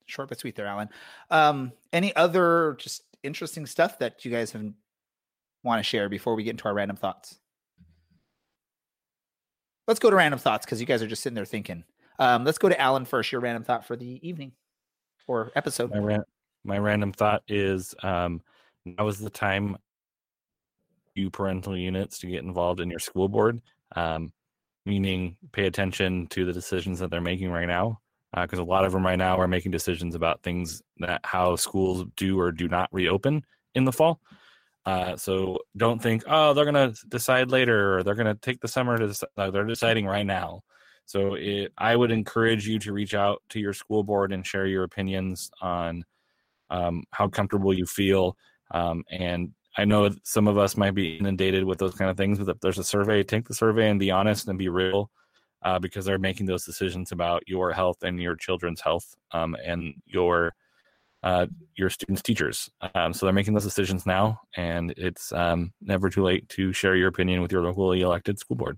Short 0.06 0.30
but 0.30 0.40
sweet 0.40 0.56
there, 0.56 0.66
Alan. 0.66 0.88
Um, 1.30 1.74
any 1.92 2.16
other 2.16 2.78
just 2.80 3.04
interesting 3.22 3.66
stuff 3.66 4.00
that 4.00 4.24
you 4.24 4.32
guys 4.32 4.52
have 4.54 4.64
want 5.68 5.80
to 5.80 5.84
share 5.84 6.10
before 6.10 6.34
we 6.34 6.44
get 6.44 6.52
into 6.52 6.66
our 6.66 6.74
random 6.74 6.98
thoughts? 6.98 7.38
Let's 9.88 10.00
go 10.00 10.10
to 10.10 10.16
random 10.16 10.40
thoughts 10.40 10.66
because 10.66 10.82
you 10.82 10.88
guys 10.88 11.02
are 11.02 11.08
just 11.08 11.22
sitting 11.22 11.36
there 11.36 11.46
thinking. 11.46 11.84
Um, 12.20 12.44
let's 12.44 12.58
go 12.58 12.68
to 12.68 12.82
Alan 12.82 13.06
first. 13.06 13.32
Your 13.32 13.42
random 13.42 13.64
thought 13.64 13.86
for 13.86 13.96
the 13.96 14.20
evening 14.28 14.54
or 15.28 15.52
episode. 15.56 15.92
My 15.92 16.00
ran- 16.00 16.24
my 16.64 16.78
random 16.78 17.14
thought 17.14 17.44
is 17.48 17.94
um, 18.04 18.42
now 18.86 19.08
is 19.08 19.20
the 19.20 19.30
time 19.30 19.78
you 21.16 21.30
parental 21.30 21.78
units 21.78 22.20
to 22.20 22.28
get 22.28 22.44
involved 22.44 22.80
in 22.80 22.90
your 22.90 23.00
school 23.00 23.30
board, 23.30 23.62
um, 23.96 24.32
meaning 24.86 25.38
pay 25.52 25.68
attention 25.68 26.28
to 26.28 26.46
the 26.46 26.54
decisions 26.54 27.00
that 27.00 27.10
they're 27.10 27.22
making 27.22 27.50
right 27.50 27.68
now, 27.68 28.00
because 28.36 28.60
a 28.60 28.64
lot 28.64 28.86
of 28.86 28.92
them 28.92 29.06
right 29.06 29.18
now 29.18 29.38
are 29.38 29.48
making 29.48 29.72
decisions 29.72 30.16
about 30.16 30.44
things 30.44 30.82
that 30.98 31.22
how 31.24 31.56
schools 31.56 32.06
do 32.18 32.40
or 32.40 32.52
do 32.52 32.68
not 32.68 32.90
reopen 32.92 33.44
in 33.76 33.86
the 33.86 33.92
fall. 33.92 34.20
Uh, 34.88 35.18
so 35.18 35.60
don't 35.76 36.02
think, 36.02 36.24
oh, 36.28 36.54
they're 36.54 36.64
gonna 36.64 36.94
decide 37.10 37.52
later, 37.52 37.98
or 37.98 38.04
they're 38.04 38.16
gonna 38.16 38.36
take 38.36 38.62
the 38.62 38.70
summer 38.70 38.98
to. 38.98 39.08
Dec-. 39.08 39.24
No, 39.36 39.52
they're 39.52 39.66
deciding 39.66 40.06
right 40.06 40.26
now. 40.26 40.62
So 41.06 41.34
it, 41.34 41.74
I 41.78 41.94
would 41.94 42.10
encourage 42.10 42.66
you 42.66 42.80
to 42.80 42.94
reach 42.94 43.14
out 43.14 43.44
to 43.50 43.60
your 43.60 43.74
school 43.74 44.02
board 44.04 44.32
and 44.32 44.48
share 44.48 44.66
your 44.66 44.86
opinions 44.86 45.52
on 45.62 46.06
um, 46.70 47.04
how 47.12 47.28
comfortable 47.28 47.74
you 47.74 47.86
feel. 47.86 48.38
Um, 48.72 49.04
and 49.12 49.52
I 49.78 49.84
know 49.84 50.10
some 50.24 50.48
of 50.48 50.58
us 50.58 50.78
might 50.78 50.96
be 50.96 51.18
inundated 51.18 51.66
with 51.66 51.80
those 51.80 51.96
kind 51.96 52.10
of 52.10 52.16
things, 52.16 52.40
but 52.40 52.48
if 52.48 52.62
there's 52.62 52.80
a 52.80 52.84
survey, 52.84 53.24
take 53.24 53.46
the 53.46 53.54
survey 53.54 53.90
and 53.90 54.00
be 54.00 54.12
honest 54.12 54.48
and 54.48 54.58
be 54.58 54.70
real 54.70 55.12
uh, 55.64 55.80
because 55.80 56.06
they're 56.06 56.18
making 56.18 56.46
those 56.46 56.64
decisions 56.64 57.12
about 57.12 57.44
your 57.46 57.74
health 57.74 58.04
and 58.04 58.22
your 58.22 58.38
children's 58.38 58.80
health 58.80 59.16
um, 59.32 59.54
and 59.66 59.96
your 60.06 60.56
uh, 61.24 61.48
your 61.76 61.90
students' 61.90 62.22
teachers. 62.22 62.70
Um, 62.96 63.14
so 63.14 63.26
they're 63.26 63.34
making 63.34 63.54
those 63.54 63.64
decisions 63.64 64.06
now, 64.06 64.42
and 64.56 64.94
it's 64.98 65.32
um, 65.32 65.74
never 65.82 66.10
too 66.10 66.24
late 66.24 66.48
to 66.50 66.74
share 66.74 66.96
your 66.96 67.08
opinion 67.08 67.42
with 67.42 67.52
your 67.52 67.64
locally 67.64 68.02
elected 68.02 68.40
school 68.40 68.56
board. 68.58 68.78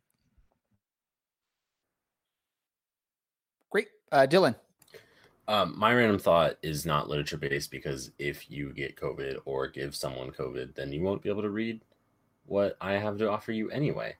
Great, 3.69 3.87
uh, 4.11 4.25
Dylan. 4.29 4.55
Um, 5.47 5.73
my 5.77 5.91
random 5.93 6.19
thought 6.19 6.57
is 6.61 6.85
not 6.85 7.09
literature 7.09 7.37
based 7.37 7.71
because 7.71 8.11
if 8.19 8.51
you 8.51 8.71
get 8.71 8.95
COVID 8.95 9.39
or 9.45 9.67
give 9.67 9.95
someone 9.95 10.29
COVID, 10.29 10.75
then 10.75 10.91
you 10.91 11.01
won't 11.01 11.23
be 11.23 11.29
able 11.29 11.41
to 11.41 11.49
read 11.49 11.81
what 12.45 12.77
I 12.79 12.93
have 12.93 13.17
to 13.17 13.31
offer 13.31 13.51
you 13.51 13.69
anyway. 13.71 14.15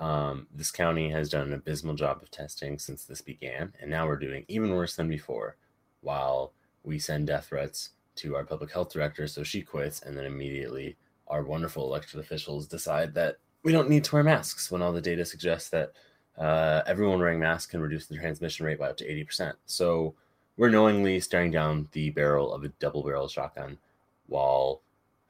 Um, 0.00 0.48
this 0.52 0.72
county 0.72 1.08
has 1.10 1.28
done 1.28 1.46
an 1.46 1.52
abysmal 1.52 1.94
job 1.94 2.20
of 2.22 2.30
testing 2.30 2.78
since 2.80 3.04
this 3.04 3.20
began, 3.20 3.72
and 3.80 3.88
now 3.88 4.06
we're 4.06 4.16
doing 4.16 4.44
even 4.48 4.70
worse 4.70 4.96
than 4.96 5.08
before. 5.08 5.56
While 6.00 6.52
we 6.84 6.98
send 6.98 7.26
death 7.26 7.46
threats 7.46 7.90
to 8.16 8.36
our 8.36 8.44
public 8.44 8.72
health 8.72 8.92
director, 8.92 9.26
so 9.26 9.42
she 9.42 9.62
quits, 9.62 10.02
and 10.02 10.16
then 10.16 10.24
immediately 10.24 10.96
our 11.28 11.42
wonderful 11.42 11.84
elected 11.84 12.20
officials 12.20 12.66
decide 12.66 13.14
that 13.14 13.36
we 13.62 13.72
don't 13.72 13.88
need 13.88 14.04
to 14.04 14.14
wear 14.14 14.22
masks 14.22 14.70
when 14.70 14.82
all 14.82 14.92
the 14.92 15.00
data 15.00 15.24
suggests 15.24 15.70
that 15.70 15.92
uh, 16.38 16.82
everyone 16.86 17.18
wearing 17.18 17.40
masks 17.40 17.70
can 17.70 17.80
reduce 17.80 18.06
the 18.06 18.16
transmission 18.16 18.66
rate 18.66 18.78
by 18.78 18.90
up 18.90 18.96
to 18.98 19.08
80%. 19.08 19.54
So 19.66 20.14
we're 20.56 20.70
knowingly 20.70 21.18
staring 21.20 21.50
down 21.50 21.88
the 21.92 22.10
barrel 22.10 22.52
of 22.52 22.64
a 22.64 22.68
double 22.68 23.02
barrel 23.02 23.28
shotgun 23.28 23.78
while 24.26 24.82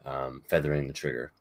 um, 0.05 0.43
feathering 0.49 0.87
the 0.87 0.93
trigger. 0.93 1.33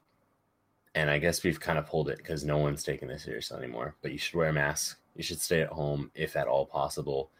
And 0.96 1.10
I 1.10 1.18
guess 1.18 1.44
we've 1.44 1.60
kind 1.60 1.80
of 1.80 1.88
pulled 1.88 2.10
it 2.10 2.18
because 2.18 2.44
no 2.44 2.58
one's 2.58 2.84
taking 2.84 3.08
this 3.08 3.24
seriously 3.24 3.58
anymore. 3.58 3.96
But 4.02 4.12
you 4.12 4.18
should 4.18 4.36
wear 4.36 4.50
a 4.50 4.54
mask. 4.54 5.00
You 5.16 5.24
should 5.24 5.42
stay 5.42 5.62
at 5.62 5.70
home 5.70 6.12
if 6.14 6.36
at 6.36 6.48
all 6.48 6.66
possible. 6.66 7.32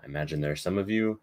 I 0.00 0.06
imagine 0.06 0.40
there 0.40 0.52
are 0.52 0.56
some 0.56 0.78
of 0.78 0.88
you 0.88 1.20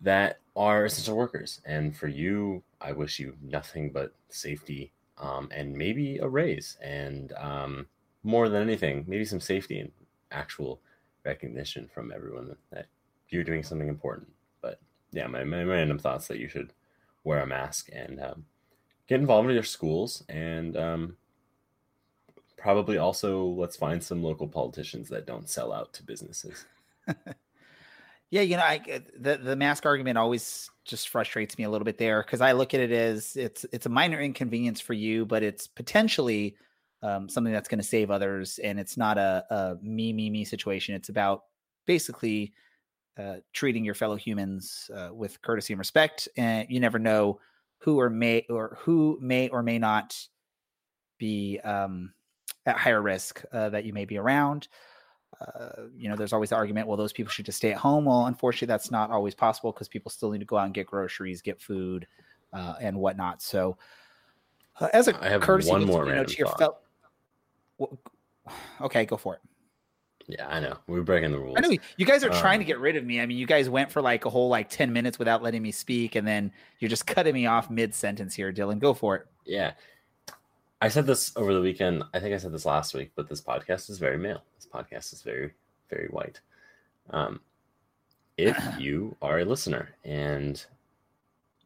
that 0.00 0.40
are 0.56 0.84
essential 0.84 1.16
workers. 1.16 1.60
And 1.64 1.96
for 1.96 2.08
you, 2.08 2.62
I 2.80 2.92
wish 2.92 3.18
you 3.18 3.36
nothing 3.42 3.90
but 3.90 4.12
safety 4.28 4.92
um, 5.18 5.48
and 5.52 5.76
maybe 5.76 6.18
a 6.18 6.28
raise. 6.28 6.76
And 6.82 7.32
um, 7.32 7.86
more 8.22 8.48
than 8.48 8.62
anything, 8.62 9.04
maybe 9.06 9.24
some 9.24 9.40
safety 9.40 9.80
and 9.80 9.90
actual 10.30 10.80
recognition 11.24 11.88
from 11.92 12.12
everyone 12.12 12.56
that, 12.70 12.86
you're 13.30 13.44
doing 13.44 13.62
something 13.62 13.88
important. 13.88 14.26
But 14.62 14.80
yeah, 15.12 15.26
my, 15.26 15.44
my 15.44 15.62
random 15.62 15.98
thoughts 15.98 16.28
that 16.28 16.38
you 16.38 16.48
should 16.48 16.72
wear 17.24 17.42
a 17.42 17.46
mask 17.46 17.90
and 17.92 18.18
um, 18.18 18.46
get 19.06 19.20
involved 19.20 19.46
with 19.46 19.54
your 19.54 19.64
schools 19.64 20.24
and 20.30 20.74
um, 20.78 21.16
probably 22.56 22.96
also 22.96 23.44
let's 23.44 23.76
find 23.76 24.02
some 24.02 24.22
local 24.22 24.48
politicians 24.48 25.10
that 25.10 25.26
don't 25.26 25.48
sell 25.48 25.74
out 25.74 25.92
to 25.92 26.02
businesses. 26.02 26.64
Yeah, 28.30 28.42
you 28.42 28.56
know, 28.56 28.62
I 28.62 28.80
uh, 28.92 28.98
the 29.18 29.38
the 29.38 29.56
mask 29.56 29.86
argument 29.86 30.18
always 30.18 30.70
just 30.84 31.08
frustrates 31.08 31.56
me 31.56 31.64
a 31.64 31.70
little 31.70 31.84
bit 31.84 31.98
there 31.98 32.22
because 32.22 32.40
I 32.40 32.52
look 32.52 32.74
at 32.74 32.80
it 32.80 32.92
as 32.92 33.36
it's 33.36 33.64
it's 33.72 33.86
a 33.86 33.90
minor 33.90 34.20
inconvenience 34.20 34.80
for 34.80 34.92
you, 34.92 35.24
but 35.24 35.42
it's 35.42 35.66
potentially 35.66 36.56
um, 37.02 37.28
something 37.28 37.52
that's 37.52 37.68
going 37.68 37.80
to 37.80 37.86
save 37.86 38.10
others, 38.10 38.58
and 38.58 38.78
it's 38.78 38.96
not 38.98 39.16
a, 39.16 39.44
a 39.50 39.76
me 39.82 40.12
me 40.12 40.28
me 40.28 40.44
situation. 40.44 40.94
It's 40.94 41.08
about 41.08 41.44
basically 41.86 42.52
uh, 43.18 43.36
treating 43.54 43.84
your 43.84 43.94
fellow 43.94 44.16
humans 44.16 44.90
uh, 44.94 45.10
with 45.12 45.40
courtesy 45.40 45.72
and 45.72 45.78
respect, 45.78 46.28
and 46.36 46.68
you 46.70 46.80
never 46.80 46.98
know 46.98 47.40
who 47.78 47.98
or 47.98 48.10
may 48.10 48.44
or 48.50 48.76
who 48.80 49.18
may 49.22 49.48
or 49.48 49.62
may 49.62 49.78
not 49.78 50.16
be 51.18 51.58
um, 51.60 52.12
at 52.66 52.76
higher 52.76 53.00
risk 53.00 53.42
uh, 53.52 53.70
that 53.70 53.84
you 53.84 53.92
may 53.92 54.04
be 54.04 54.18
around 54.18 54.68
uh, 55.40 55.82
you 55.96 56.08
know, 56.08 56.16
there's 56.16 56.32
always 56.32 56.50
the 56.50 56.56
argument, 56.56 56.86
well, 56.88 56.96
those 56.96 57.12
people 57.12 57.30
should 57.30 57.46
just 57.46 57.58
stay 57.58 57.70
at 57.72 57.78
home. 57.78 58.04
Well, 58.06 58.26
unfortunately, 58.26 58.66
that's 58.66 58.90
not 58.90 59.10
always 59.10 59.34
possible 59.34 59.72
because 59.72 59.88
people 59.88 60.10
still 60.10 60.30
need 60.30 60.38
to 60.40 60.44
go 60.44 60.56
out 60.56 60.64
and 60.64 60.74
get 60.74 60.86
groceries, 60.86 61.42
get 61.42 61.60
food, 61.60 62.06
uh, 62.52 62.74
and 62.80 62.96
whatnot. 62.98 63.40
So, 63.42 63.76
uh, 64.80 64.88
as 64.92 65.08
a 65.08 65.24
I 65.24 65.28
have 65.28 65.42
courtesy, 65.42 65.70
one 65.70 65.84
more 65.84 66.06
you 66.06 66.12
know, 66.14 66.24
to 66.24 66.36
your 66.36 66.48
fel- 66.48 66.80
Well, 67.78 67.98
okay, 68.80 69.04
go 69.04 69.16
for 69.16 69.34
it. 69.34 69.40
Yeah, 70.26 70.46
I 70.48 70.60
know. 70.60 70.76
We're 70.86 71.02
breaking 71.02 71.32
the 71.32 71.38
rules. 71.38 71.54
I 71.56 71.60
know 71.62 71.70
you- 71.70 72.04
guys 72.06 72.22
are 72.22 72.28
trying 72.28 72.58
to 72.60 72.64
Um, 72.64 72.68
get 72.68 72.78
rid 72.80 72.96
of 72.96 73.04
me. 73.04 73.20
I 73.20 73.24
mean, 73.26 73.38
you 73.38 73.46
guys 73.46 73.70
went 73.70 73.90
for 73.90 74.02
like 74.02 74.24
a 74.26 74.30
whole 74.30 74.48
like 74.48 74.68
10 74.68 74.92
minutes 74.92 75.18
without 75.18 75.42
letting 75.42 75.62
me 75.62 75.72
speak, 75.72 76.16
and 76.16 76.26
then 76.26 76.52
you're 76.80 76.90
just 76.90 77.06
cutting 77.06 77.32
me 77.34 77.46
off 77.46 77.70
mid 77.70 77.94
sentence 77.94 78.34
here, 78.34 78.52
Dylan. 78.52 78.78
Go 78.78 78.92
for 78.92 79.16
it. 79.16 79.26
Yeah. 79.46 79.72
I 80.80 80.88
said 80.88 81.06
this 81.06 81.32
over 81.34 81.52
the 81.52 81.60
weekend. 81.60 82.04
I 82.14 82.20
think 82.20 82.34
I 82.34 82.38
said 82.38 82.52
this 82.52 82.64
last 82.66 82.94
week, 82.94 83.10
but 83.16 83.28
this 83.28 83.40
podcast 83.40 83.90
is 83.90 83.98
very 83.98 84.16
male. 84.16 84.42
This 84.54 84.66
podcast 84.66 85.12
is 85.12 85.22
very, 85.22 85.50
very 85.90 86.06
white. 86.06 86.40
Um, 87.10 87.40
if 88.36 88.56
you 88.78 89.16
are 89.20 89.40
a 89.40 89.44
listener 89.44 89.88
and 90.04 90.64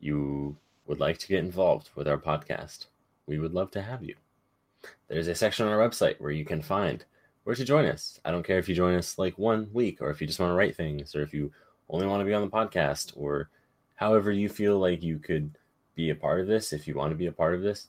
you 0.01 0.57
would 0.87 0.99
like 0.99 1.19
to 1.19 1.29
get 1.29 1.45
involved 1.45 1.91
with 1.95 2.09
our 2.09 2.17
podcast, 2.17 2.87
we 3.27 3.39
would 3.39 3.53
love 3.53 3.71
to 3.73 3.83
have 3.83 4.03
you. 4.03 4.15
There's 5.09 5.29
a 5.29 5.35
section 5.35 5.67
on 5.67 5.73
our 5.73 5.87
website 5.87 6.19
where 6.19 6.31
you 6.31 6.47
can 6.47 6.63
find 6.63 7.05
where 7.45 7.55
to 7.55 7.65
join 7.67 7.85
us. 7.85 8.19
I 8.25 8.31
don't 8.31 8.47
care 8.47 8.59
if 8.59 8.69
you 8.69 8.75
join 8.75 8.95
us 8.95 9.19
like 9.19 9.37
one 9.37 9.69
week 9.75 10.01
or 10.01 10.11
if 10.11 10.23
you 10.23 10.27
just 10.27 10.41
want 10.41 10.51
to 10.51 10.57
write 10.57 10.75
things 10.75 11.15
or 11.15 11.21
if 11.21 11.35
you 11.35 11.53
only 11.91 12.07
want 12.07 12.23
to 12.23 12.25
be 12.25 12.33
on 12.33 12.43
the 12.43 12.49
podcast 12.49 13.13
or 13.15 13.51
however 13.95 14.33
you 14.33 14.49
feel 14.49 14.79
like 14.79 15.03
you 15.03 15.19
could 15.19 15.59
be 15.95 16.09
a 16.11 16.15
part 16.15 16.41
of 16.41 16.47
this. 16.47 16.73
If 16.73 16.89
you 16.89 16.95
want 16.95 17.11
to 17.11 17.17
be 17.17 17.27
a 17.27 17.33
part 17.33 17.55
of 17.55 17.61
this, 17.61 17.89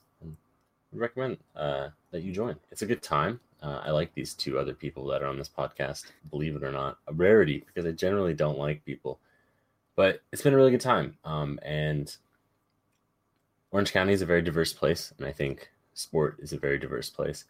recommend 0.98 1.38
uh, 1.56 1.88
that 2.10 2.22
you 2.22 2.32
join. 2.32 2.56
It's 2.70 2.82
a 2.82 2.86
good 2.86 3.02
time. 3.02 3.40
Uh, 3.62 3.80
I 3.82 3.90
like 3.90 4.14
these 4.14 4.34
two 4.34 4.58
other 4.58 4.74
people 4.74 5.06
that 5.06 5.22
are 5.22 5.26
on 5.26 5.38
this 5.38 5.48
podcast, 5.48 6.04
believe 6.30 6.54
it 6.54 6.62
or 6.62 6.72
not. 6.72 6.98
A 7.08 7.12
rarity 7.12 7.64
because 7.66 7.86
I 7.86 7.92
generally 7.92 8.34
don't 8.34 8.58
like 8.58 8.84
people, 8.84 9.18
but 9.96 10.20
it's 10.32 10.42
been 10.42 10.52
a 10.52 10.56
really 10.56 10.70
good 10.70 10.80
time. 10.80 11.16
Um, 11.24 11.58
and 11.62 12.14
Orange 13.70 13.92
County 13.92 14.12
is 14.12 14.22
a 14.22 14.26
very 14.26 14.42
diverse 14.42 14.72
place, 14.72 15.12
and 15.18 15.26
I 15.26 15.32
think 15.32 15.70
sport 15.94 16.36
is 16.40 16.52
a 16.52 16.58
very 16.58 16.78
diverse 16.78 17.10
place. 17.10 17.44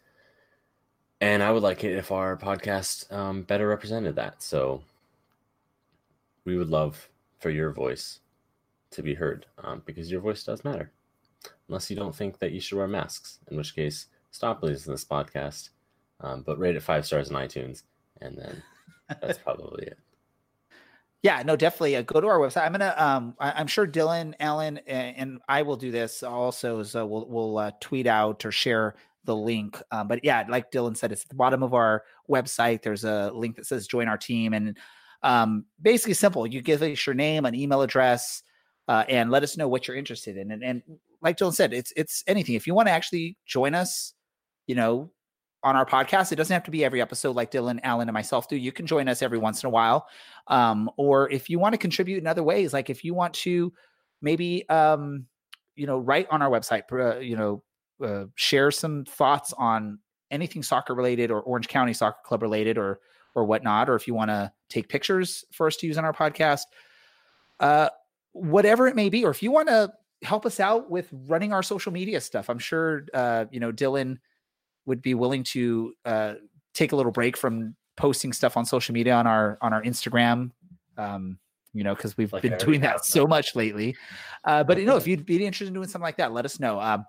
And 1.21 1.43
I 1.43 1.51
would 1.51 1.63
like 1.63 1.83
it 1.83 1.95
if 1.95 2.11
our 2.11 2.37
podcast 2.37 3.11
um, 3.11 3.43
better 3.43 3.67
represented 3.67 4.15
that. 4.15 4.41
So 4.41 4.83
we 6.45 6.57
would 6.57 6.69
love 6.69 7.09
for 7.39 7.49
your 7.49 7.71
voice 7.71 8.19
to 8.91 9.03
be 9.03 9.13
heard 9.13 9.45
um, 9.63 9.81
because 9.85 10.11
your 10.11 10.21
voice 10.21 10.43
does 10.43 10.63
matter. 10.63 10.91
Unless 11.67 11.89
you 11.89 11.95
don't 11.95 12.15
think 12.15 12.39
that 12.39 12.51
you 12.51 12.59
should 12.59 12.77
wear 12.77 12.87
masks, 12.87 13.39
in 13.49 13.57
which 13.57 13.75
case, 13.75 14.07
stop 14.31 14.61
listening 14.61 14.83
to 14.83 14.91
this 14.91 15.05
podcast, 15.05 15.69
um, 16.21 16.43
but 16.45 16.59
rate 16.59 16.75
it 16.75 16.83
five 16.83 17.05
stars 17.05 17.31
on 17.31 17.41
iTunes, 17.41 17.83
and 18.21 18.37
then 18.37 18.63
that's 19.21 19.39
probably 19.39 19.87
it. 19.87 19.97
Yeah, 21.23 21.41
no, 21.43 21.55
definitely. 21.55 21.95
Uh, 21.95 22.03
go 22.03 22.21
to 22.21 22.27
our 22.27 22.37
website. 22.37 22.65
I'm 22.65 22.71
gonna. 22.73 22.93
Um, 22.95 23.35
I, 23.39 23.59
am 23.59 23.65
sure 23.65 23.87
Dylan, 23.87 24.35
Alan, 24.39 24.77
and, 24.85 25.17
and, 25.17 25.39
I 25.49 25.63
will 25.63 25.75
do 25.75 25.89
this 25.89 26.21
also. 26.21 26.83
So 26.83 27.05
we'll 27.07 27.27
we'll 27.27 27.57
uh, 27.57 27.71
tweet 27.79 28.05
out 28.05 28.45
or 28.45 28.51
share 28.51 28.93
the 29.23 29.35
link. 29.35 29.81
Um, 29.91 30.07
but 30.07 30.23
yeah, 30.23 30.45
like 30.47 30.71
Dylan 30.71 30.95
said, 30.95 31.11
it's 31.11 31.23
at 31.23 31.29
the 31.29 31.35
bottom 31.35 31.63
of 31.63 31.73
our 31.73 32.03
website. 32.29 32.83
There's 32.83 33.05
a 33.05 33.31
link 33.33 33.55
that 33.55 33.65
says 33.65 33.87
join 33.87 34.07
our 34.07 34.19
team, 34.19 34.53
and 34.53 34.77
um, 35.23 35.65
basically 35.81 36.13
simple. 36.13 36.45
You 36.45 36.61
give 36.61 36.83
us 36.83 37.07
your 37.07 37.15
name, 37.15 37.45
an 37.45 37.55
email 37.55 37.81
address, 37.81 38.43
uh, 38.87 39.03
and 39.09 39.31
let 39.31 39.41
us 39.41 39.57
know 39.57 39.67
what 39.67 39.87
you're 39.87 39.97
interested 39.97 40.37
in. 40.37 40.51
And, 40.51 40.63
and 40.63 40.83
like 41.25 41.37
Dylan 41.37 41.53
said, 41.53 41.73
it's 41.73 41.91
it's 41.97 42.23
anything. 42.27 42.55
If 42.55 42.65
you 42.67 42.73
want 42.73 42.87
to 42.87 42.93
actually 42.93 43.37
join 43.45 43.75
us, 43.75 44.13
you 44.67 44.75
know, 44.75 45.11
on 45.65 45.75
our 45.75 45.85
podcast. 45.85 46.31
It 46.31 46.35
doesn't 46.35 46.53
have 46.53 46.63
to 46.65 46.71
be 46.71 46.85
every 46.85 47.01
episode 47.01 47.35
like 47.35 47.51
Dylan, 47.51 47.79
Alan, 47.81 48.07
and 48.07 48.13
myself 48.13 48.47
do. 48.47 48.55
You 48.55 48.71
can 48.71 48.85
join 48.85 49.09
us 49.09 49.23
every 49.23 49.39
once 49.39 49.63
in 49.63 49.67
a 49.67 49.71
while. 49.71 50.07
Um, 50.47 50.91
or 50.95 51.29
if 51.31 51.49
you 51.49 51.57
want 51.57 51.73
to 51.73 51.79
contribute 51.79 52.19
in 52.19 52.27
other 52.27 52.43
ways, 52.43 52.71
like 52.71 52.91
if 52.91 53.03
you 53.03 53.15
want 53.15 53.33
to 53.33 53.73
maybe, 54.21 54.69
um, 54.69 55.25
you 55.75 55.87
know, 55.87 55.97
write 55.97 56.27
on 56.29 56.43
our 56.43 56.51
website, 56.51 56.83
uh, 56.91 57.19
you 57.19 57.35
know, 57.35 57.63
uh, 58.03 58.25
share 58.35 58.69
some 58.69 59.05
thoughts 59.05 59.53
on 59.57 59.97
anything 60.29 60.61
soccer 60.61 60.93
related 60.93 61.31
or 61.31 61.41
Orange 61.41 61.67
County 61.67 61.93
Soccer 61.93 62.19
Club 62.23 62.43
related 62.43 62.77
or 62.77 62.99
or 63.33 63.43
whatnot, 63.43 63.89
or 63.89 63.95
if 63.95 64.07
you 64.07 64.13
want 64.13 64.29
to 64.29 64.49
take 64.69 64.87
pictures 64.87 65.43
for 65.51 65.67
us 65.67 65.75
to 65.77 65.87
use 65.87 65.97
on 65.97 66.05
our 66.05 66.13
podcast, 66.13 66.61
uh, 67.59 67.89
whatever 68.31 68.87
it 68.87 68.95
may 68.95 69.09
be, 69.09 69.25
or 69.25 69.31
if 69.31 69.43
you 69.43 69.51
want 69.51 69.67
to 69.67 69.91
help 70.23 70.45
us 70.45 70.59
out 70.59 70.89
with 70.89 71.09
running 71.11 71.53
our 71.53 71.63
social 71.63 71.91
media 71.91 72.21
stuff, 72.21 72.49
I'm 72.49 72.59
sure 72.59 73.05
uh, 73.13 73.45
you 73.51 73.59
know 73.59 73.71
Dylan 73.71 74.17
would 74.85 75.01
be 75.01 75.13
willing 75.13 75.43
to 75.43 75.93
uh, 76.05 76.33
take 76.73 76.91
a 76.91 76.95
little 76.95 77.11
break 77.11 77.37
from 77.37 77.75
posting 77.97 78.33
stuff 78.33 78.57
on 78.57 78.65
social 78.65 78.93
media 78.93 79.15
on 79.15 79.27
our 79.27 79.57
on 79.61 79.73
our 79.73 79.81
Instagram. 79.81 80.51
Um, 80.97 81.39
you 81.73 81.83
know, 81.83 81.93
because 81.93 82.15
we've 82.15 82.31
like 82.31 82.41
been 82.41 82.57
doing 82.57 82.81
that 82.81 83.03
so 83.03 83.27
much 83.27 83.53
lately. 83.53 83.97
Uh, 84.45 84.63
but 84.63 84.79
you 84.79 84.85
know, 84.85 84.95
if 84.95 85.07
you'd 85.07 85.25
be 85.25 85.45
interested 85.45 85.67
in 85.67 85.73
doing 85.73 85.87
something 85.87 86.05
like 86.05 86.17
that, 86.17 86.31
let 86.31 86.45
us 86.45 86.59
know. 86.59 86.79
Um, 86.79 87.05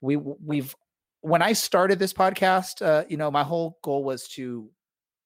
we 0.00 0.16
we've 0.16 0.74
when 1.20 1.42
I 1.42 1.52
started 1.52 1.98
this 1.98 2.12
podcast, 2.12 2.80
uh, 2.80 3.04
you 3.08 3.16
know, 3.16 3.30
my 3.30 3.42
whole 3.44 3.78
goal 3.82 4.04
was 4.04 4.28
to 4.28 4.70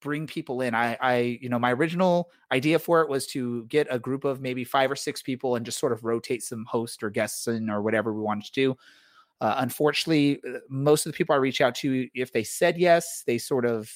bring 0.02 0.26
people 0.26 0.60
in. 0.60 0.74
I, 0.74 0.98
I, 1.00 1.38
you 1.40 1.48
know, 1.48 1.58
my 1.58 1.72
original 1.72 2.30
idea 2.50 2.78
for 2.78 3.00
it 3.00 3.08
was 3.08 3.26
to 3.28 3.64
get 3.66 3.86
a 3.90 3.98
group 3.98 4.24
of 4.24 4.40
maybe 4.40 4.64
five 4.64 4.90
or 4.90 4.96
six 4.96 5.22
people 5.22 5.56
and 5.56 5.64
just 5.64 5.78
sort 5.78 5.92
of 5.92 6.04
rotate 6.04 6.42
some 6.42 6.66
hosts 6.66 7.02
or 7.02 7.08
guests 7.08 7.46
in 7.46 7.70
or 7.70 7.80
whatever 7.80 8.12
we 8.12 8.20
wanted 8.20 8.44
to 8.44 8.52
do. 8.52 8.76
Uh, 9.40 9.54
unfortunately, 9.58 10.40
uh, 10.46 10.58
most 10.68 11.06
of 11.06 11.12
the 11.12 11.16
people 11.16 11.34
I 11.34 11.38
reach 11.38 11.60
out 11.60 11.74
to, 11.76 12.08
if 12.14 12.32
they 12.32 12.44
said 12.44 12.78
yes, 12.78 13.22
they 13.26 13.38
sort 13.38 13.64
of 13.64 13.90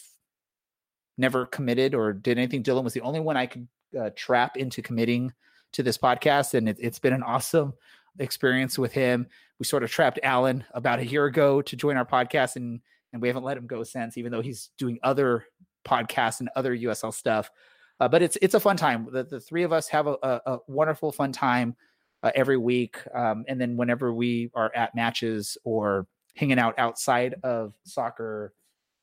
never 1.19 1.47
committed 1.47 1.95
or 1.95 2.13
did 2.13 2.39
anything. 2.39 2.63
Dylan 2.63 2.85
was 2.85 2.95
the 2.95 3.01
only 3.03 3.21
one 3.21 3.37
I 3.37 3.47
could 3.47 3.69
uh, 3.99 4.11
trap 4.17 4.57
into 4.57 4.83
committing 4.83 5.33
to 5.73 5.83
this 5.83 5.99
podcast, 5.99 6.55
and 6.55 6.69
it, 6.69 6.79
it's 6.81 6.99
been 6.99 7.13
an 7.13 7.23
awesome 7.23 7.75
experience 8.19 8.79
with 8.79 8.93
him. 8.93 9.27
We 9.59 9.67
sort 9.67 9.83
of 9.83 9.91
trapped 9.91 10.19
Alan 10.23 10.65
about 10.73 10.99
a 10.99 11.07
year 11.07 11.27
ago 11.27 11.63
to 11.63 11.77
join 11.77 11.97
our 11.97 12.07
podcast, 12.07 12.57
and 12.57 12.81
and 13.13 13.23
we 13.23 13.29
haven't 13.29 13.45
let 13.45 13.57
him 13.57 13.67
go 13.67 13.83
since, 13.83 14.19
even 14.19 14.33
though 14.33 14.43
he's 14.43 14.71
doing 14.79 14.99
other 15.03 15.47
podcasts 15.87 16.41
and 16.41 16.49
other 16.57 16.77
USL 16.77 17.15
stuff. 17.15 17.51
Uh, 17.99 18.09
but 18.09 18.23
it's 18.23 18.37
it's 18.43 18.55
a 18.55 18.61
fun 18.61 18.77
time. 18.77 19.09
The, 19.11 19.25
the 19.25 19.41
three 19.41 19.63
of 19.63 19.73
us 19.73 19.89
have 19.89 20.07
a, 20.07 20.17
a, 20.23 20.41
a 20.47 20.59
wonderful 20.67 21.13
fun 21.13 21.33
time 21.33 21.77
uh, 22.23 22.31
every 22.35 22.57
week. 22.57 22.99
Um, 23.15 23.45
and 23.49 23.61
then 23.61 23.77
whenever 23.77 24.13
we 24.13 24.51
are 24.55 24.71
at 24.75 24.95
matches 24.95 25.57
or 25.65 26.07
hanging 26.35 26.59
out 26.59 26.79
outside 26.79 27.37
of 27.43 27.75
soccer, 27.85 28.53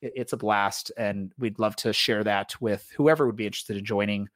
it, 0.01 0.13
it's 0.15 0.33
a 0.33 0.37
blast. 0.37 0.91
And 0.97 1.31
we'd 1.39 1.59
love 1.59 1.75
to 1.77 1.93
share 1.93 2.23
that 2.23 2.59
with 2.61 2.87
whoever 2.95 3.25
would 3.25 3.35
be 3.35 3.45
interested 3.45 3.77
in 3.77 3.85
joining 3.85 4.29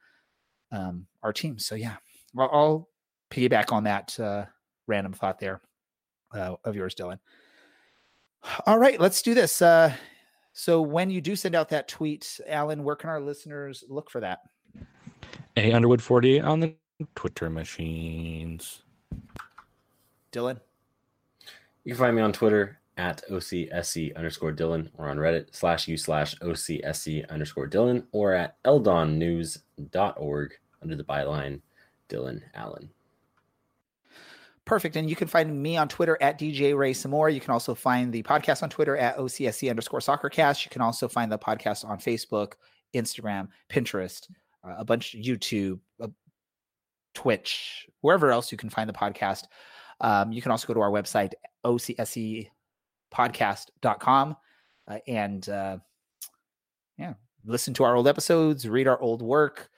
um, 0.72 1.06
our 1.22 1.32
team. 1.32 1.58
So, 1.58 1.74
yeah, 1.74 1.96
I'll, 2.36 2.50
I'll 2.52 2.88
piggyback 3.30 3.72
on 3.72 3.84
that 3.84 4.18
uh, 4.18 4.46
random 4.86 5.12
thought 5.12 5.38
there 5.38 5.60
uh, 6.34 6.56
of 6.64 6.74
yours, 6.74 6.94
Dylan. 6.94 7.18
All 8.66 8.78
right, 8.78 9.00
let's 9.00 9.22
do 9.22 9.34
this. 9.34 9.60
So, 10.58 10.82
when 10.82 11.08
you 11.08 11.20
do 11.20 11.36
send 11.36 11.54
out 11.54 11.68
that 11.68 11.86
tweet, 11.86 12.40
Alan, 12.48 12.82
where 12.82 12.96
can 12.96 13.10
our 13.10 13.20
listeners 13.20 13.84
look 13.88 14.10
for 14.10 14.18
that? 14.18 14.40
A 15.56 15.72
Underwood 15.72 16.02
48 16.02 16.42
on 16.42 16.58
the 16.58 16.74
Twitter 17.14 17.48
machines. 17.48 18.82
Dylan? 20.32 20.58
You 21.84 21.92
can 21.92 21.98
find 22.00 22.16
me 22.16 22.22
on 22.22 22.32
Twitter 22.32 22.80
at 22.96 23.22
OCSC 23.30 24.16
underscore 24.16 24.52
Dylan 24.52 24.90
or 24.98 25.08
on 25.08 25.18
Reddit 25.18 25.54
slash 25.54 25.86
u 25.86 25.96
slash 25.96 26.34
OCSC 26.40 27.30
underscore 27.30 27.68
Dylan 27.68 28.02
or 28.10 28.32
at 28.34 28.60
eldonnews.org 28.64 30.54
under 30.82 30.96
the 30.96 31.04
byline 31.04 31.60
Dylan 32.08 32.42
Allen. 32.54 32.90
Perfect. 34.68 34.94
And 34.96 35.08
you 35.08 35.16
can 35.16 35.28
find 35.28 35.62
me 35.62 35.78
on 35.78 35.88
Twitter 35.88 36.18
at 36.20 36.38
DJ 36.38 36.76
Ray 36.76 36.92
Samore. 36.92 37.32
You 37.32 37.40
can 37.40 37.52
also 37.52 37.74
find 37.74 38.12
the 38.12 38.22
podcast 38.22 38.62
on 38.62 38.68
Twitter 38.68 38.98
at 38.98 39.16
OCSC 39.16 39.70
underscore 39.70 40.00
soccercast. 40.00 40.66
You 40.66 40.70
can 40.70 40.82
also 40.82 41.08
find 41.08 41.32
the 41.32 41.38
podcast 41.38 41.86
on 41.86 41.98
Facebook, 41.98 42.52
Instagram, 42.94 43.48
Pinterest, 43.70 44.28
uh, 44.62 44.74
a 44.76 44.84
bunch 44.84 45.14
of 45.14 45.20
YouTube, 45.20 45.80
a 46.00 46.10
Twitch, 47.14 47.88
wherever 48.02 48.30
else 48.30 48.52
you 48.52 48.58
can 48.58 48.68
find 48.68 48.90
the 48.90 48.94
podcast. 48.94 49.44
Um, 50.02 50.32
you 50.32 50.42
can 50.42 50.52
also 50.52 50.66
go 50.66 50.74
to 50.74 50.80
our 50.80 50.90
website, 50.90 51.32
ocscpodcast.com, 51.64 54.36
uh, 54.86 54.98
and 55.06 55.48
uh, 55.48 55.78
yeah, 56.98 57.14
listen 57.46 57.72
to 57.72 57.84
our 57.84 57.96
old 57.96 58.06
episodes, 58.06 58.68
read 58.68 58.86
our 58.86 59.00
old 59.00 59.22
work, 59.22 59.70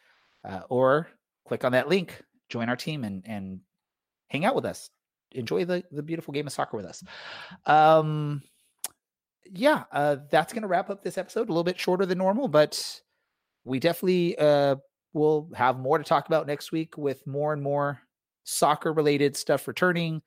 uh, 0.45 0.62
or 0.68 1.07
click 1.47 1.64
on 1.64 1.70
that 1.72 1.88
link, 1.88 2.20
join 2.49 2.68
our 2.68 2.74
team, 2.74 3.05
and 3.05 3.22
and 3.24 3.61
hang 4.31 4.45
out 4.45 4.55
with 4.55 4.64
us. 4.64 4.91
Enjoy 5.33 5.64
the 5.64 5.85
the 5.93 6.03
beautiful 6.03 6.33
game 6.33 6.47
of 6.47 6.53
soccer 6.53 6.76
with 6.76 6.87
us. 6.87 7.05
Um, 7.66 8.43
yeah, 9.53 9.85
uh, 9.93 10.16
that's 10.31 10.53
going 10.53 10.62
to 10.62 10.68
wrap 10.68 10.91
up 10.91 11.03
this 11.03 11.18
episode. 11.18 11.49
A 11.49 11.53
little 11.53 11.64
bit 11.64 11.78
shorter 11.78 12.07
than 12.07 12.18
normal, 12.18 12.49
but 12.49 13.01
we 13.64 13.78
definitely 13.78 14.37
uh, 14.39 14.76
we'll 15.12 15.49
have 15.55 15.78
more 15.78 15.99
to 15.99 16.05
talk 16.05 16.26
about 16.26 16.47
next 16.47 16.72
week 16.72 16.97
with 16.97 17.26
more 17.26 17.53
and 17.53 17.62
more 17.62 18.01
soccer 18.45 18.93
related 18.93 19.37
stuff 19.37 19.68
returning 19.68 20.22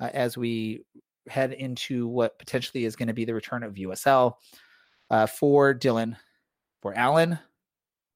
uh, 0.00 0.10
as 0.12 0.36
we 0.36 0.84
head 1.28 1.52
into 1.52 2.06
what 2.06 2.38
potentially 2.38 2.84
is 2.84 2.96
going 2.96 3.08
to 3.08 3.14
be 3.14 3.24
the 3.24 3.34
return 3.34 3.62
of 3.62 3.74
USL. 3.74 4.34
Uh, 5.08 5.26
for 5.26 5.72
Dylan, 5.72 6.16
for 6.82 6.92
Alan, 6.96 7.38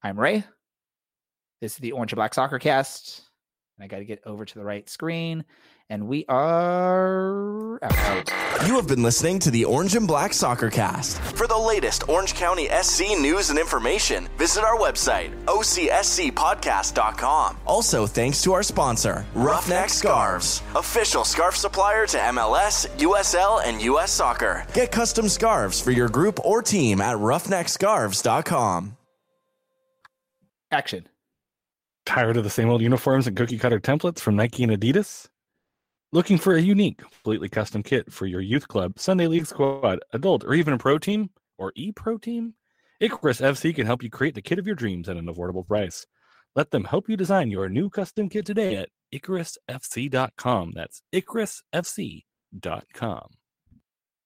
I'm 0.03 0.19
Ray. 0.19 0.43
This 1.61 1.73
is 1.73 1.77
the 1.77 1.93
Orange 1.93 2.11
and 2.11 2.17
Black 2.17 2.33
Soccer 2.33 2.59
Cast. 2.59 3.30
I 3.81 3.87
got 3.87 3.97
to 3.97 4.05
get 4.05 4.21
over 4.25 4.45
to 4.45 4.55
the 4.55 4.63
right 4.63 4.89
screen 4.89 5.43
and 5.91 6.07
we 6.07 6.25
are 6.29 7.77
out. 7.83 8.31
You 8.65 8.75
have 8.75 8.87
been 8.87 9.03
listening 9.03 9.39
to 9.39 9.51
the 9.51 9.65
Orange 9.65 9.93
and 9.95 10.07
Black 10.07 10.33
Soccer 10.33 10.69
Cast. 10.69 11.19
For 11.19 11.47
the 11.47 11.57
latest 11.57 12.07
Orange 12.07 12.33
County 12.33 12.69
SC 12.81 13.19
news 13.19 13.49
and 13.49 13.59
information, 13.59 14.29
visit 14.37 14.63
our 14.63 14.77
website, 14.77 15.33
ocscpodcast.com. 15.45 17.57
Also, 17.65 18.07
thanks 18.07 18.41
to 18.43 18.53
our 18.53 18.63
sponsor, 18.63 19.25
Roughneck 19.33 19.89
Scarves, 19.89 20.61
official 20.75 21.25
scarf 21.25 21.57
supplier 21.57 22.07
to 22.07 22.17
MLS, 22.17 22.87
USL, 22.97 23.61
and 23.65 23.81
US 23.81 24.13
Soccer. 24.13 24.65
Get 24.73 24.93
custom 24.93 25.27
scarves 25.27 25.81
for 25.81 25.91
your 25.91 26.07
group 26.07 26.39
or 26.45 26.61
team 26.61 27.01
at 27.01 27.17
roughneckscarves.com. 27.17 28.95
Action. 30.71 31.05
Tired 32.05 32.37
of 32.37 32.43
the 32.43 32.49
same 32.49 32.69
old 32.69 32.81
uniforms 32.81 33.27
and 33.27 33.37
cookie 33.37 33.57
cutter 33.57 33.79
templates 33.79 34.19
from 34.19 34.35
Nike 34.35 34.63
and 34.63 34.71
Adidas? 34.71 35.27
Looking 36.11 36.37
for 36.37 36.55
a 36.55 36.61
unique, 36.61 36.97
completely 36.97 37.47
custom 37.47 37.83
kit 37.83 38.11
for 38.11 38.25
your 38.25 38.41
youth 38.41 38.67
club, 38.67 38.99
Sunday 38.99 39.27
league 39.27 39.45
squad, 39.45 39.99
adult, 40.11 40.43
or 40.43 40.53
even 40.53 40.73
a 40.73 40.77
pro 40.77 40.97
team 40.97 41.29
or 41.57 41.71
e 41.75 41.93
pro 41.93 42.17
team? 42.17 42.55
Icarus 42.99 43.39
FC 43.39 43.73
can 43.73 43.85
help 43.85 44.03
you 44.03 44.09
create 44.09 44.35
the 44.35 44.41
kit 44.41 44.59
of 44.59 44.67
your 44.67 44.75
dreams 44.75 45.07
at 45.07 45.17
an 45.17 45.27
affordable 45.27 45.65
price. 45.65 46.05
Let 46.55 46.71
them 46.71 46.83
help 46.83 47.07
you 47.07 47.15
design 47.15 47.49
your 47.49 47.69
new 47.69 47.89
custom 47.89 48.29
kit 48.29 48.45
today 48.45 48.75
at 48.75 48.89
IcarusFC.com. 49.13 50.73
That's 50.75 51.01
IcarusFC.com. 51.13 53.27